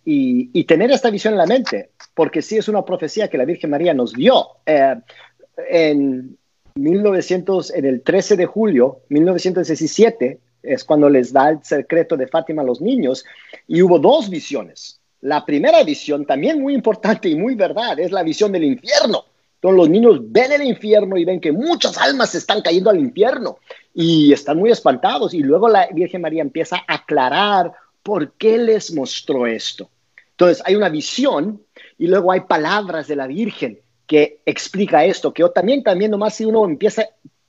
y, 0.04 0.64
tener 0.64 0.90
esta 0.90 1.10
visión 1.10 1.34
en 1.34 1.38
la 1.38 1.46
mente, 1.46 1.90
porque 2.14 2.42
sí 2.42 2.56
es 2.56 2.68
una 2.68 2.84
profecía 2.84 3.28
que 3.28 3.38
la 3.38 3.44
Virgen 3.44 3.70
María 3.70 3.94
nos 3.94 4.12
dio. 4.12 4.46
Eh, 4.66 4.96
en 5.68 6.38
1900, 6.74 7.74
en 7.74 7.84
el 7.84 8.02
13 8.02 8.36
de 8.36 8.46
julio 8.46 9.00
1917, 9.08 10.38
es 10.62 10.84
cuando 10.84 11.08
les 11.08 11.32
da 11.32 11.50
el 11.50 11.62
secreto 11.62 12.16
de 12.16 12.26
Fátima 12.26 12.62
a 12.62 12.64
los 12.64 12.80
niños, 12.80 13.24
y 13.66 13.82
hubo 13.82 13.98
dos 13.98 14.28
visiones. 14.28 15.00
La 15.20 15.44
primera 15.44 15.82
visión, 15.84 16.24
también 16.24 16.60
muy 16.60 16.74
importante 16.74 17.28
y 17.28 17.34
muy 17.34 17.54
verdad, 17.54 17.98
es 17.98 18.10
la 18.10 18.22
visión 18.22 18.52
del 18.52 18.64
infierno. 18.64 19.24
Entonces 19.56 19.76
los 19.76 19.90
niños 19.90 20.20
ven 20.22 20.52
el 20.52 20.62
infierno 20.62 21.18
y 21.18 21.24
ven 21.26 21.38
que 21.38 21.52
muchas 21.52 21.98
almas 21.98 22.34
están 22.34 22.62
cayendo 22.62 22.88
al 22.88 22.98
infierno 22.98 23.58
y 23.92 24.32
están 24.32 24.58
muy 24.58 24.70
espantados. 24.70 25.34
Y 25.34 25.42
luego 25.42 25.68
la 25.68 25.86
Virgen 25.92 26.22
María 26.22 26.40
empieza 26.40 26.76
a 26.76 26.94
aclarar 26.94 27.72
por 28.02 28.32
qué 28.32 28.56
les 28.56 28.94
mostró 28.94 29.46
esto. 29.46 29.90
Entonces 30.30 30.62
hay 30.64 30.76
una 30.76 30.88
visión 30.88 31.60
y 31.98 32.06
luego 32.06 32.32
hay 32.32 32.40
palabras 32.40 33.06
de 33.06 33.16
la 33.16 33.26
Virgen 33.26 33.80
que 34.10 34.40
explica 34.44 35.04
esto, 35.04 35.32
que 35.32 35.48
también, 35.54 35.84
también 35.84 36.10
nomás 36.10 36.34
si 36.34 36.44
uno 36.44 36.64
empieza, 36.64 37.04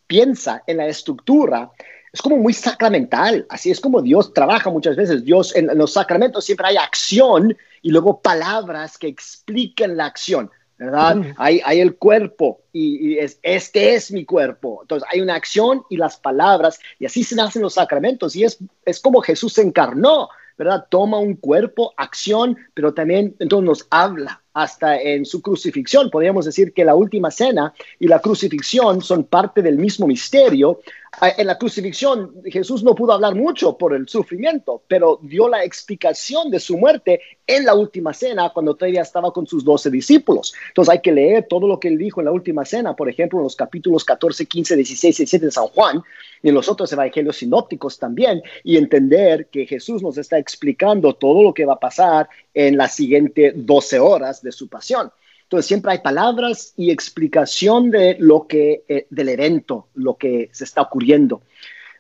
piensa 0.06 0.62
en 0.68 0.78
la 0.78 0.86
estructura, 0.86 1.72
es 2.14 2.22
como 2.22 2.38
muy 2.38 2.54
sacramental, 2.54 3.48
así 3.50 3.72
es 3.72 3.80
como 3.80 4.00
Dios 4.00 4.32
trabaja 4.32 4.70
muchas 4.70 4.96
veces. 4.96 5.26
Dios 5.26 5.56
en, 5.56 5.76
los 5.76 5.94
sacramentos 5.94 6.46
siempre 6.46 6.68
hay 6.68 6.78
acción 6.78 7.58
y 7.82 7.90
luego 7.90 8.22
palabras 8.22 9.00
que 9.00 9.08
explican 9.08 9.98
la 9.98 10.06
acción, 10.06 10.52
¿verdad? 10.78 11.34
Hay, 11.38 11.62
hay, 11.66 11.80
el 11.80 11.96
cuerpo 11.96 12.62
y, 12.72 13.18
es, 13.18 13.40
este 13.42 13.96
es 13.96 14.12
mi 14.12 14.24
cuerpo. 14.24 14.84
Entonces 14.84 15.10
hay 15.12 15.20
una 15.20 15.34
acción 15.34 15.82
y 15.90 15.98
las 15.98 16.18
palabras 16.18 16.80
y 17.00 17.08
así 17.08 17.24
se 17.24 17.34
nacen 17.34 17.64
los 17.64 17.74
sacramentos 17.74 18.36
y 18.36 18.44
es, 18.44 18.60
es 18.86 19.00
como 19.00 19.22
Jesús 19.22 19.54
se 19.54 19.64
encarnó, 19.64 20.30
¿verdad? 20.60 20.86
Toma 20.92 21.18
un 21.18 21.38
cuerpo, 21.38 21.92
acción, 21.98 22.56
pero 22.76 22.94
también 22.94 23.36
entonces 23.40 23.66
nos 23.66 23.88
habla 23.90 24.41
hasta 24.54 25.00
en 25.00 25.26
su 25.26 25.42
crucifixión. 25.42 26.10
Podríamos 26.10 26.46
decir 26.46 26.74
que 26.74 26.86
la 26.86 26.96
última 26.96 27.32
cena 27.32 27.74
y 28.00 28.08
la 28.08 28.20
crucifixión 28.20 29.02
son 29.02 29.26
parte 29.26 29.62
del 29.62 29.78
mismo 29.78 30.08
misterio, 30.08 30.80
Ah, 31.20 31.34
en 31.38 31.46
la 31.46 31.58
crucifixión 31.58 32.32
Jesús 32.46 32.84
no 32.84 32.96
pudo 32.96 33.12
hablar 33.12 33.36
mucho 33.36 33.78
por 33.78 33.94
el 33.94 34.08
sufrimiento, 34.08 34.82
pero 34.88 35.20
dio 35.22 35.50
la 35.50 35.66
explicación 35.66 36.50
de 36.50 36.60
su 36.60 36.78
muerte 36.78 37.20
en 37.46 37.66
la 37.66 37.76
última 37.76 38.14
cena 38.14 38.50
cuando 38.54 38.76
todavía 38.76 39.02
estaba 39.02 39.34
con 39.34 39.46
sus 39.46 39.66
doce 39.66 39.92
discípulos. 39.92 40.54
Entonces 40.70 40.94
hay 40.94 41.02
que 41.02 41.12
leer 41.12 41.48
todo 41.50 41.68
lo 41.68 41.82
que 41.82 41.90
él 41.90 41.98
dijo 41.98 42.22
en 42.22 42.26
la 42.26 42.32
última 42.32 42.64
cena, 42.64 42.96
por 42.96 43.10
ejemplo, 43.10 43.40
en 43.40 43.44
los 43.44 43.58
capítulos 43.58 44.06
14, 44.06 44.46
15, 44.46 44.76
16 44.78 45.20
y 45.20 45.24
17 45.24 45.46
de 45.48 45.52
San 45.52 45.68
Juan 45.68 46.02
y 46.42 46.48
en 46.48 46.56
los 46.56 46.70
otros 46.70 46.92
evangelios 46.94 47.38
sinópticos 47.38 48.00
también, 48.00 48.42
y 48.64 48.78
entender 48.78 49.48
que 49.48 49.68
Jesús 49.68 50.02
nos 50.02 50.18
está 50.18 50.40
explicando 50.40 51.14
todo 51.14 51.44
lo 51.44 51.54
que 51.54 51.66
va 51.66 51.74
a 51.74 51.80
pasar 51.80 52.30
en 52.54 52.78
las 52.78 52.96
siguientes 52.96 53.54
12 53.56 54.00
horas 54.00 54.41
de 54.42 54.52
su 54.52 54.68
pasión. 54.68 55.12
Entonces 55.44 55.66
siempre 55.66 55.92
hay 55.92 56.00
palabras 56.00 56.74
y 56.78 56.92
explicación 56.92 57.92
de 57.92 58.16
lo 58.20 58.48
que, 58.48 58.84
eh, 58.88 59.08
del 59.10 59.30
evento, 59.30 59.88
lo 59.96 60.16
que 60.16 60.50
se 60.54 60.64
está 60.64 60.82
ocurriendo. 60.82 61.42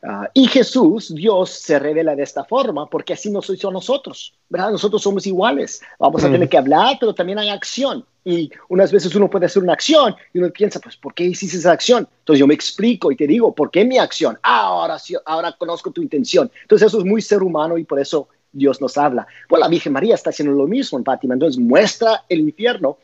Ah, 0.03 0.29
y 0.33 0.47
Jesús, 0.47 1.13
Dios, 1.13 1.51
se 1.51 1.77
revela 1.77 2.15
de 2.15 2.23
esta 2.23 2.43
forma 2.43 2.89
porque 2.89 3.13
así 3.13 3.29
nos 3.29 3.47
hizo 3.49 3.69
a 3.69 3.71
nosotros, 3.71 4.33
¿verdad? 4.49 4.71
Nosotros 4.71 5.01
somos 5.01 5.27
iguales. 5.27 5.81
Vamos 5.99 6.23
a 6.23 6.31
tener 6.31 6.49
que 6.49 6.57
hablar, 6.57 6.97
pero 6.99 7.13
también 7.13 7.37
hay 7.37 7.49
acción. 7.49 8.03
Y 8.23 8.49
unas 8.69 8.91
veces 8.91 9.13
uno 9.15 9.29
puede 9.29 9.47
hacer 9.47 9.61
una 9.61 9.73
acción 9.73 10.15
y 10.33 10.39
uno 10.39 10.49
piensa, 10.49 10.79
pues, 10.79 10.95
¿por 10.95 11.13
qué 11.13 11.25
hiciste 11.25 11.57
esa 11.57 11.71
acción? 11.71 12.07
Entonces 12.19 12.39
yo 12.39 12.47
me 12.47 12.53
explico 12.53 13.11
y 13.11 13.15
te 13.15 13.27
digo, 13.27 13.53
¿por 13.53 13.69
qué 13.69 13.85
mi 13.85 13.97
acción? 13.97 14.39
Ah, 14.41 14.61
ahora, 14.61 14.97
sí, 14.97 15.15
ahora 15.25 15.51
conozco 15.57 15.91
tu 15.91 16.01
intención. 16.01 16.49
Entonces 16.63 16.87
eso 16.87 16.99
es 16.99 17.05
muy 17.05 17.21
ser 17.21 17.43
humano 17.43 17.77
y 17.77 17.83
por 17.83 17.99
eso 17.99 18.27
Dios 18.51 18.81
nos 18.81 18.97
habla. 18.97 19.27
Pues 19.47 19.59
la 19.59 19.67
Virgen 19.67 19.93
María 19.93 20.15
está 20.15 20.29
haciendo 20.29 20.53
lo 20.53 20.67
mismo 20.67 20.97
en 20.97 21.05
Fátima. 21.05 21.33
Entonces 21.33 21.59
muestra 21.59 22.23
el 22.29 22.41
infierno 22.41 22.97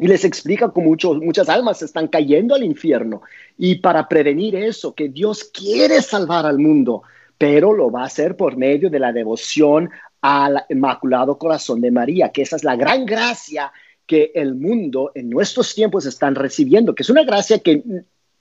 y 0.00 0.08
les 0.08 0.24
explica 0.24 0.70
cómo 0.70 0.88
muchos, 0.88 1.18
muchas 1.18 1.48
almas 1.48 1.82
están 1.82 2.08
cayendo 2.08 2.54
al 2.54 2.64
infierno. 2.64 3.22
Y 3.58 3.76
para 3.76 4.08
prevenir 4.08 4.56
eso, 4.56 4.94
que 4.94 5.08
Dios 5.08 5.44
quiere 5.44 6.00
salvar 6.00 6.46
al 6.46 6.58
mundo, 6.58 7.02
pero 7.36 7.72
lo 7.72 7.90
va 7.90 8.02
a 8.02 8.06
hacer 8.06 8.36
por 8.36 8.56
medio 8.56 8.88
de 8.88 8.98
la 8.98 9.12
devoción 9.12 9.90
al 10.20 10.64
Inmaculado 10.68 11.36
Corazón 11.36 11.80
de 11.80 11.90
María, 11.90 12.30
que 12.30 12.42
esa 12.42 12.56
es 12.56 12.64
la 12.64 12.76
gran 12.76 13.04
gracia 13.04 13.72
que 14.06 14.32
el 14.34 14.54
mundo 14.54 15.12
en 15.14 15.28
nuestros 15.30 15.74
tiempos 15.74 16.06
están 16.06 16.34
recibiendo, 16.34 16.94
que 16.94 17.02
es 17.02 17.10
una 17.10 17.24
gracia 17.24 17.58
que 17.58 17.82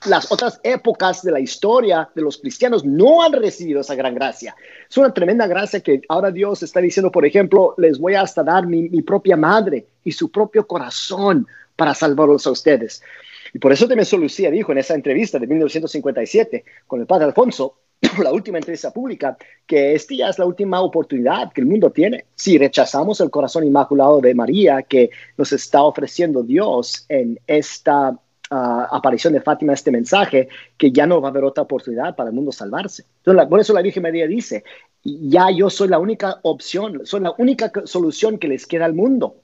las 0.05 0.31
otras 0.31 0.59
épocas 0.63 1.21
de 1.21 1.31
la 1.31 1.39
historia 1.39 2.09
de 2.15 2.21
los 2.21 2.37
cristianos 2.37 2.83
no 2.83 3.21
han 3.21 3.33
recibido 3.33 3.81
esa 3.81 3.95
gran 3.95 4.15
gracia. 4.15 4.55
Es 4.89 4.97
una 4.97 5.13
tremenda 5.13 5.45
gracia 5.47 5.79
que 5.81 6.01
ahora 6.09 6.31
Dios 6.31 6.63
está 6.63 6.79
diciendo, 6.79 7.11
por 7.11 7.25
ejemplo, 7.25 7.75
les 7.77 7.99
voy 7.99 8.15
hasta 8.15 8.43
dar 8.43 8.65
mi, 8.65 8.89
propia 9.01 9.37
madre 9.37 9.85
y 10.03 10.11
su 10.11 10.31
propio 10.31 10.65
corazón 10.65 11.47
para 11.75 11.93
salvarlos 11.93 12.47
a 12.47 12.51
ustedes. 12.51 13.01
Y 13.53 13.59
por 13.59 13.71
eso 13.71 13.87
también 13.87 14.07
Lucía 14.19 14.49
dijo 14.49 14.71
en 14.71 14.79
esa 14.79 14.95
entrevista 14.95 15.37
de 15.37 15.47
1957 15.47 16.63
con 16.87 17.01
el 17.01 17.05
padre 17.05 17.25
Alfonso, 17.25 17.75
la 18.23 18.31
última 18.31 18.57
entrevista 18.57 18.91
pública, 18.91 19.37
que 19.67 19.93
esta 19.93 20.15
ya 20.15 20.29
es 20.29 20.39
la 20.39 20.45
última 20.45 20.81
oportunidad 20.81 21.51
que 21.53 21.61
el 21.61 21.67
mundo 21.67 21.91
tiene. 21.91 22.25
Si 22.33 22.57
rechazamos 22.57 23.21
el 23.21 23.29
corazón 23.29 23.65
inmaculado 23.65 24.19
de 24.19 24.33
María 24.33 24.81
que 24.81 25.11
nos 25.37 25.51
está 25.51 25.83
ofreciendo 25.83 26.41
Dios 26.41 27.05
en 27.09 27.39
esta 27.45 28.17
ah, 28.51 28.87
aparición 28.91 29.33
de 29.33 29.41
Fátima, 29.41 29.73
este 29.73 29.89
mensaje, 29.89 30.47
que 30.77 30.91
ya 30.91 31.07
no 31.07 31.19
va 31.19 31.29
a 31.29 31.31
haber 31.31 31.43
otra 31.43 31.63
oportunidad 31.63 32.15
para 32.15 32.29
el 32.29 32.35
mundo 32.35 32.51
salvarse. 32.51 33.05
Entonces, 33.17 33.47
por 33.47 33.59
eso 33.59 33.73
la 33.73 33.81
Virgen 33.81 34.03
María 34.03 34.27
dice, 34.27 34.63
ya 35.03 35.49
yo 35.49 35.69
soy 35.69 35.87
la 35.87 35.97
única 35.97 36.39
opción, 36.43 37.01
soy 37.05 37.21
la 37.21 37.33
única 37.37 37.71
solución 37.85 38.37
que 38.37 38.47
les 38.47 38.67
queda 38.67 38.85
al 38.85 38.93
mundo. 38.93 39.37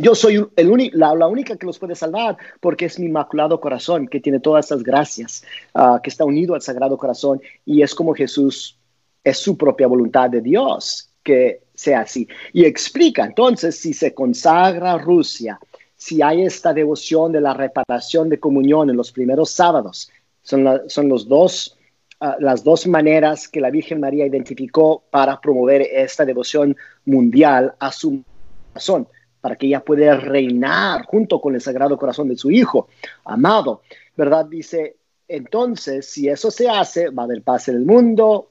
Yo 0.00 0.16
soy 0.16 0.44
el 0.56 0.90
la, 0.94 1.14
la, 1.14 1.28
única 1.28 1.56
que 1.56 1.64
los 1.64 1.78
puede 1.78 1.94
salvar 1.94 2.36
porque 2.58 2.86
es 2.86 2.98
mi 2.98 3.06
inmaculado 3.06 3.60
corazón 3.60 4.08
que 4.08 4.18
tiene 4.18 4.40
todas 4.40 4.64
estas 4.64 4.82
gracias, 4.82 5.44
ah, 5.74 6.00
que 6.02 6.10
está 6.10 6.24
unido 6.24 6.56
al 6.56 6.62
Sagrado 6.62 6.98
Corazón 6.98 7.40
y 7.64 7.82
es 7.82 7.94
como 7.94 8.12
Jesús, 8.12 8.76
es 9.22 9.38
su 9.38 9.56
propia 9.56 9.86
voluntad 9.86 10.28
de 10.28 10.40
Dios 10.40 11.10
que 11.22 11.62
sea 11.72 12.00
así. 12.00 12.26
Y 12.52 12.64
explica 12.64 13.24
entonces 13.24 13.78
si 13.78 13.92
se 13.92 14.12
consagra 14.12 14.98
Rusia, 14.98 15.60
si 16.00 16.22
hay 16.22 16.42
esta 16.42 16.72
devoción 16.72 17.30
de 17.30 17.42
la 17.42 17.52
reparación 17.52 18.30
de 18.30 18.40
comunión 18.40 18.88
en 18.88 18.96
los 18.96 19.12
primeros 19.12 19.50
sábados, 19.50 20.10
son, 20.42 20.66
son 20.86 21.10
los 21.10 21.28
dos, 21.28 21.76
ah, 22.20 22.36
las 22.40 22.64
dos 22.64 22.86
maneras 22.86 23.46
que 23.46 23.60
la 23.60 23.70
Virgen 23.70 24.00
María 24.00 24.24
identificó 24.24 25.04
para 25.10 25.38
promover 25.38 25.82
esta 25.82 26.24
devoción 26.24 26.74
mundial 27.04 27.74
a 27.78 27.92
su 27.92 28.24
corazón 28.72 29.08
para 29.42 29.56
que 29.56 29.66
ella 29.66 29.84
pueda 29.84 30.16
reinar 30.16 31.04
junto 31.04 31.38
con 31.38 31.54
el 31.54 31.60
Sagrado 31.60 31.98
Corazón 31.98 32.28
de 32.28 32.36
su 32.36 32.50
Hijo 32.50 32.88
amado, 33.26 33.82
¿verdad? 34.16 34.46
Dice, 34.46 34.96
entonces, 35.28 36.06
si 36.06 36.28
eso 36.28 36.50
se 36.50 36.66
hace, 36.66 37.10
va 37.10 37.24
a 37.24 37.26
haber 37.26 37.42
paz 37.42 37.68
en 37.68 37.76
el 37.76 37.84
mundo, 37.84 38.49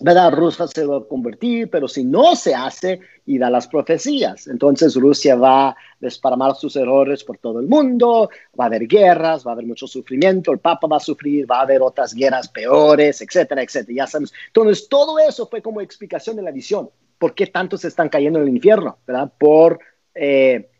¿verdad? 0.00 0.32
Rusia 0.32 0.66
se 0.66 0.84
va 0.84 0.98
a 0.98 1.04
convertir, 1.04 1.70
pero 1.70 1.88
si 1.88 2.04
no 2.04 2.34
se 2.34 2.54
hace 2.54 3.00
y 3.26 3.38
da 3.38 3.50
las 3.50 3.66
profecías, 3.68 4.46
entonces 4.46 4.94
Rusia 4.94 5.36
va 5.36 5.68
a 5.68 5.76
desparramar 5.98 6.54
sus 6.56 6.76
errores 6.76 7.22
por 7.24 7.38
todo 7.38 7.60
el 7.60 7.68
mundo, 7.68 8.30
va 8.58 8.64
a 8.64 8.66
haber 8.66 8.86
guerras, 8.86 9.46
va 9.46 9.50
a 9.50 9.54
haber 9.54 9.66
mucho 9.66 9.86
sufrimiento, 9.86 10.52
el 10.52 10.58
Papa 10.58 10.86
va 10.86 10.96
a 10.96 11.00
sufrir, 11.00 11.50
va 11.50 11.58
a 11.58 11.62
haber 11.62 11.82
otras 11.82 12.14
guerras 12.14 12.48
peores, 12.48 13.20
etcétera, 13.20 13.62
etcétera. 13.62 13.96
Ya 13.96 14.06
sabemos. 14.06 14.32
Entonces, 14.46 14.88
todo 14.88 15.18
eso 15.18 15.46
fue 15.46 15.62
como 15.62 15.80
explicación 15.80 16.36
de 16.36 16.42
la 16.42 16.50
visión. 16.50 16.90
¿Por 17.18 17.34
qué 17.34 17.46
tantos 17.46 17.84
están 17.84 18.08
cayendo 18.08 18.38
en 18.38 18.48
el 18.48 18.54
infierno? 18.54 18.98
¿Verdad? 19.06 19.32
Por 19.38 19.78
eh, 20.14 20.70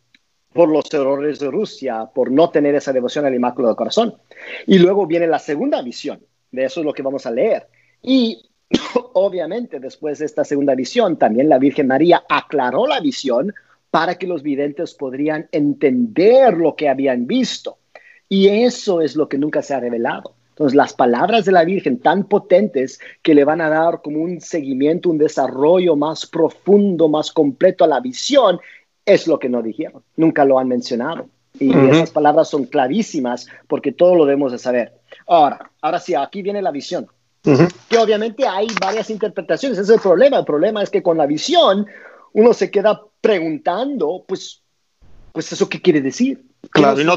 por 0.52 0.68
los 0.68 0.92
errores 0.92 1.38
de 1.38 1.50
Rusia, 1.50 2.10
por 2.12 2.30
no 2.30 2.50
tener 2.50 2.74
esa 2.74 2.92
devoción 2.92 3.24
al 3.24 3.34
Inmaculado 3.34 3.76
Corazón. 3.76 4.16
Y 4.66 4.78
luego 4.78 5.06
viene 5.06 5.26
la 5.26 5.38
segunda 5.38 5.80
visión, 5.82 6.20
de 6.50 6.64
eso 6.64 6.80
es 6.80 6.86
lo 6.86 6.92
que 6.92 7.02
vamos 7.02 7.26
a 7.26 7.30
leer. 7.30 7.68
Y 8.02 8.49
obviamente 9.14 9.80
después 9.80 10.18
de 10.18 10.26
esta 10.26 10.44
segunda 10.44 10.74
visión, 10.74 11.18
también 11.18 11.48
la 11.48 11.58
Virgen 11.58 11.86
María 11.86 12.24
aclaró 12.28 12.86
la 12.86 13.00
visión 13.00 13.54
para 13.90 14.16
que 14.16 14.26
los 14.26 14.42
videntes 14.42 14.94
podrían 14.94 15.48
entender 15.52 16.56
lo 16.56 16.76
que 16.76 16.88
habían 16.88 17.26
visto. 17.26 17.78
Y 18.28 18.48
eso 18.48 19.00
es 19.00 19.16
lo 19.16 19.28
que 19.28 19.38
nunca 19.38 19.62
se 19.62 19.74
ha 19.74 19.80
revelado. 19.80 20.34
Entonces, 20.50 20.76
las 20.76 20.92
palabras 20.92 21.46
de 21.46 21.52
la 21.52 21.64
Virgen 21.64 21.98
tan 21.98 22.24
potentes 22.24 23.00
que 23.22 23.34
le 23.34 23.44
van 23.44 23.60
a 23.60 23.70
dar 23.70 24.02
como 24.02 24.20
un 24.20 24.40
seguimiento, 24.40 25.08
un 25.08 25.18
desarrollo 25.18 25.96
más 25.96 26.26
profundo, 26.26 27.08
más 27.08 27.32
completo 27.32 27.82
a 27.84 27.88
la 27.88 27.98
visión, 27.98 28.60
es 29.04 29.26
lo 29.26 29.38
que 29.38 29.48
no 29.48 29.62
dijeron, 29.62 30.02
nunca 30.16 30.44
lo 30.44 30.58
han 30.58 30.68
mencionado. 30.68 31.28
Y 31.58 31.74
esas 31.88 32.10
palabras 32.10 32.48
son 32.48 32.66
clarísimas 32.66 33.48
porque 33.66 33.90
todo 33.90 34.14
lo 34.14 34.24
debemos 34.24 34.52
de 34.52 34.58
saber. 34.58 34.92
Ahora, 35.26 35.70
ahora 35.80 35.98
sí, 35.98 36.14
aquí 36.14 36.42
viene 36.42 36.62
la 36.62 36.70
visión. 36.70 37.08
Que 37.42 37.98
obviamente 37.98 38.46
hay 38.46 38.68
varias 38.80 39.10
interpretaciones, 39.10 39.78
ese 39.78 39.92
es 39.92 39.96
el 39.96 40.02
problema. 40.02 40.38
El 40.38 40.44
problema 40.44 40.82
es 40.82 40.90
que 40.90 41.02
con 41.02 41.16
la 41.16 41.26
visión 41.26 41.86
uno 42.32 42.52
se 42.52 42.70
queda 42.70 43.00
preguntando, 43.20 44.24
pues, 44.26 44.62
pues 45.32 45.52
eso 45.52 45.68
qué 45.68 45.80
quiere 45.80 46.00
decir. 46.00 46.44
Claro, 46.70 47.00
y 47.00 47.04
no, 47.04 47.16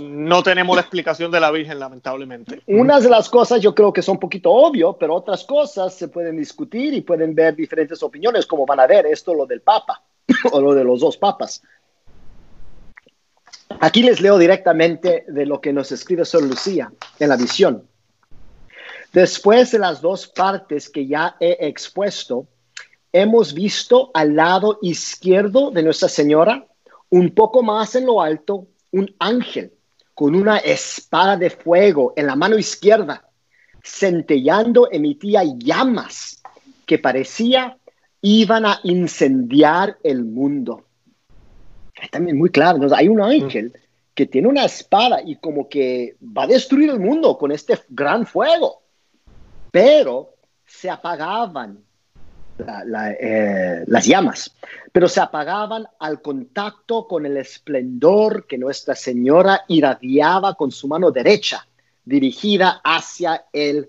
no, 0.00 0.42
tenemos 0.44 0.76
la 0.76 0.82
explicación 0.82 1.32
de 1.32 1.40
la 1.40 1.50
Virgen, 1.50 1.80
lamentablemente. 1.80 2.62
Unas 2.68 3.02
de 3.02 3.10
las 3.10 3.28
cosas 3.28 3.60
yo 3.60 3.74
creo 3.74 3.92
que 3.92 4.02
son 4.02 4.14
un 4.14 4.20
poquito 4.20 4.52
obvio, 4.52 4.96
pero 4.96 5.16
otras 5.16 5.44
cosas 5.44 5.94
se 5.94 6.08
pueden 6.08 6.36
discutir 6.36 6.94
y 6.94 7.00
pueden 7.00 7.34
ver 7.34 7.56
diferentes 7.56 8.00
opiniones, 8.02 8.46
como 8.46 8.64
van 8.64 8.78
a 8.78 8.86
ver 8.86 9.06
esto, 9.06 9.34
lo 9.34 9.46
del 9.46 9.62
Papa. 9.62 10.04
o 10.52 10.60
lo 10.60 10.74
de 10.74 10.84
los 10.84 11.00
dos 11.00 11.16
papas. 11.16 11.62
Aquí 13.80 14.02
les 14.02 14.20
leo 14.20 14.38
directamente 14.38 15.24
de 15.28 15.46
lo 15.46 15.60
que 15.60 15.72
nos 15.72 15.92
escribe 15.92 16.24
Sor 16.24 16.42
Lucía 16.42 16.92
en 17.18 17.28
la 17.28 17.36
visión. 17.36 17.87
Después 19.12 19.70
de 19.70 19.78
las 19.78 20.00
dos 20.00 20.28
partes 20.28 20.88
que 20.88 21.06
ya 21.06 21.36
he 21.40 21.56
expuesto, 21.66 22.46
hemos 23.12 23.54
visto 23.54 24.10
al 24.12 24.36
lado 24.36 24.78
izquierdo 24.82 25.70
de 25.70 25.82
Nuestra 25.82 26.08
Señora, 26.08 26.66
un 27.10 27.34
poco 27.34 27.62
más 27.62 27.94
en 27.94 28.06
lo 28.06 28.20
alto, 28.20 28.66
un 28.92 29.14
ángel 29.18 29.72
con 30.14 30.34
una 30.34 30.58
espada 30.58 31.36
de 31.36 31.48
fuego 31.48 32.12
en 32.16 32.26
la 32.26 32.36
mano 32.36 32.58
izquierda, 32.58 33.28
centellando 33.82 34.88
emitía 34.90 35.42
llamas 35.56 36.42
que 36.84 36.98
parecía 36.98 37.78
iban 38.20 38.66
a 38.66 38.80
incendiar 38.82 39.96
el 40.02 40.24
mundo. 40.24 40.84
también 42.10 42.36
muy 42.36 42.50
claro, 42.50 42.80
hay 42.94 43.08
un 43.08 43.20
ángel 43.20 43.72
que 44.14 44.26
tiene 44.26 44.48
una 44.48 44.64
espada 44.64 45.20
y 45.24 45.36
como 45.36 45.68
que 45.68 46.16
va 46.20 46.42
a 46.42 46.48
destruir 46.48 46.90
el 46.90 46.98
mundo 46.98 47.38
con 47.38 47.52
este 47.52 47.78
gran 47.88 48.26
fuego, 48.26 48.82
pero 49.70 50.34
se 50.66 50.90
apagaban 50.90 51.84
eh, 52.58 53.84
las 53.86 54.06
llamas, 54.06 54.54
pero 54.90 55.08
se 55.08 55.20
apagaban 55.20 55.86
al 56.00 56.20
contacto 56.20 57.06
con 57.06 57.24
el 57.24 57.36
esplendor 57.36 58.46
que 58.46 58.58
Nuestra 58.58 58.94
Señora 58.94 59.64
irradiaba 59.68 60.54
con 60.54 60.72
su 60.72 60.88
mano 60.88 61.10
derecha, 61.10 61.66
dirigida 62.04 62.80
hacia 62.82 63.44
él. 63.52 63.88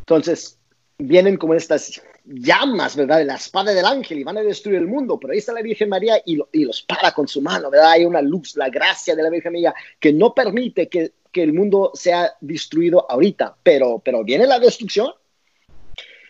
Entonces, 0.00 0.58
vienen 0.96 1.36
como 1.36 1.54
estas 1.54 2.00
llamas, 2.24 2.96
¿verdad? 2.96 3.18
De 3.18 3.24
la 3.24 3.36
espada 3.36 3.72
del 3.72 3.84
ángel 3.84 4.18
y 4.18 4.24
van 4.24 4.38
a 4.38 4.42
destruir 4.42 4.78
el 4.78 4.86
mundo, 4.86 5.18
pero 5.18 5.32
ahí 5.32 5.38
está 5.38 5.52
la 5.52 5.62
Virgen 5.62 5.88
María 5.88 6.20
y, 6.24 6.36
los 6.64 6.82
para 6.82 7.12
con 7.12 7.28
su 7.28 7.40
mano, 7.40 7.70
¿verdad? 7.70 7.92
Hay 7.92 8.04
una 8.04 8.20
luz, 8.20 8.56
la 8.56 8.68
gracia 8.68 9.14
de 9.14 9.22
la 9.22 9.30
Virgen 9.30 9.52
María 9.52 9.74
que 9.98 10.12
no 10.12 10.34
permite 10.34 10.88
que, 10.88 11.12
el 11.42 11.52
mundo 11.52 11.92
sea 11.94 12.32
destruido 12.40 13.10
ahorita, 13.10 13.56
pero, 13.62 14.00
pero 14.04 14.24
viene 14.24 14.46
la 14.46 14.58
destrucción. 14.58 15.10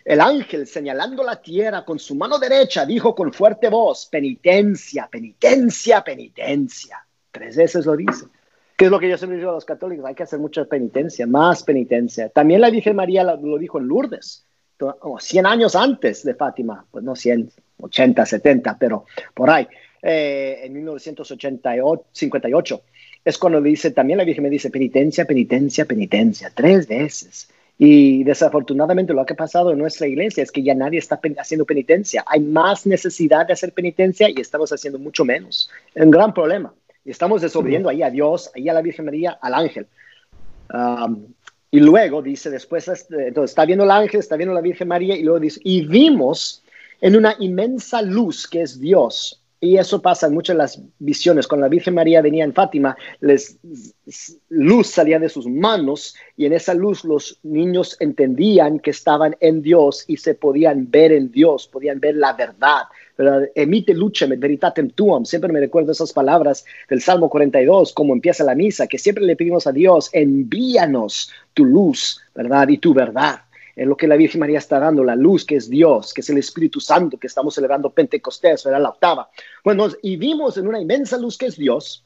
El 0.05 0.21
ángel, 0.21 0.65
señalando 0.65 1.23
la 1.23 1.41
tierra 1.41 1.85
con 1.85 1.99
su 1.99 2.15
mano 2.15 2.39
derecha, 2.39 2.85
dijo 2.85 3.13
con 3.13 3.31
fuerte 3.31 3.69
voz, 3.69 4.07
penitencia, 4.07 5.07
penitencia, 5.11 6.03
penitencia. 6.03 7.05
Tres 7.31 7.55
veces 7.55 7.85
lo 7.85 7.95
dice. 7.95 8.25
¿Qué 8.75 8.85
es 8.85 8.91
lo 8.91 8.99
que 8.99 9.09
yo 9.09 9.17
siempre 9.17 9.37
digo 9.37 9.51
a 9.51 9.55
los 9.55 9.65
católicos? 9.65 10.05
Hay 10.05 10.15
que 10.15 10.23
hacer 10.23 10.39
mucha 10.39 10.65
penitencia, 10.65 11.27
más 11.27 11.63
penitencia. 11.63 12.29
También 12.29 12.61
la 12.61 12.69
Virgen 12.69 12.95
María 12.95 13.23
lo 13.23 13.57
dijo 13.57 13.77
en 13.77 13.87
Lourdes 13.87 14.45
100 15.19 15.45
años 15.45 15.75
antes 15.75 16.23
de 16.23 16.35
Fátima, 16.35 16.85
pues 16.89 17.03
no 17.03 17.13
100, 17.15 17.51
80, 17.81 18.25
70, 18.25 18.77
pero 18.77 19.05
por 19.33 19.49
ahí, 19.49 19.67
eh, 20.01 20.61
en 20.63 20.73
1958, 20.73 22.81
es 23.25 23.37
cuando 23.37 23.61
dice, 23.61 23.91
también 23.91 24.17
la 24.17 24.23
Virgen 24.23 24.43
me 24.43 24.49
dice 24.49 24.69
penitencia, 24.69 25.25
penitencia, 25.25 25.85
penitencia, 25.85 26.51
tres 26.53 26.87
veces. 26.87 27.49
Y 27.77 28.25
desafortunadamente 28.25 29.13
lo 29.13 29.25
que 29.25 29.33
ha 29.33 29.37
pasado 29.37 29.71
en 29.71 29.77
nuestra 29.77 30.05
iglesia 30.05 30.43
es 30.43 30.51
que 30.51 30.61
ya 30.61 30.75
nadie 30.75 30.99
está 30.99 31.19
haciendo 31.37 31.65
penitencia. 31.65 32.25
Hay 32.27 32.41
más 32.41 32.85
necesidad 32.85 33.47
de 33.47 33.53
hacer 33.53 33.71
penitencia 33.73 34.29
y 34.29 34.41
estamos 34.41 34.71
haciendo 34.71 34.99
mucho 34.99 35.23
menos. 35.23 35.69
Es 35.95 36.03
un 36.03 36.11
gran 36.11 36.33
problema. 36.33 36.73
Y 37.05 37.11
estamos 37.11 37.41
desobediendo 37.41 37.87
ahí 37.87 38.03
a 38.03 38.09
Dios, 38.09 38.51
ahí 38.53 38.67
a 38.67 38.73
la 38.73 38.81
Virgen 38.81 39.05
María, 39.05 39.37
al 39.41 39.53
ángel. 39.53 39.87
Um, 40.73 41.27
y 41.71 41.79
luego 41.79 42.21
dice, 42.21 42.49
después, 42.49 42.87
este, 42.87 43.27
entonces 43.27 43.51
está 43.51 43.65
viendo 43.65 43.85
el 43.85 43.91
ángel, 43.91 44.19
está 44.19 44.35
viendo 44.35 44.53
la 44.53 44.61
Virgen 44.61 44.87
María 44.87 45.15
y 45.15 45.23
luego 45.23 45.39
dice, 45.39 45.61
y 45.63 45.85
vimos 45.85 46.63
en 46.99 47.15
una 47.15 47.35
inmensa 47.39 48.01
luz 48.01 48.47
que 48.47 48.63
es 48.63 48.79
Dios. 48.79 49.41
Y 49.61 49.75
eso 49.75 50.01
pasa 50.01 50.27
en 50.27 50.33
muchas 50.33 50.55
de 50.55 50.59
las 50.59 50.81
visiones. 50.99 51.45
Cuando 51.45 51.65
la 51.65 51.69
Virgen 51.69 51.93
María 51.93 52.21
venía 52.21 52.45
en 52.45 52.53
Fátima, 52.53 52.95
les, 53.19 53.57
luz 54.47 54.87
salía 54.87 55.19
de 55.19 55.27
sus 55.27 55.47
manos 55.47 56.15
y 56.37 56.45
en 56.45 56.53
esa 56.53 56.73
luz 56.73 57.03
los 57.03 57.39
niños 57.43 57.97
entendían 57.99 58.79
que 58.79 58.91
estaban 58.91 59.35
en 59.41 59.61
Dios 59.61 60.05
y 60.07 60.15
se 60.15 60.33
podían 60.33 60.89
ver 60.89 61.11
en 61.11 61.29
Dios, 61.29 61.67
podían 61.67 61.99
ver 61.99 62.15
la 62.15 62.33
verdad, 62.33 62.83
Emite 63.53 63.93
lucem 63.93 64.31
et 64.31 64.39
veritatem 64.39 64.89
tuam. 64.91 65.25
Siempre 65.25 65.51
me 65.51 65.59
recuerdo 65.59 65.91
esas 65.91 66.13
palabras 66.13 66.63
del 66.89 67.01
Salmo 67.01 67.29
42, 67.29 67.91
como 67.91 68.13
empieza 68.13 68.45
la 68.45 68.55
misa, 68.55 68.87
que 68.87 68.97
siempre 68.97 69.25
le 69.25 69.35
pedimos 69.35 69.67
a 69.67 69.73
Dios, 69.73 70.09
envíanos 70.13 71.29
tu 71.53 71.65
luz, 71.65 72.21
¿verdad? 72.33 72.69
Y 72.69 72.77
tu 72.77 72.93
verdad. 72.93 73.41
Es 73.79 73.87
lo 73.87 73.95
que 73.95 74.07
la 74.07 74.17
Virgen 74.17 74.41
María 74.41 74.57
está 74.57 74.77
dando, 74.77 75.05
la 75.05 75.15
luz 75.15 75.45
que 75.45 75.55
es 75.55 75.69
Dios, 75.69 76.13
que 76.13 76.19
es 76.19 76.29
el 76.29 76.37
Espíritu 76.37 76.81
Santo, 76.81 77.17
que 77.17 77.27
estamos 77.27 77.55
celebrando 77.55 77.91
Pentecostés, 77.91 78.65
¿verdad? 78.65 78.81
La 78.81 78.89
octava. 78.89 79.29
Bueno, 79.63 79.87
y 80.01 80.17
vimos 80.17 80.57
en 80.57 80.67
una 80.67 80.81
inmensa 80.81 81.17
luz 81.17 81.37
que 81.37 81.45
es 81.45 81.55
Dios 81.55 82.03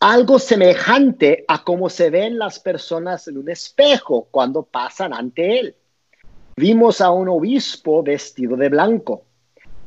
algo 0.00 0.38
semejante 0.38 1.44
a 1.48 1.64
cómo 1.64 1.90
se 1.90 2.10
ven 2.10 2.38
las 2.38 2.60
personas 2.60 3.26
en 3.26 3.38
un 3.38 3.50
espejo 3.50 4.28
cuando 4.30 4.62
pasan 4.62 5.12
ante 5.12 5.58
él. 5.58 5.74
Vimos 6.56 7.00
a 7.00 7.10
un 7.10 7.28
obispo 7.28 8.02
vestido 8.02 8.56
de 8.56 8.68
blanco. 8.68 9.24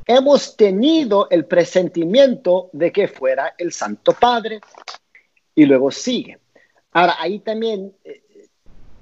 Hemos 0.06 0.58
tenido 0.58 1.30
el 1.30 1.46
presentimiento 1.46 2.70
de 2.74 2.92
que 2.92 3.08
fuera 3.08 3.56
el 3.58 3.72
Santo 3.72 4.12
Padre. 4.12 4.60
Y 5.56 5.66
luego 5.66 5.92
sigue. 5.92 6.40
Ahora, 6.92 7.16
ahí 7.20 7.40
también 7.40 7.94
eh, 8.04 8.24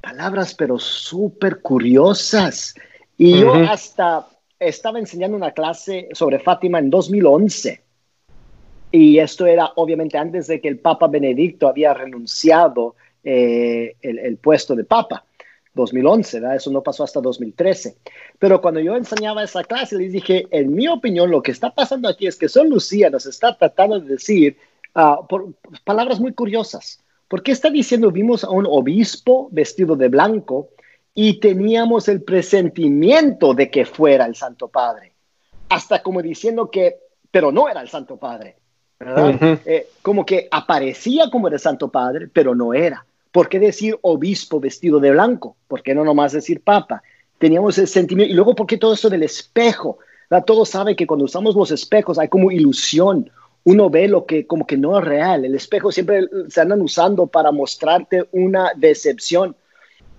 palabras, 0.01 0.53
pero 0.53 0.79
súper 0.79 1.61
curiosas. 1.61 2.75
Y 3.17 3.39
yo 3.39 3.53
hasta 3.53 4.27
estaba 4.59 4.99
enseñando 4.99 5.37
una 5.37 5.51
clase 5.51 6.09
sobre 6.13 6.39
Fátima 6.39 6.79
en 6.79 6.89
2011 6.89 7.83
y 8.91 9.19
esto 9.19 9.45
era 9.45 9.71
obviamente 9.75 10.17
antes 10.17 10.47
de 10.47 10.59
que 10.59 10.67
el 10.67 10.79
Papa 10.79 11.07
Benedicto 11.07 11.67
había 11.67 11.93
renunciado 11.93 12.95
eh, 13.23 13.95
el, 14.01 14.37
puesto 14.37 14.75
de 14.75 14.83
Papa. 14.83 15.23
2011, 15.75 16.39
¿verdad? 16.39 16.55
eso 16.57 16.71
no 16.71 16.81
pasó 16.81 17.03
hasta 17.03 17.21
2013. 17.21 17.95
Pero 18.39 18.59
cuando 18.59 18.79
yo 18.79 18.95
enseñaba 18.95 19.43
esa 19.43 19.63
clase, 19.63 19.95
les 19.95 20.11
dije, 20.11 20.47
en 20.49 20.73
mi 20.73 20.87
opinión, 20.87 21.29
lo 21.29 21.43
que 21.43 21.51
está 21.51 21.69
pasando 21.69 22.09
aquí 22.09 22.25
es 22.25 22.35
que 22.35 22.49
Son 22.49 22.69
Lucía 22.69 23.09
nos 23.09 23.27
está 23.27 23.55
tratando 23.55 23.99
de 23.99 24.09
decir 24.09 24.57
ah, 24.95 25.19
por, 25.29 25.53
palabras 25.85 26.19
muy 26.19 26.33
curiosas. 26.33 27.01
¿Por 27.29 27.43
qué 27.43 27.51
está 27.51 27.69
diciendo, 27.69 28.11
vimos 28.11 28.43
a 28.43 28.49
un 28.49 28.65
obispo 28.67 29.47
vestido 29.51 29.95
de 29.95 30.09
blanco 30.09 30.69
y 31.13 31.39
teníamos 31.39 32.07
el 32.07 32.23
presentimiento 32.23 33.53
de 33.53 33.69
que 33.69 33.85
fuera 33.85 34.25
el 34.25 34.35
Santo 34.35 34.67
Padre? 34.67 35.13
Hasta 35.69 36.01
como 36.01 36.23
diciendo 36.23 36.71
que, 36.71 36.97
pero 37.29 37.51
no 37.51 37.69
era 37.69 37.81
el 37.81 37.87
Santo 37.87 38.17
Padre. 38.17 38.55
Eh, 38.99 39.89
como 40.01 40.25
que 40.25 40.47
aparecía 40.51 41.29
como 41.29 41.47
el 41.47 41.59
Santo 41.59 41.89
Padre, 41.89 42.27
pero 42.33 42.55
no 42.55 42.73
era. 42.73 43.05
¿Por 43.31 43.47
qué 43.47 43.59
decir 43.59 43.97
obispo 44.01 44.59
vestido 44.59 44.99
de 44.99 45.11
blanco? 45.11 45.55
¿Por 45.67 45.83
qué 45.83 45.93
no 45.93 46.03
nomás 46.03 46.31
decir 46.31 46.61
papa? 46.63 47.03
Teníamos 47.37 47.77
el 47.77 47.87
sentimiento. 47.87 48.31
Y 48.31 48.35
luego, 48.35 48.55
¿por 48.55 48.65
qué 48.65 48.77
todo 48.77 48.93
eso 48.93 49.09
del 49.09 49.21
espejo? 49.23 49.99
Todos 50.45 50.69
saben 50.69 50.95
que 50.95 51.05
cuando 51.07 51.25
usamos 51.25 51.55
los 51.55 51.69
espejos 51.69 52.17
hay 52.17 52.27
como 52.27 52.51
ilusión. 52.51 53.29
Uno 53.69 53.89
ve 53.89 54.07
lo 54.07 54.25
que 54.25 54.47
como 54.47 54.65
que 54.65 54.77
no 54.77 54.97
es 54.97 55.05
real. 55.05 55.45
El 55.45 55.53
espejo 55.53 55.91
siempre 55.91 56.27
se 56.47 56.59
andan 56.59 56.81
usando 56.81 57.27
para 57.27 57.51
mostrarte 57.51 58.27
una 58.31 58.71
decepción. 58.75 59.55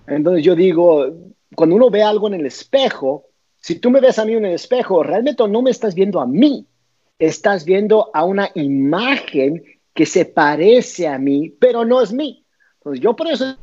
Entonces 0.07 0.45
yo 0.45 0.55
digo, 0.55 1.05
cuando 1.53 1.75
uno 1.75 1.89
ve 1.89 2.01
algo 2.01 2.27
en 2.27 2.35
el 2.35 2.45
espejo, 2.45 3.25
si 3.59 3.75
tú 3.79 3.89
me 3.89 3.99
ves 3.99 4.19
a 4.19 4.25
mí 4.25 4.33
en 4.33 4.45
el 4.45 4.53
espejo, 4.53 5.03
realmente 5.03 5.45
no 5.49 5.61
me 5.61 5.69
estás 5.69 5.95
viendo 5.95 6.21
a 6.21 6.25
mí, 6.25 6.65
estás 7.19 7.65
viendo 7.65 8.09
a 8.13 8.23
una 8.23 8.49
imagen 8.55 9.61
que 9.93 10.05
se 10.05 10.23
parece 10.23 11.09
a 11.09 11.19
mí, 11.19 11.53
pero 11.59 11.83
no 11.83 12.01
es 12.01 12.13
mí. 12.13 12.45
Entonces, 12.77 13.03
yo 13.03 13.17
por 13.17 13.27
eso, 13.27 13.57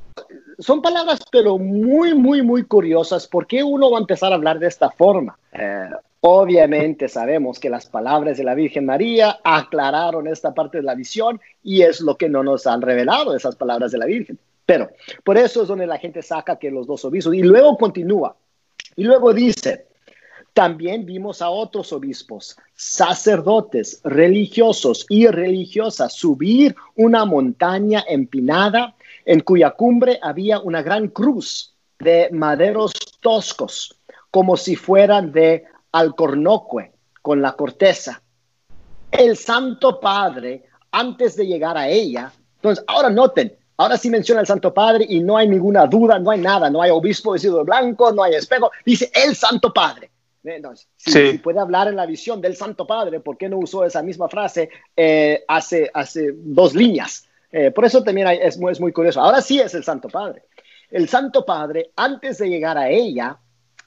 son 0.58 0.82
palabras, 0.82 1.20
pero 1.30 1.58
muy, 1.58 2.14
muy, 2.14 2.42
muy 2.42 2.64
curiosas. 2.64 3.26
¿Por 3.26 3.46
qué 3.46 3.62
uno 3.62 3.90
va 3.90 3.98
a 3.98 4.00
empezar 4.00 4.32
a 4.32 4.36
hablar 4.36 4.58
de 4.58 4.66
esta 4.66 4.90
forma? 4.90 5.38
Eh, 5.52 5.88
obviamente 6.20 7.08
sabemos 7.08 7.58
que 7.58 7.70
las 7.70 7.86
palabras 7.86 8.38
de 8.38 8.44
la 8.44 8.54
Virgen 8.54 8.86
María 8.86 9.38
aclararon 9.42 10.26
esta 10.26 10.52
parte 10.54 10.78
de 10.78 10.84
la 10.84 10.94
visión 10.94 11.40
y 11.62 11.82
es 11.82 12.00
lo 12.00 12.16
que 12.16 12.28
no 12.28 12.42
nos 12.42 12.66
han 12.66 12.82
revelado 12.82 13.34
esas 13.34 13.56
palabras 13.56 13.92
de 13.92 13.98
la 13.98 14.06
Virgen. 14.06 14.38
Pero 14.66 14.90
por 15.24 15.38
eso 15.38 15.62
es 15.62 15.68
donde 15.68 15.86
la 15.86 15.98
gente 15.98 16.22
saca 16.22 16.58
que 16.58 16.70
los 16.70 16.86
dos 16.86 17.04
obispos. 17.04 17.34
Y 17.34 17.42
luego 17.42 17.76
continúa. 17.76 18.36
Y 18.96 19.04
luego 19.04 19.32
dice, 19.32 19.86
también 20.52 21.06
vimos 21.06 21.40
a 21.40 21.50
otros 21.50 21.92
obispos, 21.92 22.56
sacerdotes, 22.74 24.00
religiosos 24.02 25.06
y 25.08 25.28
religiosas 25.28 26.12
subir 26.12 26.74
una 26.96 27.24
montaña 27.24 28.04
empinada 28.08 28.96
en 29.28 29.40
cuya 29.40 29.72
cumbre 29.72 30.18
había 30.22 30.58
una 30.58 30.80
gran 30.80 31.08
cruz 31.08 31.74
de 31.98 32.30
maderos 32.32 32.94
toscos, 33.20 33.94
como 34.30 34.56
si 34.56 34.74
fueran 34.74 35.32
de 35.32 35.66
alcornoque, 35.92 36.92
con 37.20 37.42
la 37.42 37.52
corteza. 37.52 38.22
El 39.10 39.36
Santo 39.36 40.00
Padre, 40.00 40.64
antes 40.90 41.36
de 41.36 41.46
llegar 41.46 41.76
a 41.76 41.88
ella, 41.90 42.32
entonces, 42.56 42.82
ahora 42.88 43.10
noten, 43.10 43.54
ahora 43.76 43.98
sí 43.98 44.08
menciona 44.08 44.40
el 44.40 44.46
Santo 44.46 44.72
Padre 44.72 45.04
y 45.06 45.20
no 45.20 45.36
hay 45.36 45.46
ninguna 45.46 45.86
duda, 45.86 46.18
no 46.18 46.30
hay 46.30 46.40
nada, 46.40 46.70
no 46.70 46.80
hay 46.80 46.90
obispo 46.90 47.32
vestido 47.32 47.58
de 47.58 47.64
blanco, 47.64 48.10
no 48.12 48.22
hay 48.22 48.34
espejo, 48.34 48.70
dice 48.86 49.10
el 49.14 49.36
Santo 49.36 49.74
Padre. 49.74 50.10
Entonces, 50.42 50.88
si, 50.96 51.36
puede 51.36 51.60
hablar 51.60 51.88
en 51.88 51.96
la 51.96 52.06
visión 52.06 52.40
del 52.40 52.56
Santo 52.56 52.86
Padre, 52.86 53.20
¿por 53.20 53.36
qué 53.36 53.50
no 53.50 53.58
usó 53.58 53.84
esa 53.84 54.02
misma 54.02 54.30
frase 54.30 54.70
eh, 54.96 55.44
hace, 55.46 55.90
hace 55.92 56.30
dos 56.34 56.74
líneas? 56.74 57.27
Eh, 57.50 57.70
por 57.70 57.84
eso 57.84 58.02
también 58.02 58.28
es, 58.28 58.58
muy, 58.58 58.92
curioso. 58.92 59.20
Ahora 59.20 59.40
sí 59.40 59.58
es 59.58 59.74
el 59.74 59.84
Santo 59.84 60.08
Padre. 60.08 60.44
El 60.90 61.08
Santo 61.08 61.44
Padre, 61.44 61.90
antes 61.96 62.38
de 62.38 62.48
llegar 62.48 62.76
a 62.78 62.88
ella, 62.88 63.38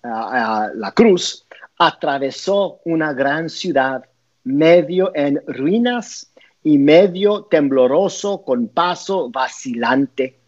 a, 0.04 0.70
la 0.74 0.92
cruz, 0.92 1.46
atravesó 1.78 2.80
una 2.86 3.14
gran 3.14 3.50
ciudad, 3.50 4.04
medio 4.44 5.12
en 5.16 5.42
ruinas 5.48 6.32
y 6.64 6.78
medio 6.78 7.44
tembloroso, 7.44 8.44
con 8.44 8.68
paso 8.68 9.30
vacilante, 9.30 10.40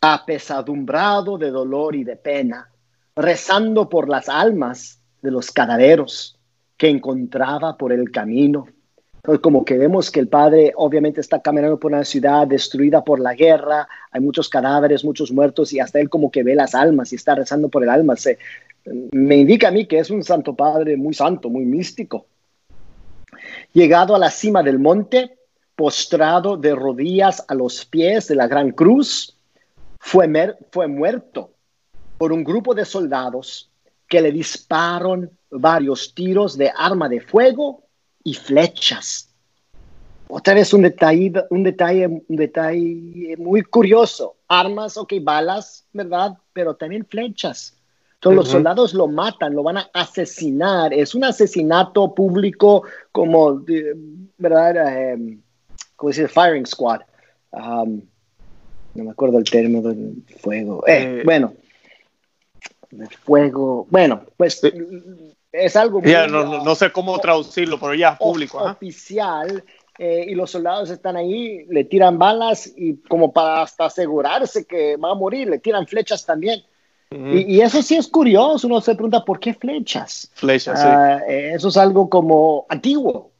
apesadumbrado 0.00 1.38
de 1.38 1.50
dolor 1.50 1.96
y 1.96 2.04
de 2.04 2.16
pena, 2.16 2.70
rezando 3.16 3.88
por 3.88 4.08
las 4.08 4.28
almas 4.28 5.00
de 5.22 5.30
los 5.30 5.50
cadaveros 5.50 6.38
que 6.76 6.88
encontraba 6.88 7.76
por 7.76 7.92
el 7.92 8.10
camino. 8.10 8.66
Como 9.40 9.64
que 9.64 9.78
vemos 9.78 10.10
que 10.10 10.20
el 10.20 10.28
padre 10.28 10.74
obviamente 10.76 11.22
está 11.22 11.40
caminando 11.40 11.78
por 11.78 11.92
una 11.92 12.04
ciudad 12.04 12.46
destruida 12.46 13.02
por 13.02 13.20
la 13.20 13.34
guerra, 13.34 13.88
hay 14.10 14.20
muchos 14.20 14.50
cadáveres, 14.50 15.02
muchos 15.02 15.32
muertos 15.32 15.72
y 15.72 15.80
hasta 15.80 15.98
él 15.98 16.10
como 16.10 16.30
que 16.30 16.42
ve 16.42 16.54
las 16.54 16.74
almas 16.74 17.10
y 17.10 17.16
está 17.16 17.34
rezando 17.34 17.70
por 17.70 17.82
el 17.82 17.88
alma. 17.88 18.16
Se, 18.16 18.38
me 18.84 19.36
indica 19.36 19.68
a 19.68 19.70
mí 19.70 19.86
que 19.86 19.98
es 19.98 20.10
un 20.10 20.22
santo 20.22 20.54
padre 20.54 20.98
muy 20.98 21.14
santo, 21.14 21.48
muy 21.48 21.64
místico. 21.64 22.26
Llegado 23.72 24.14
a 24.14 24.18
la 24.18 24.30
cima 24.30 24.62
del 24.62 24.78
monte, 24.78 25.38
postrado 25.74 26.58
de 26.58 26.74
rodillas 26.74 27.44
a 27.48 27.54
los 27.54 27.86
pies 27.86 28.28
de 28.28 28.34
la 28.34 28.46
gran 28.46 28.72
cruz, 28.72 29.36
fue, 29.98 30.30
fue 30.70 30.86
muerto 30.86 31.50
por 32.18 32.30
un 32.30 32.44
grupo 32.44 32.74
de 32.74 32.84
soldados 32.84 33.70
que 34.06 34.20
le 34.20 34.32
dispararon 34.32 35.30
varios 35.50 36.14
tiros 36.14 36.58
de 36.58 36.70
arma 36.76 37.08
de 37.08 37.20
fuego 37.20 37.83
y 38.24 38.34
flechas. 38.34 39.30
Otra 40.28 40.54
vez 40.54 40.72
un 40.72 40.82
detalle, 40.82 41.32
un 41.50 41.62
detalle, 41.62 42.06
un 42.06 42.36
detalle 42.36 43.36
muy 43.38 43.62
curioso. 43.62 44.36
Armas, 44.48 44.96
ok, 44.96 45.12
balas, 45.22 45.86
¿verdad? 45.92 46.36
Pero 46.52 46.74
también 46.74 47.06
flechas. 47.06 47.76
Entonces 48.14 48.36
los 48.36 48.48
soldados 48.48 48.94
lo 48.94 49.06
matan, 49.06 49.54
lo 49.54 49.62
van 49.62 49.76
a 49.76 49.90
asesinar. 49.92 50.94
Es 50.94 51.14
un 51.14 51.24
asesinato 51.24 52.14
público 52.14 52.84
como, 53.12 53.62
¿verdad? 54.38 55.14
Um, 55.14 55.42
¿Cómo 55.94 56.10
dice? 56.10 56.26
Firing 56.26 56.64
squad. 56.64 57.02
Um, 57.52 58.00
no 58.94 59.04
me 59.04 59.10
acuerdo 59.10 59.38
el 59.38 59.44
término 59.44 59.82
del 59.82 60.24
fuego. 60.40 60.86
Eh, 60.86 61.20
eh, 61.20 61.22
bueno, 61.22 61.52
el 62.90 63.08
fuego. 63.08 63.86
Bueno, 63.90 64.22
pues 64.38 64.62
es 65.54 65.76
algo 65.76 66.00
muy, 66.00 66.12
no, 66.28 66.74
sé 66.74 66.90
cómo 66.90 67.18
traducirlo, 67.18 67.78
pero 67.78 67.94
ya 67.94 68.16
público. 68.16 68.58
Oficial. 68.58 69.64
Eh, 69.96 70.26
y 70.28 70.34
los 70.34 70.50
soldados 70.50 70.90
están 70.90 71.16
ahí, 71.16 71.64
le 71.66 71.84
tiran 71.84 72.18
balas 72.18 72.72
y 72.76 72.96
como 72.96 73.32
para 73.32 73.62
hasta 73.62 73.84
asegurarse 73.84 74.66
que 74.66 74.96
va 74.96 75.12
a 75.12 75.14
morir, 75.14 75.48
le 75.48 75.60
tiran 75.60 75.86
flechas 75.86 76.26
también. 76.26 76.64
y, 77.12 77.60
eso 77.60 77.80
sí 77.80 77.94
es 77.94 78.08
curioso, 78.08 78.66
uno 78.66 78.80
se 78.80 78.96
pregunta, 78.96 79.24
¿por 79.24 79.38
qué 79.38 79.54
flechas? 79.54 80.28
Flechas, 80.34 80.80
sí. 80.80 80.88
Ah, 80.90 81.20
eso 81.28 81.68
es 81.68 81.76
algo 81.76 82.08
como 82.08 82.66
antiguo, 82.68 83.30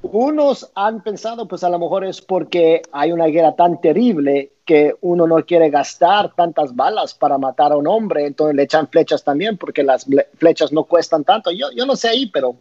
unos 0.00 0.70
han 0.74 1.02
pensado, 1.02 1.46
pues 1.46 1.62
a 1.64 1.68
lo 1.68 1.78
mejor 1.78 2.06
es 2.06 2.22
porque 2.22 2.80
hay 2.90 3.12
una 3.12 3.26
guerra 3.26 3.54
tan 3.54 3.78
terrible 3.78 4.53
que 4.64 4.94
uno 5.00 5.26
no 5.26 5.44
quiere 5.44 5.70
gastar 5.70 6.34
tantas 6.34 6.74
balas 6.74 7.14
para 7.14 7.38
matar 7.38 7.72
a 7.72 7.76
un 7.76 7.86
hombre, 7.86 8.26
entonces 8.26 8.56
le 8.56 8.62
echan 8.62 8.88
flechas 8.88 9.22
también 9.22 9.58
porque 9.58 9.82
las 9.82 10.06
flechas 10.38 10.72
no 10.72 10.84
cuestan 10.84 11.24
tanto. 11.24 11.50
Yo, 11.50 11.70
yo 11.74 11.86
no 11.86 11.96
sé 11.96 12.08
ahí, 12.08 12.26
pero 12.26 12.56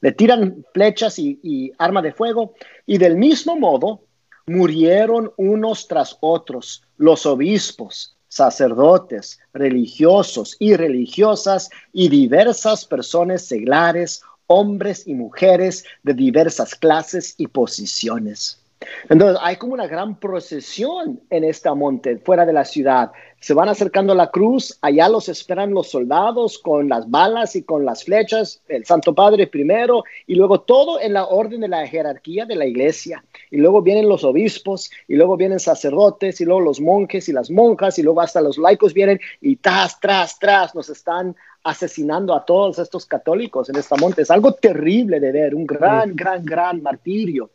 le 0.00 0.12
tiran 0.12 0.64
flechas 0.72 1.18
y, 1.18 1.38
y 1.42 1.72
arma 1.78 2.02
de 2.02 2.12
fuego 2.12 2.54
y 2.86 2.98
del 2.98 3.16
mismo 3.16 3.56
modo 3.56 4.00
murieron 4.46 5.32
unos 5.36 5.86
tras 5.88 6.16
otros 6.20 6.82
los 6.96 7.24
obispos, 7.26 8.16
sacerdotes, 8.28 9.38
religiosos 9.52 10.56
y 10.58 10.74
religiosas 10.74 11.70
y 11.92 12.08
diversas 12.08 12.84
personas 12.84 13.42
seglares 13.42 14.22
hombres 14.46 15.06
y 15.06 15.14
mujeres 15.14 15.84
de 16.02 16.14
diversas 16.14 16.74
clases 16.74 17.34
y 17.38 17.46
posiciones. 17.46 18.61
Entonces 19.08 19.38
hay 19.42 19.56
como 19.56 19.74
una 19.74 19.86
gran 19.86 20.18
procesión 20.18 21.20
en 21.30 21.44
este 21.44 21.70
monte, 21.74 22.18
fuera 22.18 22.44
de 22.46 22.52
la 22.52 22.64
ciudad. 22.64 23.12
Se 23.40 23.54
van 23.54 23.68
acercando 23.68 24.12
a 24.12 24.16
la 24.16 24.30
cruz, 24.30 24.78
allá 24.82 25.08
los 25.08 25.28
esperan 25.28 25.74
los 25.74 25.90
soldados 25.90 26.58
con 26.58 26.88
las 26.88 27.10
balas 27.10 27.56
y 27.56 27.64
con 27.64 27.84
las 27.84 28.04
flechas, 28.04 28.62
el 28.68 28.84
Santo 28.84 29.14
Padre 29.14 29.48
primero, 29.48 30.04
y 30.26 30.36
luego 30.36 30.60
todo 30.60 31.00
en 31.00 31.12
la 31.12 31.26
orden 31.26 31.60
de 31.60 31.68
la 31.68 31.86
jerarquía 31.86 32.46
de 32.46 32.54
la 32.54 32.66
iglesia. 32.66 33.24
Y 33.50 33.56
luego 33.56 33.82
vienen 33.82 34.08
los 34.08 34.22
obispos, 34.22 34.90
y 35.08 35.16
luego 35.16 35.36
vienen 35.36 35.58
sacerdotes, 35.58 36.40
y 36.40 36.44
luego 36.44 36.60
los 36.60 36.80
monjes 36.80 37.28
y 37.28 37.32
las 37.32 37.50
monjas, 37.50 37.98
y 37.98 38.02
luego 38.02 38.20
hasta 38.20 38.40
los 38.40 38.58
laicos 38.58 38.94
vienen 38.94 39.20
y 39.40 39.56
tras, 39.56 39.98
tras, 39.98 40.38
tras, 40.38 40.74
nos 40.74 40.88
están 40.88 41.34
asesinando 41.64 42.34
a 42.34 42.44
todos 42.44 42.78
estos 42.78 43.06
católicos 43.06 43.68
en 43.68 43.76
esta 43.76 43.96
monte. 43.96 44.22
Es 44.22 44.30
algo 44.30 44.52
terrible 44.52 45.20
de 45.20 45.32
ver, 45.32 45.54
un 45.54 45.66
gran, 45.66 46.14
gran, 46.14 46.44
gran 46.44 46.82
martirio. 46.82 47.50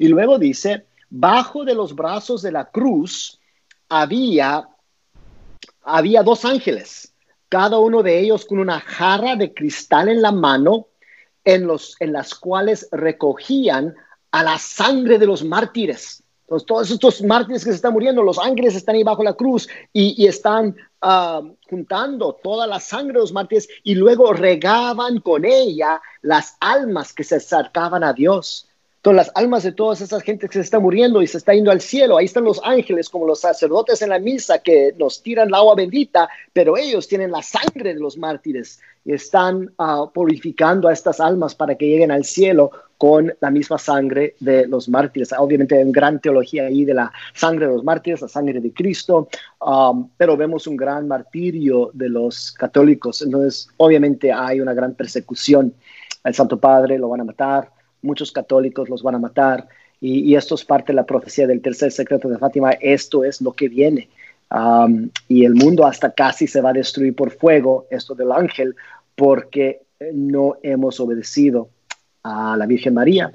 Y 0.00 0.08
luego 0.08 0.38
dice, 0.38 0.86
bajo 1.10 1.62
de 1.62 1.74
los 1.74 1.94
brazos 1.94 2.40
de 2.40 2.50
la 2.50 2.70
cruz 2.70 3.38
había, 3.86 4.66
había 5.82 6.22
dos 6.22 6.46
ángeles, 6.46 7.12
cada 7.50 7.78
uno 7.78 8.02
de 8.02 8.18
ellos 8.18 8.46
con 8.46 8.60
una 8.60 8.80
jarra 8.80 9.36
de 9.36 9.52
cristal 9.52 10.08
en 10.08 10.22
la 10.22 10.32
mano, 10.32 10.86
en, 11.44 11.66
los, 11.66 11.96
en 12.00 12.14
las 12.14 12.34
cuales 12.34 12.88
recogían 12.90 13.94
a 14.30 14.42
la 14.42 14.58
sangre 14.58 15.18
de 15.18 15.26
los 15.26 15.44
mártires. 15.44 16.22
Entonces, 16.44 16.66
todos 16.66 16.90
estos 16.90 17.22
mártires 17.22 17.62
que 17.62 17.68
se 17.70 17.76
están 17.76 17.92
muriendo, 17.92 18.22
los 18.22 18.38
ángeles 18.38 18.76
están 18.76 18.94
ahí 18.94 19.02
bajo 19.02 19.22
la 19.22 19.34
cruz 19.34 19.68
y, 19.92 20.26
están 20.26 20.74
ah, 21.02 21.42
juntando 21.68 22.38
toda 22.42 22.66
la 22.66 22.80
sangre 22.80 23.12
de 23.12 23.20
los 23.20 23.34
mártires 23.34 23.68
y 23.84 23.96
luego 23.96 24.32
regaban 24.32 25.20
con 25.20 25.44
ella 25.44 26.00
las 26.22 26.56
almas 26.58 27.12
que 27.12 27.22
se 27.22 27.36
acercaban 27.36 28.02
a 28.02 28.14
Dios. 28.14 28.66
Entonces, 29.00 29.28
las 29.28 29.32
almas 29.34 29.62
de 29.62 29.72
todas 29.72 30.02
esas 30.02 30.22
gentes 30.22 30.50
que 30.50 30.58
se 30.58 30.60
están 30.60 30.82
muriendo 30.82 31.22
y 31.22 31.26
se 31.26 31.38
está 31.38 31.54
yendo 31.54 31.70
al 31.70 31.80
cielo, 31.80 32.18
ahí 32.18 32.26
están 32.26 32.44
los 32.44 32.60
ángeles 32.62 33.08
como 33.08 33.26
los 33.26 33.40
sacerdotes 33.40 34.02
en 34.02 34.10
la 34.10 34.18
misa 34.18 34.58
que 34.58 34.94
nos 34.98 35.22
tiran 35.22 35.48
el 35.48 35.54
agua 35.54 35.74
bendita, 35.74 36.28
pero 36.52 36.76
ellos 36.76 37.08
tienen 37.08 37.30
la 37.30 37.42
sangre 37.42 37.94
de 37.94 37.98
los 37.98 38.18
mártires 38.18 38.78
y 39.06 39.14
están 39.14 39.72
uh, 39.78 40.10
purificando 40.12 40.86
a 40.86 40.92
estas 40.92 41.18
almas 41.18 41.54
para 41.54 41.76
que 41.76 41.86
lleguen 41.86 42.10
al 42.10 42.26
cielo 42.26 42.72
con 42.98 43.32
la 43.40 43.50
misma 43.50 43.78
sangre 43.78 44.34
de 44.38 44.66
los 44.66 44.86
mártires. 44.86 45.32
Obviamente 45.32 45.76
hay 45.76 45.84
una 45.84 45.92
gran 45.92 46.20
teología 46.20 46.64
ahí 46.64 46.84
de 46.84 46.92
la 46.92 47.10
sangre 47.32 47.68
de 47.68 47.72
los 47.72 47.82
mártires, 47.82 48.20
la 48.20 48.28
sangre 48.28 48.60
de 48.60 48.70
Cristo, 48.70 49.30
um, 49.64 50.10
pero 50.18 50.36
vemos 50.36 50.66
un 50.66 50.76
gran 50.76 51.08
martirio 51.08 51.90
de 51.94 52.10
los 52.10 52.52
católicos. 52.52 53.22
Entonces, 53.22 53.70
obviamente 53.78 54.30
hay 54.30 54.60
una 54.60 54.74
gran 54.74 54.92
persecución. 54.92 55.72
al 56.22 56.34
Santo 56.34 56.60
Padre 56.60 56.98
lo 56.98 57.08
van 57.08 57.22
a 57.22 57.24
matar 57.24 57.79
muchos 58.02 58.32
católicos 58.32 58.88
los 58.88 59.02
van 59.02 59.16
a 59.16 59.18
matar. 59.18 59.68
Y, 60.00 60.34
esto 60.34 60.54
es 60.54 60.64
parte 60.64 60.92
de 60.92 60.96
la 60.96 61.04
profecía 61.04 61.46
del 61.46 61.60
tercer 61.60 61.92
secreto 61.92 62.28
de 62.28 62.38
Fátima. 62.38 62.70
Esto 62.72 63.24
es 63.24 63.40
lo 63.42 63.52
que 63.52 63.68
viene. 63.68 64.08
Y 65.28 65.44
el 65.44 65.54
mundo 65.54 65.86
hasta 65.86 66.12
casi 66.12 66.46
se 66.46 66.60
va 66.60 66.70
a 66.70 66.74
destruir 66.74 67.14
por 67.14 67.30
fuego, 67.30 67.86
esto 67.90 68.14
del 68.14 68.32
ángel, 68.32 68.74
porque 69.14 69.82
no 70.12 70.56
hemos 70.62 70.98
obedecido 71.00 71.68
a 72.22 72.56
la 72.56 72.66
Virgen 72.66 72.94
María. 72.94 73.32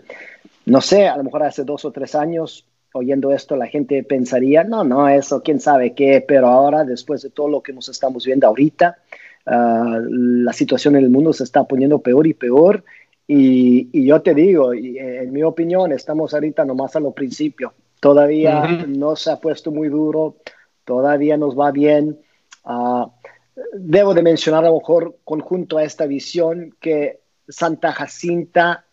No 0.65 0.81
sé, 0.81 1.07
a 1.07 1.17
lo 1.17 1.23
mejor 1.23 1.43
hace 1.43 1.63
dos 1.63 1.85
o 1.85 1.91
tres 1.91 2.15
años, 2.15 2.65
oyendo 2.93 3.31
esto, 3.31 3.55
la 3.55 3.67
gente 3.67 4.03
pensaría, 4.03 4.63
no, 4.63 4.83
no, 4.83 5.07
eso, 5.07 5.43
quién 5.43 5.59
sabe 5.59 5.93
qué, 5.93 6.23
pero 6.27 6.47
ahora, 6.47 6.83
después 6.83 7.21
de 7.21 7.29
todo 7.29 7.49
lo 7.49 7.61
que 7.61 7.73
nos 7.73 7.89
estamos 7.89 8.25
viendo 8.25 8.47
ahorita, 8.47 8.97
uh, 9.45 9.99
la 10.09 10.53
situación 10.53 10.95
en 10.95 11.03
el 11.03 11.09
mundo 11.09 11.33
se 11.33 11.43
está 11.43 11.65
poniendo 11.65 11.99
peor 11.99 12.25
y 12.25 12.33
peor 12.33 12.83
y, 13.27 14.05
yo 14.05 14.21
te 14.21 14.33
digo, 14.33 14.73
en 14.73 15.31
mi 15.31 15.43
opinión, 15.43 15.91
estamos 15.91 16.33
ahorita 16.33 16.63
nomás 16.65 16.95
a 16.95 16.99
lo 16.99 17.11
principio. 17.11 17.73
Todavía 17.99 18.85
no 18.87 19.15
se 19.15 19.31
ha 19.31 19.37
puesto 19.37 19.71
muy 19.71 19.89
duro, 19.89 20.37
todavía 20.83 21.37
nos 21.37 21.57
va 21.57 21.71
bien. 21.71 22.19
Ah, 22.63 23.09
debo 23.73 24.13
de 24.13 24.21
mencionar 24.21 24.63
a 24.65 24.69
lo 24.69 24.75
mejor 24.75 25.17
conjunto 25.23 25.77
a 25.77 25.83
esta 25.83 26.05
visión 26.05 26.75
que 26.79 27.21
Santa 27.47 27.91
Jacinta 27.93 28.85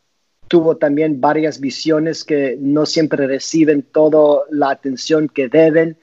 tuvo 0.48 0.76
también 0.76 1.20
varias 1.20 1.60
visiones 1.60 2.24
que 2.24 2.56
no 2.60 2.86
siempre 2.86 3.26
reciben 3.26 3.82
toda 3.82 4.42
la 4.50 4.70
atención 4.70 5.28
que 5.28 5.48
deben, 5.48 5.96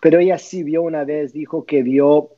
pero 0.00 0.18
ella 0.18 0.38
sí 0.38 0.62
vio 0.62 0.82
una 0.82 1.04
vez, 1.04 1.32
dijo 1.32 1.66
que 1.66 1.82
vio 1.82 2.30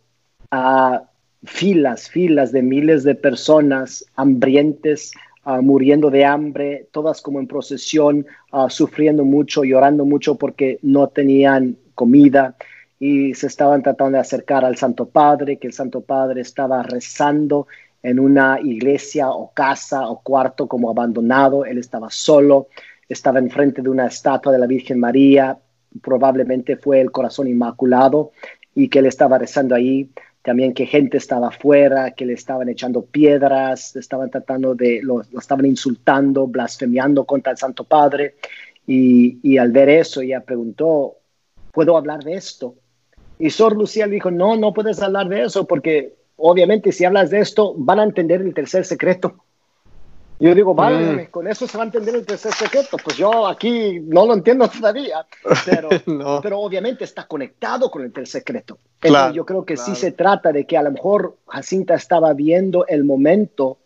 a 0.50 1.04
filas, 1.44 2.08
filas 2.08 2.52
de 2.52 2.62
miles 2.62 3.04
de 3.04 3.14
personas 3.14 4.04
hambrientes, 4.16 5.12
Ah, 5.44 5.60
muriendo 5.60 6.08
de 6.08 6.24
hambre, 6.24 6.86
todas 6.92 7.20
como 7.20 7.40
en 7.40 7.48
procesión, 7.48 8.24
ah, 8.52 8.70
sufriendo 8.70 9.24
mucho, 9.24 9.64
llorando 9.64 10.04
mucho 10.04 10.36
porque 10.36 10.78
no 10.82 11.08
tenían 11.08 11.76
comida 11.96 12.54
y 13.00 13.34
se 13.34 13.48
estaban 13.48 13.82
tratando 13.82 14.12
de 14.12 14.20
acercar 14.20 14.64
al 14.64 14.76
Santo 14.76 15.06
Padre, 15.06 15.56
que 15.56 15.66
el 15.66 15.72
Santo 15.72 16.00
Padre 16.02 16.42
estaba 16.42 16.84
rezando 16.84 17.66
en 18.04 18.20
una 18.20 18.60
iglesia 18.60 19.30
o 19.30 19.50
casa 19.52 20.08
o 20.08 20.20
cuarto 20.20 20.68
como 20.68 20.90
abandonado, 20.90 21.64
él 21.64 21.78
estaba 21.78 22.08
solo, 22.10 22.68
estaba 23.08 23.40
enfrente 23.40 23.82
de 23.82 23.88
una 23.88 24.06
estatua 24.06 24.52
de 24.52 24.60
la 24.60 24.66
Virgen 24.68 25.00
María, 25.00 25.58
probablemente 26.00 26.76
fue 26.76 27.00
el 27.00 27.10
corazón 27.10 27.48
inmaculado 27.48 28.30
y 28.76 28.88
que 28.88 29.00
él 29.00 29.06
estaba 29.06 29.38
rezando 29.38 29.74
ahí 29.74 30.08
también 30.42 30.74
que 30.74 30.86
gente 30.86 31.16
estaba 31.16 31.48
afuera, 31.48 32.10
que 32.12 32.26
le 32.26 32.32
estaban 32.32 32.68
echando 32.68 33.02
piedras, 33.02 33.94
estaban 33.96 34.30
tratando 34.30 34.74
de, 34.74 35.00
lo, 35.02 35.22
estaban 35.22 35.66
insultando, 35.66 36.46
blasfemiando 36.46 37.24
contra 37.24 37.52
el 37.52 37.58
Santo 37.58 37.84
Padre. 37.84 38.34
Y, 38.86 39.38
y, 39.42 39.58
al 39.58 39.70
ver 39.70 39.88
eso, 39.88 40.20
ella 40.20 40.40
preguntó, 40.40 41.16
¿puedo 41.72 41.96
hablar 41.96 42.24
de 42.24 42.34
esto? 42.34 42.74
Y 43.38 43.50
Sor 43.50 43.76
Lucía 43.76 44.06
le 44.06 44.14
dijo, 44.14 44.30
no, 44.30 44.56
no 44.56 44.74
puedes 44.74 45.00
hablar 45.00 45.28
de 45.28 45.44
eso, 45.44 45.66
porque 45.66 46.14
obviamente 46.36 46.90
si 46.90 47.04
hablas 47.04 47.30
de 47.30 47.38
esto, 47.38 47.74
van 47.76 48.00
a 48.00 48.04
entender 48.04 48.42
el 48.42 48.52
tercer 48.52 48.84
secreto. 48.84 49.44
Yo 50.42 50.56
digo, 50.56 50.74
vale, 50.74 51.26
mm. 51.26 51.30
con 51.30 51.46
eso 51.46 51.68
se 51.68 51.78
va 51.78 51.84
a 51.84 51.86
entender 51.86 52.16
el 52.16 52.26
tercer 52.26 52.52
secreto. 52.52 52.96
Pues 53.02 53.16
yo 53.16 53.46
aquí 53.46 54.00
no 54.00 54.26
lo 54.26 54.34
entiendo 54.34 54.68
todavía, 54.68 55.24
pero, 55.64 55.88
pero 56.42 56.58
obviamente 56.58 57.04
está 57.04 57.28
conectado 57.28 57.88
con 57.92 58.02
el 58.02 58.12
tercer 58.12 58.40
secreto. 58.40 58.78
yo 59.32 59.46
creo 59.46 59.64
que 59.64 59.76
sí 59.76 59.94
se 59.94 60.10
trata 60.10 60.50
de 60.50 60.66
que 60.66 60.76
a 60.76 60.82
lo 60.82 60.90
mejor 60.90 61.36
Jacinta 61.46 61.94
estaba 61.94 62.32
viendo 62.32 62.84
el 62.88 63.04
momento 63.04 63.78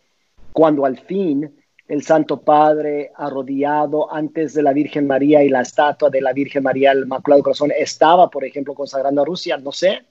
cuando 0.54 0.86
al 0.86 0.98
fin 0.98 1.54
el 1.88 2.02
Santo 2.02 2.40
Padre 2.40 3.12
arrodillado 3.14 4.10
antes 4.10 4.54
de 4.54 4.62
la 4.62 4.72
Virgen 4.72 5.06
María 5.06 5.42
y 5.42 5.50
la 5.50 5.60
estatua 5.60 6.08
de 6.08 6.22
la 6.22 6.32
Virgen 6.32 6.62
María, 6.62 6.92
el 6.92 7.00
Inmaculado 7.00 7.42
Corazón, 7.42 7.70
estaba, 7.76 8.30
por 8.30 8.46
ejemplo, 8.46 8.72
consagrando 8.72 9.20
a 9.20 9.26
Rusia, 9.26 9.58
no 9.58 9.72
sé, 9.72 10.06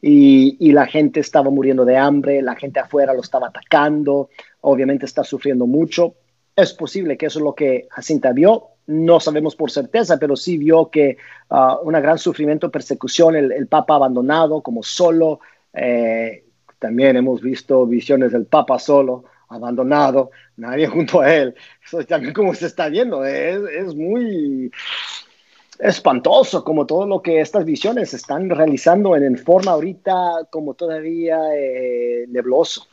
y, 0.00 0.72
la 0.72 0.86
gente 0.86 1.20
estaba 1.20 1.50
muriendo 1.50 1.84
de 1.84 1.96
hambre, 1.96 2.42
la 2.42 2.54
gente 2.54 2.80
afuera 2.80 3.14
lo 3.14 3.20
estaba 3.20 3.48
atacando, 3.48 4.30
obviamente 4.60 5.06
está 5.06 5.24
sufriendo 5.24 5.66
mucho. 5.66 6.14
Es 6.54 6.72
posible 6.72 7.16
que 7.16 7.26
eso 7.26 7.38
es 7.40 7.44
lo 7.44 7.54
que 7.54 7.88
Jacinta 7.90 8.32
vio, 8.32 8.68
no 8.86 9.20
sabemos 9.20 9.54
por 9.56 9.70
certeza, 9.70 10.16
pero 10.18 10.36
sí 10.36 10.56
vio 10.56 10.90
que 10.90 11.18
uh, 11.50 11.86
un 11.86 11.92
gran 11.92 12.18
sufrimiento, 12.18 12.70
persecución, 12.70 13.36
el, 13.36 13.66
Papa 13.66 13.96
abandonado 13.96 14.62
como 14.62 14.82
solo. 14.82 15.40
Eh, 15.72 16.44
también 16.78 17.16
hemos 17.16 17.42
visto 17.42 17.86
visiones 17.86 18.32
del 18.32 18.46
Papa 18.46 18.78
solo, 18.78 19.24
abandonado, 19.48 20.30
nadie 20.56 20.86
junto 20.88 21.20
a 21.20 21.34
él. 21.34 21.54
Eso 21.84 22.02
también 22.04 22.32
como 22.32 22.54
se 22.54 22.66
está 22.66 22.88
viendo, 22.88 23.24
es 23.24 23.94
muy 23.94 24.70
espantoso 25.78 26.64
como 26.64 26.86
todo 26.86 27.06
lo 27.06 27.22
que 27.22 27.40
estas 27.40 27.64
visiones 27.64 28.12
están 28.14 28.50
realizando 28.50 29.14
en, 29.16 29.38
forma 29.38 29.72
ahorita 29.72 30.48
como 30.50 30.74
todavía 30.74 31.38
eh, 31.56 32.26
nebloso. 32.28 32.86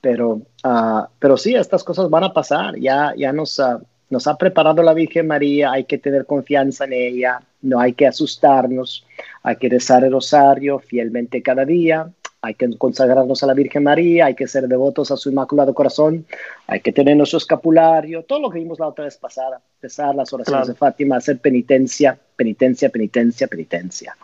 Pero, 0.00 0.42
uh, 0.64 1.04
pero 1.18 1.36
sí, 1.36 1.54
estas 1.54 1.84
cosas 1.84 2.10
van 2.10 2.24
a 2.24 2.32
pasar. 2.32 2.76
Ya, 2.78 3.14
ya 3.16 3.32
nos, 3.32 3.58
uh, 3.58 3.78
nos 4.10 4.26
ha 4.26 4.36
preparado 4.36 4.82
la 4.82 4.94
Virgen 4.94 5.26
María, 5.26 5.72
hay 5.72 5.84
que 5.84 5.98
tener 5.98 6.26
confianza 6.26 6.84
en 6.84 6.92
ella, 6.92 7.40
no 7.62 7.78
hay 7.78 7.92
que 7.92 8.06
asustarnos, 8.06 9.06
hay 9.42 9.56
que 9.56 9.68
rezar 9.68 10.04
el 10.04 10.12
rosario 10.12 10.80
fielmente 10.80 11.40
cada 11.42 11.64
día, 11.64 12.10
hay 12.42 12.54
que 12.54 12.76
consagrarnos 12.76 13.42
a 13.44 13.46
la 13.46 13.54
Virgen 13.54 13.84
María, 13.84 14.26
hay 14.26 14.34
que 14.34 14.48
ser 14.48 14.66
devotos 14.66 15.12
a 15.12 15.16
su 15.16 15.30
Inmaculado 15.30 15.72
Corazón, 15.72 16.26
hay 16.66 16.80
que 16.80 16.92
tener 16.92 17.16
nuestro 17.16 17.38
escapulario, 17.38 18.24
todo 18.24 18.40
lo 18.40 18.50
que 18.50 18.58
vimos 18.58 18.80
la 18.80 18.88
otra 18.88 19.04
vez 19.04 19.16
pasada, 19.16 19.60
rezar 19.80 20.12
las 20.16 20.32
oraciones 20.32 20.66
de 20.66 20.74
Fátima, 20.74 21.16
hacer 21.16 21.38
penitencia, 21.38 22.18
penitencia, 22.36 22.88
penitencia, 22.88 23.46
penitencia. 23.46 24.16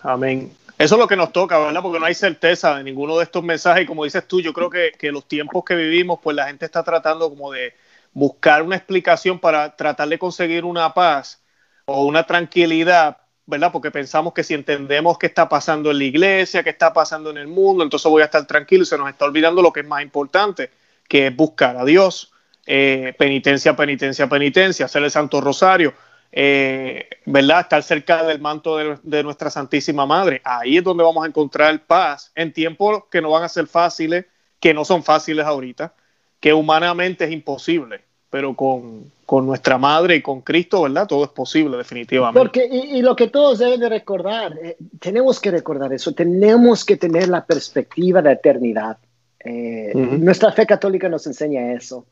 Amén. 0.00 0.50
Eso 0.78 0.94
es 0.94 0.98
lo 0.98 1.06
que 1.06 1.16
nos 1.16 1.30
toca, 1.32 1.58
¿verdad? 1.58 1.82
Porque 1.82 2.00
no 2.00 2.06
hay 2.06 2.14
certeza 2.14 2.76
de 2.76 2.84
ninguno 2.84 3.18
de 3.18 3.24
estos 3.24 3.44
mensajes 3.44 3.84
y 3.84 3.86
como 3.86 4.04
dices 4.04 4.26
tú, 4.26 4.40
yo 4.40 4.54
creo 4.54 4.70
que, 4.70 4.92
que 4.98 5.12
los 5.12 5.28
tiempos 5.28 5.62
que 5.62 5.74
vivimos, 5.74 6.20
pues 6.22 6.34
la 6.34 6.46
gente 6.46 6.64
está 6.64 6.82
tratando 6.82 7.28
como 7.28 7.52
de 7.52 7.74
buscar 8.14 8.62
una 8.62 8.76
explicación 8.76 9.38
para 9.38 9.76
tratar 9.76 10.08
de 10.08 10.18
conseguir 10.18 10.64
una 10.64 10.94
paz 10.94 11.42
o 11.84 12.06
una 12.06 12.24
tranquilidad 12.24 13.18
¿verdad? 13.46 13.70
Porque 13.72 13.90
pensamos 13.90 14.32
que 14.32 14.44
si 14.44 14.54
entendemos 14.54 15.18
qué 15.18 15.26
está 15.26 15.48
pasando 15.48 15.90
en 15.90 15.98
la 15.98 16.04
iglesia, 16.04 16.62
qué 16.62 16.70
está 16.70 16.92
pasando 16.92 17.30
en 17.30 17.38
el 17.38 17.46
mundo, 17.46 17.84
entonces 17.84 18.10
voy 18.10 18.22
a 18.22 18.26
estar 18.26 18.46
tranquilo 18.46 18.82
y 18.82 18.86
se 18.86 18.98
nos 18.98 19.08
está 19.08 19.24
olvidando 19.24 19.62
lo 19.62 19.72
que 19.72 19.80
es 19.80 19.86
más 19.86 20.02
importante, 20.02 20.70
que 21.08 21.28
es 21.28 21.36
buscar 21.36 21.76
a 21.76 21.84
Dios. 21.84 22.32
Eh, 22.66 23.14
penitencia, 23.16 23.76
penitencia, 23.76 24.28
penitencia, 24.28 24.86
hacer 24.86 25.04
el 25.04 25.10
Santo 25.10 25.40
Rosario. 25.40 25.94
eh, 26.32 27.08
¿verdad? 27.24 27.60
Estar 27.60 27.82
cerca 27.82 28.24
del 28.24 28.40
manto 28.40 28.76
de, 29.02 29.22
nuestra 29.22 29.48
Santísima 29.48 30.04
Madre. 30.06 30.42
Ahí 30.44 30.76
es 30.76 30.84
donde 30.84 31.04
vamos 31.04 31.24
a 31.24 31.28
encontrar 31.28 31.86
paz 31.86 32.30
en 32.34 32.52
tiempos 32.52 33.04
que 33.10 33.22
no 33.22 33.30
van 33.30 33.44
a 33.44 33.48
ser 33.48 33.66
fáciles, 33.66 34.26
que 34.60 34.74
no 34.74 34.84
son 34.84 35.02
fáciles 35.02 35.46
ahorita, 35.46 35.94
que 36.40 36.52
humanamente 36.52 37.24
es 37.24 37.30
imposible, 37.30 38.04
pero 38.36 38.54
con, 38.54 39.46
nuestra 39.46 39.78
Madre 39.78 40.16
y 40.16 40.20
con 40.20 40.42
Cristo, 40.42 40.82
¿verdad? 40.82 41.06
Todo 41.06 41.24
es 41.24 41.30
posible, 41.30 41.78
definitivamente. 41.78 42.38
Porque, 42.38 42.66
y, 42.66 43.00
lo 43.00 43.16
que 43.16 43.28
todos 43.28 43.60
deben 43.60 43.80
de 43.80 43.88
recordar, 43.88 44.58
eh, 44.62 44.76
tenemos 45.00 45.40
que 45.40 45.50
recordar 45.50 45.90
eso, 45.94 46.12
tenemos 46.12 46.84
que 46.84 46.98
tener 46.98 47.28
la 47.28 47.46
perspectiva 47.46 48.20
de 48.20 48.32
eternidad. 48.32 48.98
Eh, 49.42 49.90
nuestra 49.94 50.52
fe 50.52 50.66
católica 50.66 51.08
nos 51.08 51.26
enseña 51.26 51.72
eso. 51.72 52.04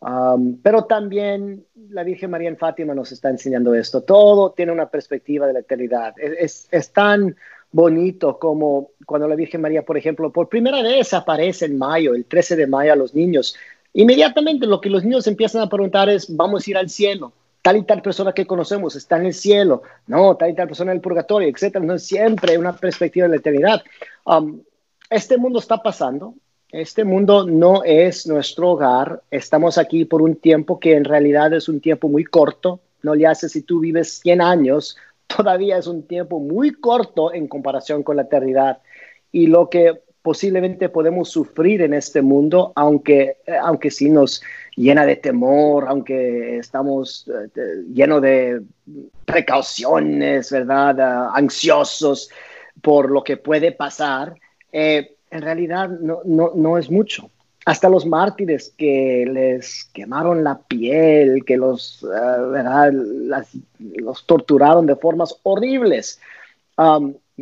Um, 0.00 0.58
pero 0.62 0.84
también 0.84 1.64
la 1.88 2.04
Virgen 2.04 2.30
María 2.30 2.50
en 2.50 2.58
Fátima 2.58 2.94
nos 2.94 3.10
está 3.10 3.30
enseñando 3.30 3.74
esto. 3.74 4.02
Todo 4.02 4.50
tiene 4.50 4.70
una 4.70 4.90
perspectiva 4.90 5.46
de 5.46 5.54
la 5.54 5.60
eternidad. 5.60 6.12
Es, 6.18 6.68
tan 6.92 7.36
bonito 7.72 8.38
como 8.38 8.90
cuando 9.06 9.26
la 9.28 9.34
Virgen 9.34 9.62
María, 9.62 9.82
por 9.82 9.96
ejemplo, 9.96 10.30
por 10.30 10.50
primera 10.50 10.82
vez 10.82 11.14
aparece 11.14 11.64
en 11.64 11.78
mayo, 11.78 12.14
el 12.14 12.26
13 12.26 12.54
de 12.54 12.66
mayo 12.66 12.92
a 12.92 12.96
los 12.96 13.14
niños. 13.14 13.56
Inmediatamente 13.94 14.66
lo 14.66 14.80
que 14.80 14.90
los 14.90 15.04
niños 15.04 15.26
empiezan 15.26 15.62
a 15.62 15.68
preguntar 15.68 16.08
es, 16.08 16.34
vamos 16.34 16.66
a 16.66 16.70
ir 16.70 16.76
al 16.76 16.90
cielo. 16.90 17.32
Tal 17.62 17.78
y 17.78 17.84
tal 17.84 18.02
persona 18.02 18.32
que 18.32 18.46
conocemos 18.46 18.94
está 18.96 19.16
en 19.16 19.26
el 19.26 19.32
cielo. 19.32 19.82
No, 20.06 20.36
tal 20.36 20.50
y 20.50 20.54
tal 20.54 20.66
persona 20.66 20.90
en 20.90 20.96
el 20.96 21.00
purgatorio, 21.00 21.48
etc. 21.48 21.78
No 21.80 21.94
es 21.94 22.04
siempre 22.04 22.58
una 22.58 22.76
perspectiva 22.76 23.24
de 23.24 23.30
la 23.30 23.36
eternidad. 23.36 23.82
Um, 24.26 24.60
este 25.08 25.38
mundo 25.38 25.60
está 25.60 25.82
pasando, 25.82 26.34
este 26.72 27.04
mundo 27.04 27.46
no 27.46 27.84
es 27.84 28.26
nuestro 28.26 28.72
hogar. 28.72 29.22
Estamos 29.30 29.78
aquí 29.78 30.04
por 30.04 30.22
un 30.22 30.36
tiempo 30.36 30.80
que 30.80 30.94
en 30.94 31.04
realidad 31.04 31.54
es 31.54 31.68
un 31.68 31.80
tiempo 31.80 32.08
muy 32.08 32.24
corto. 32.24 32.80
No 33.02 33.14
le 33.14 33.28
hace 33.28 33.48
si 33.48 33.62
tú 33.62 33.78
vives 33.78 34.18
100 34.18 34.40
años, 34.40 34.96
todavía 35.28 35.78
es 35.78 35.86
un 35.86 36.02
tiempo 36.02 36.40
muy 36.40 36.72
corto 36.72 37.32
en 37.32 37.46
comparación 37.46 38.02
con 38.02 38.16
la 38.16 38.22
eternidad. 38.22 38.78
Y 39.30 39.46
lo 39.46 39.70
que 39.70 40.03
posiblemente 40.24 40.88
podemos 40.88 41.28
sufrir 41.28 41.82
en 41.82 41.92
este 41.92 42.22
mundo, 42.22 42.72
aunque, 42.76 43.36
aunque 43.60 43.90
sí 43.90 44.08
nos 44.08 44.42
llena 44.74 45.04
de 45.04 45.16
temor, 45.16 45.84
aunque 45.86 46.56
estamos 46.56 47.28
eh, 47.28 47.84
llenos 47.92 48.22
de 48.22 48.62
precauciones, 49.26 50.50
¿verdad? 50.50 50.98
Ah, 50.98 51.32
ansiosos 51.34 52.30
por 52.80 53.10
lo 53.10 53.22
que 53.22 53.36
puede 53.36 53.72
pasar. 53.72 54.34
Eh, 54.72 55.14
en 55.30 55.42
realidad 55.42 55.90
no, 55.90 56.22
no, 56.24 56.52
no 56.54 56.78
es 56.78 56.90
mucho. 56.90 57.28
Hasta 57.66 57.90
los 57.90 58.06
mártires 58.06 58.72
que 58.78 59.26
les 59.30 59.84
quemaron 59.92 60.42
la 60.42 60.58
piel, 60.58 61.44
que 61.44 61.58
los, 61.58 62.02
eh, 62.02 62.92
los 63.78 64.24
torturaron 64.24 64.86
de 64.86 64.96
formas 64.96 65.38
horribles, 65.42 66.18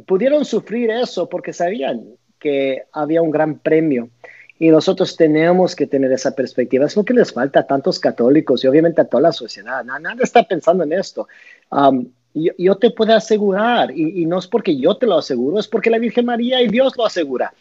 pudieron 0.05 0.45
sufrir 0.45 0.91
eso 0.91 1.29
porque 1.29 1.53
sabían 1.53 2.17
que 2.43 2.83
había 2.93 3.23
un 3.23 3.31
gran 3.31 3.59
premio. 3.59 4.11
Y 4.59 4.69
nosotros 4.69 5.17
tenemos 5.17 5.75
que 5.75 5.87
tener 5.87 6.13
esa 6.13 6.35
perspectiva. 6.35 6.87
Es 6.87 6.97
lo 6.97 7.05
que 7.05 7.15
les 7.15 7.33
falta 7.33 7.61
a 7.61 7.67
tantos 7.67 7.99
católicos 7.99 8.63
y 8.63 8.67
obviamente 8.67 9.01
a 9.01 9.05
toda 9.05 9.23
la 9.23 9.33
sociedad. 9.33 9.85
Nadie 9.85 10.23
está 10.23 10.43
pensando 10.43 10.85
en 10.85 10.93
esto. 10.93 11.29
Um, 11.71 12.07
yo, 12.35 12.77
te 12.77 12.91
puedo 12.91 13.15
asegurar, 13.15 13.91
y, 13.91 14.23
y, 14.23 14.27
no 14.27 14.39
es 14.39 14.47
porque 14.47 14.77
yo 14.77 14.97
te 14.97 15.07
lo 15.07 15.19
aseguro, 15.19 15.59
es 15.59 15.69
porque 15.69 15.91
la 15.91 15.99
Virgen 15.99 16.27
María 16.27 16.63
y 16.63 16.69
Dios 16.69 16.97
lo 16.97 17.05
asegura. 17.05 17.53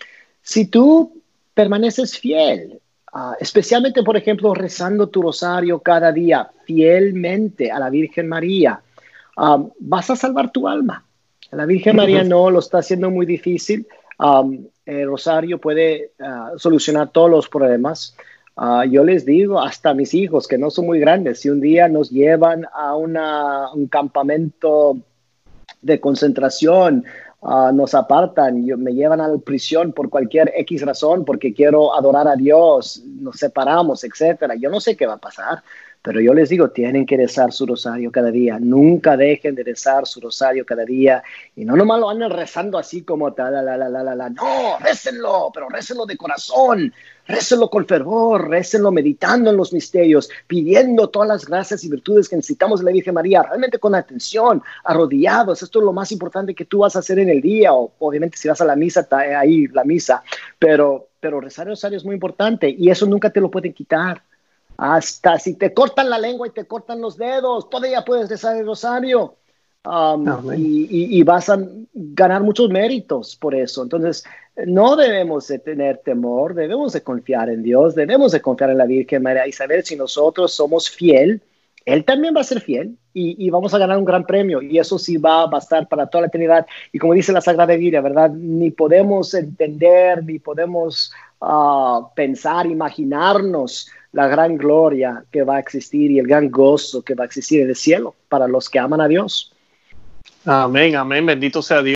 Si 0.42 0.66
tú 0.68 1.22
permaneces 1.54 2.18
fiel, 2.18 2.80
ah, 3.12 3.36
especialmente, 3.40 4.02
por 4.04 4.16
ejemplo, 4.16 4.54
rezando 4.54 5.10
tu 5.10 5.22
rosario 5.22 5.80
cada 5.80 6.12
día 6.12 6.50
fielmente 6.66 7.70
a 7.70 7.80
la 7.80 7.90
Virgen 7.90 8.30
María, 8.30 8.82
ah, 9.38 9.62
vas 9.80 10.10
a 10.10 10.16
salvar 10.16 10.52
tu 10.52 10.68
alma. 10.68 11.06
La 11.52 11.66
Virgen 11.66 11.98
María 11.98 12.24
no 12.24 12.50
lo 12.50 12.60
está 12.60 12.78
haciendo 12.78 13.10
muy 13.10 13.26
difícil. 13.26 13.86
El 14.86 15.08
rosario 15.08 15.60
puede 15.60 16.12
solucionar 16.58 17.10
todos 17.10 17.30
los 17.30 17.50
problemas. 17.50 18.16
yo 18.90 19.04
les 19.04 19.26
digo, 19.26 19.60
hasta 19.60 19.94
mis 19.94 20.14
hijos, 20.14 20.48
que 20.48 20.58
no 20.58 20.70
son 20.70 20.86
muy 20.86 21.00
grandes, 21.00 21.40
si 21.40 21.50
un 21.50 21.62
día 21.62 21.88
nos 21.88 22.10
llevan 22.10 22.66
a 22.74 22.96
un 22.96 23.88
campamento 23.88 24.98
de 25.82 26.00
concentración 26.00 27.06
Ah, 27.44 27.72
nos 27.74 27.96
apartan, 27.96 28.60
y 28.60 28.72
me 28.76 28.94
llevan 28.94 29.20
a 29.20 29.28
la 29.28 29.38
prisión 29.40 29.94
por 29.94 30.12
cualquier 30.12 30.54
X 30.58 30.84
razón, 30.84 31.26
porque 31.26 31.56
quiero 31.56 31.96
adorar 31.96 32.28
a 32.28 32.36
Dios, 32.36 33.02
nos 33.04 33.38
separamos, 33.38 34.04
etcétera. 34.04 34.54
Yo 34.56 34.70
no 34.70 34.80
sé 34.80 34.96
qué 34.96 35.08
va 35.08 35.14
a 35.14 35.18
pasar, 35.18 35.64
pero 36.02 36.20
yo 36.20 36.34
les 36.34 36.50
digo, 36.50 36.72
tienen 36.72 37.06
que 37.06 37.16
rezar 37.16 37.52
su 37.52 37.66
rosario 37.68 38.12
cada 38.12 38.32
día. 38.32 38.58
Nunca 38.60 39.16
dejen 39.16 39.54
de 39.54 39.64
rezar 39.64 40.08
su 40.08 40.20
rosario 40.20 40.66
cada 40.66 40.84
día. 40.84 41.22
Y 41.56 41.64
no 41.64 41.76
nomás 41.76 42.00
lo 42.00 42.10
anden 42.10 42.32
rezando 42.32 42.80
así 42.80 43.04
como 43.04 43.34
tal, 43.34 43.54
la, 43.54 43.62
la, 43.62 43.88
la, 43.88 44.04
la, 44.04 44.16
la. 44.16 44.30
No, 44.30 44.80
récenlo, 44.80 45.52
pero 45.54 45.70
récenlo 45.70 46.08
de 46.08 46.18
corazón. 46.18 46.92
Récenlo 47.28 47.70
con 47.70 47.86
fervor, 47.86 48.50
récenlo 48.50 48.92
meditando 48.92 49.52
en 49.52 49.58
los 49.58 49.72
misterios, 49.74 50.28
pidiendo 50.48 51.10
todas 51.10 51.28
las 51.28 51.46
gracias 51.46 51.84
y 51.84 51.90
virtudes 51.90 52.28
que 52.28 52.36
necesitamos 52.36 52.80
de 52.80 52.88
la 52.88 52.92
Virgen 52.92 53.14
María, 53.14 53.44
realmente 53.44 53.78
con 53.78 53.94
atención, 53.94 54.62
arrodillados. 54.84 55.62
Esto 55.62 55.80
es 55.80 55.86
lo 55.86 55.94
más 55.94 56.12
importante 56.12 56.56
que 56.56 56.66
tú 56.66 56.80
vas 56.80 56.96
a 56.96 57.00
hacer 57.00 57.20
en 57.20 57.30
el 57.30 57.42
día, 57.42 57.74
o 57.74 57.94
obviamente 58.00 58.38
si 58.38 58.50
vas 58.50 58.60
a 58.60 58.66
la 58.66 58.76
misa, 58.76 59.02
está 59.02 59.20
ahí 59.20 59.68
la 59.68 59.84
misa, 59.84 60.24
pero, 60.58 61.10
pero 61.20 61.40
rezar 61.40 61.68
el 61.68 61.74
rosario 61.74 61.98
es 61.98 62.06
muy 62.06 62.16
importante 62.16 62.68
y 62.70 62.90
eso 62.90 63.06
nunca 63.06 63.30
te 63.30 63.40
lo 63.40 63.52
pueden 63.52 63.74
quitar. 63.74 64.24
Hasta 64.78 65.38
si 65.38 65.56
te 65.56 65.74
cortan 65.74 66.10
la 66.10 66.18
lengua 66.18 66.48
y 66.48 66.52
te 66.52 66.66
cortan 66.66 67.02
los 67.02 67.18
dedos, 67.18 67.70
todavía 67.70 68.04
puedes 68.04 68.30
rezar 68.30 68.58
el 68.58 68.66
rosario. 68.66 69.36
Um, 69.84 70.28
y, 70.56 71.24
vas 71.24 71.50
a 71.50 71.58
ganar 71.94 72.44
muchos 72.44 72.70
méritos 72.70 73.36
por 73.36 73.56
eso. 73.56 73.82
Entonces, 73.82 74.24
no 74.68 74.96
debemos 74.96 75.48
de 75.48 75.58
tener 75.58 75.98
temor, 76.00 76.54
debemos 76.54 76.94
de 76.94 77.02
confiar 77.02 77.50
en 77.50 77.64
Dios, 77.64 77.96
debemos 77.96 78.32
de 78.32 78.42
confiar 78.42 78.70
en 78.70 78.78
la 78.78 78.86
Virgen 78.86 79.24
María 79.24 79.48
y 79.48 79.52
saber 79.52 79.84
si 79.84 79.96
nosotros 79.96 80.54
somos 80.54 80.88
fiel, 80.88 81.42
Él 81.86 82.06
también 82.06 82.36
va 82.36 82.42
a 82.42 82.44
ser 82.44 82.62
fiel 82.62 82.96
y, 83.12 83.50
vamos 83.50 83.74
a 83.74 83.80
ganar 83.80 83.98
un 83.98 84.06
gran 84.06 84.26
premio 84.26 84.62
y 84.62 84.78
eso 84.78 85.00
sí 85.00 85.18
va 85.18 85.44
a 85.44 85.48
bastar 85.48 85.88
para 85.88 86.06
toda 86.06 86.22
la 86.22 86.28
eternidad. 86.28 86.68
Y 86.92 87.00
como 87.00 87.14
dice 87.14 87.34
la 87.34 87.42
Sagrada 87.42 87.76
Biblia, 87.76 88.02
¿verdad? 88.02 88.30
Ni 88.30 88.70
podemos 88.70 89.34
entender, 89.34 90.24
ni 90.24 90.38
podemos 90.38 91.12
uh, 91.40 92.06
pensar, 92.14 92.68
imaginarnos 92.68 93.90
la 94.14 94.28
gran 94.28 94.58
gloria 94.58 95.24
que 95.32 95.44
va 95.44 95.56
a 95.56 95.60
existir 95.60 96.12
y 96.12 96.20
el 96.20 96.28
gran 96.28 96.50
gozo 96.50 97.02
que 97.02 97.16
va 97.16 97.24
a 97.24 97.28
existir 97.28 97.62
en 97.62 97.70
el 97.70 97.76
cielo 97.76 98.16
para 98.30 98.48
los 98.48 98.70
que 98.70 98.80
aman 98.80 99.02
a 99.02 99.08
Dios. 99.08 99.54
Amén, 100.46 100.96
amén, 100.96 101.26
bendito 101.26 101.62
sea 101.62 101.82
Dios. 101.82 101.90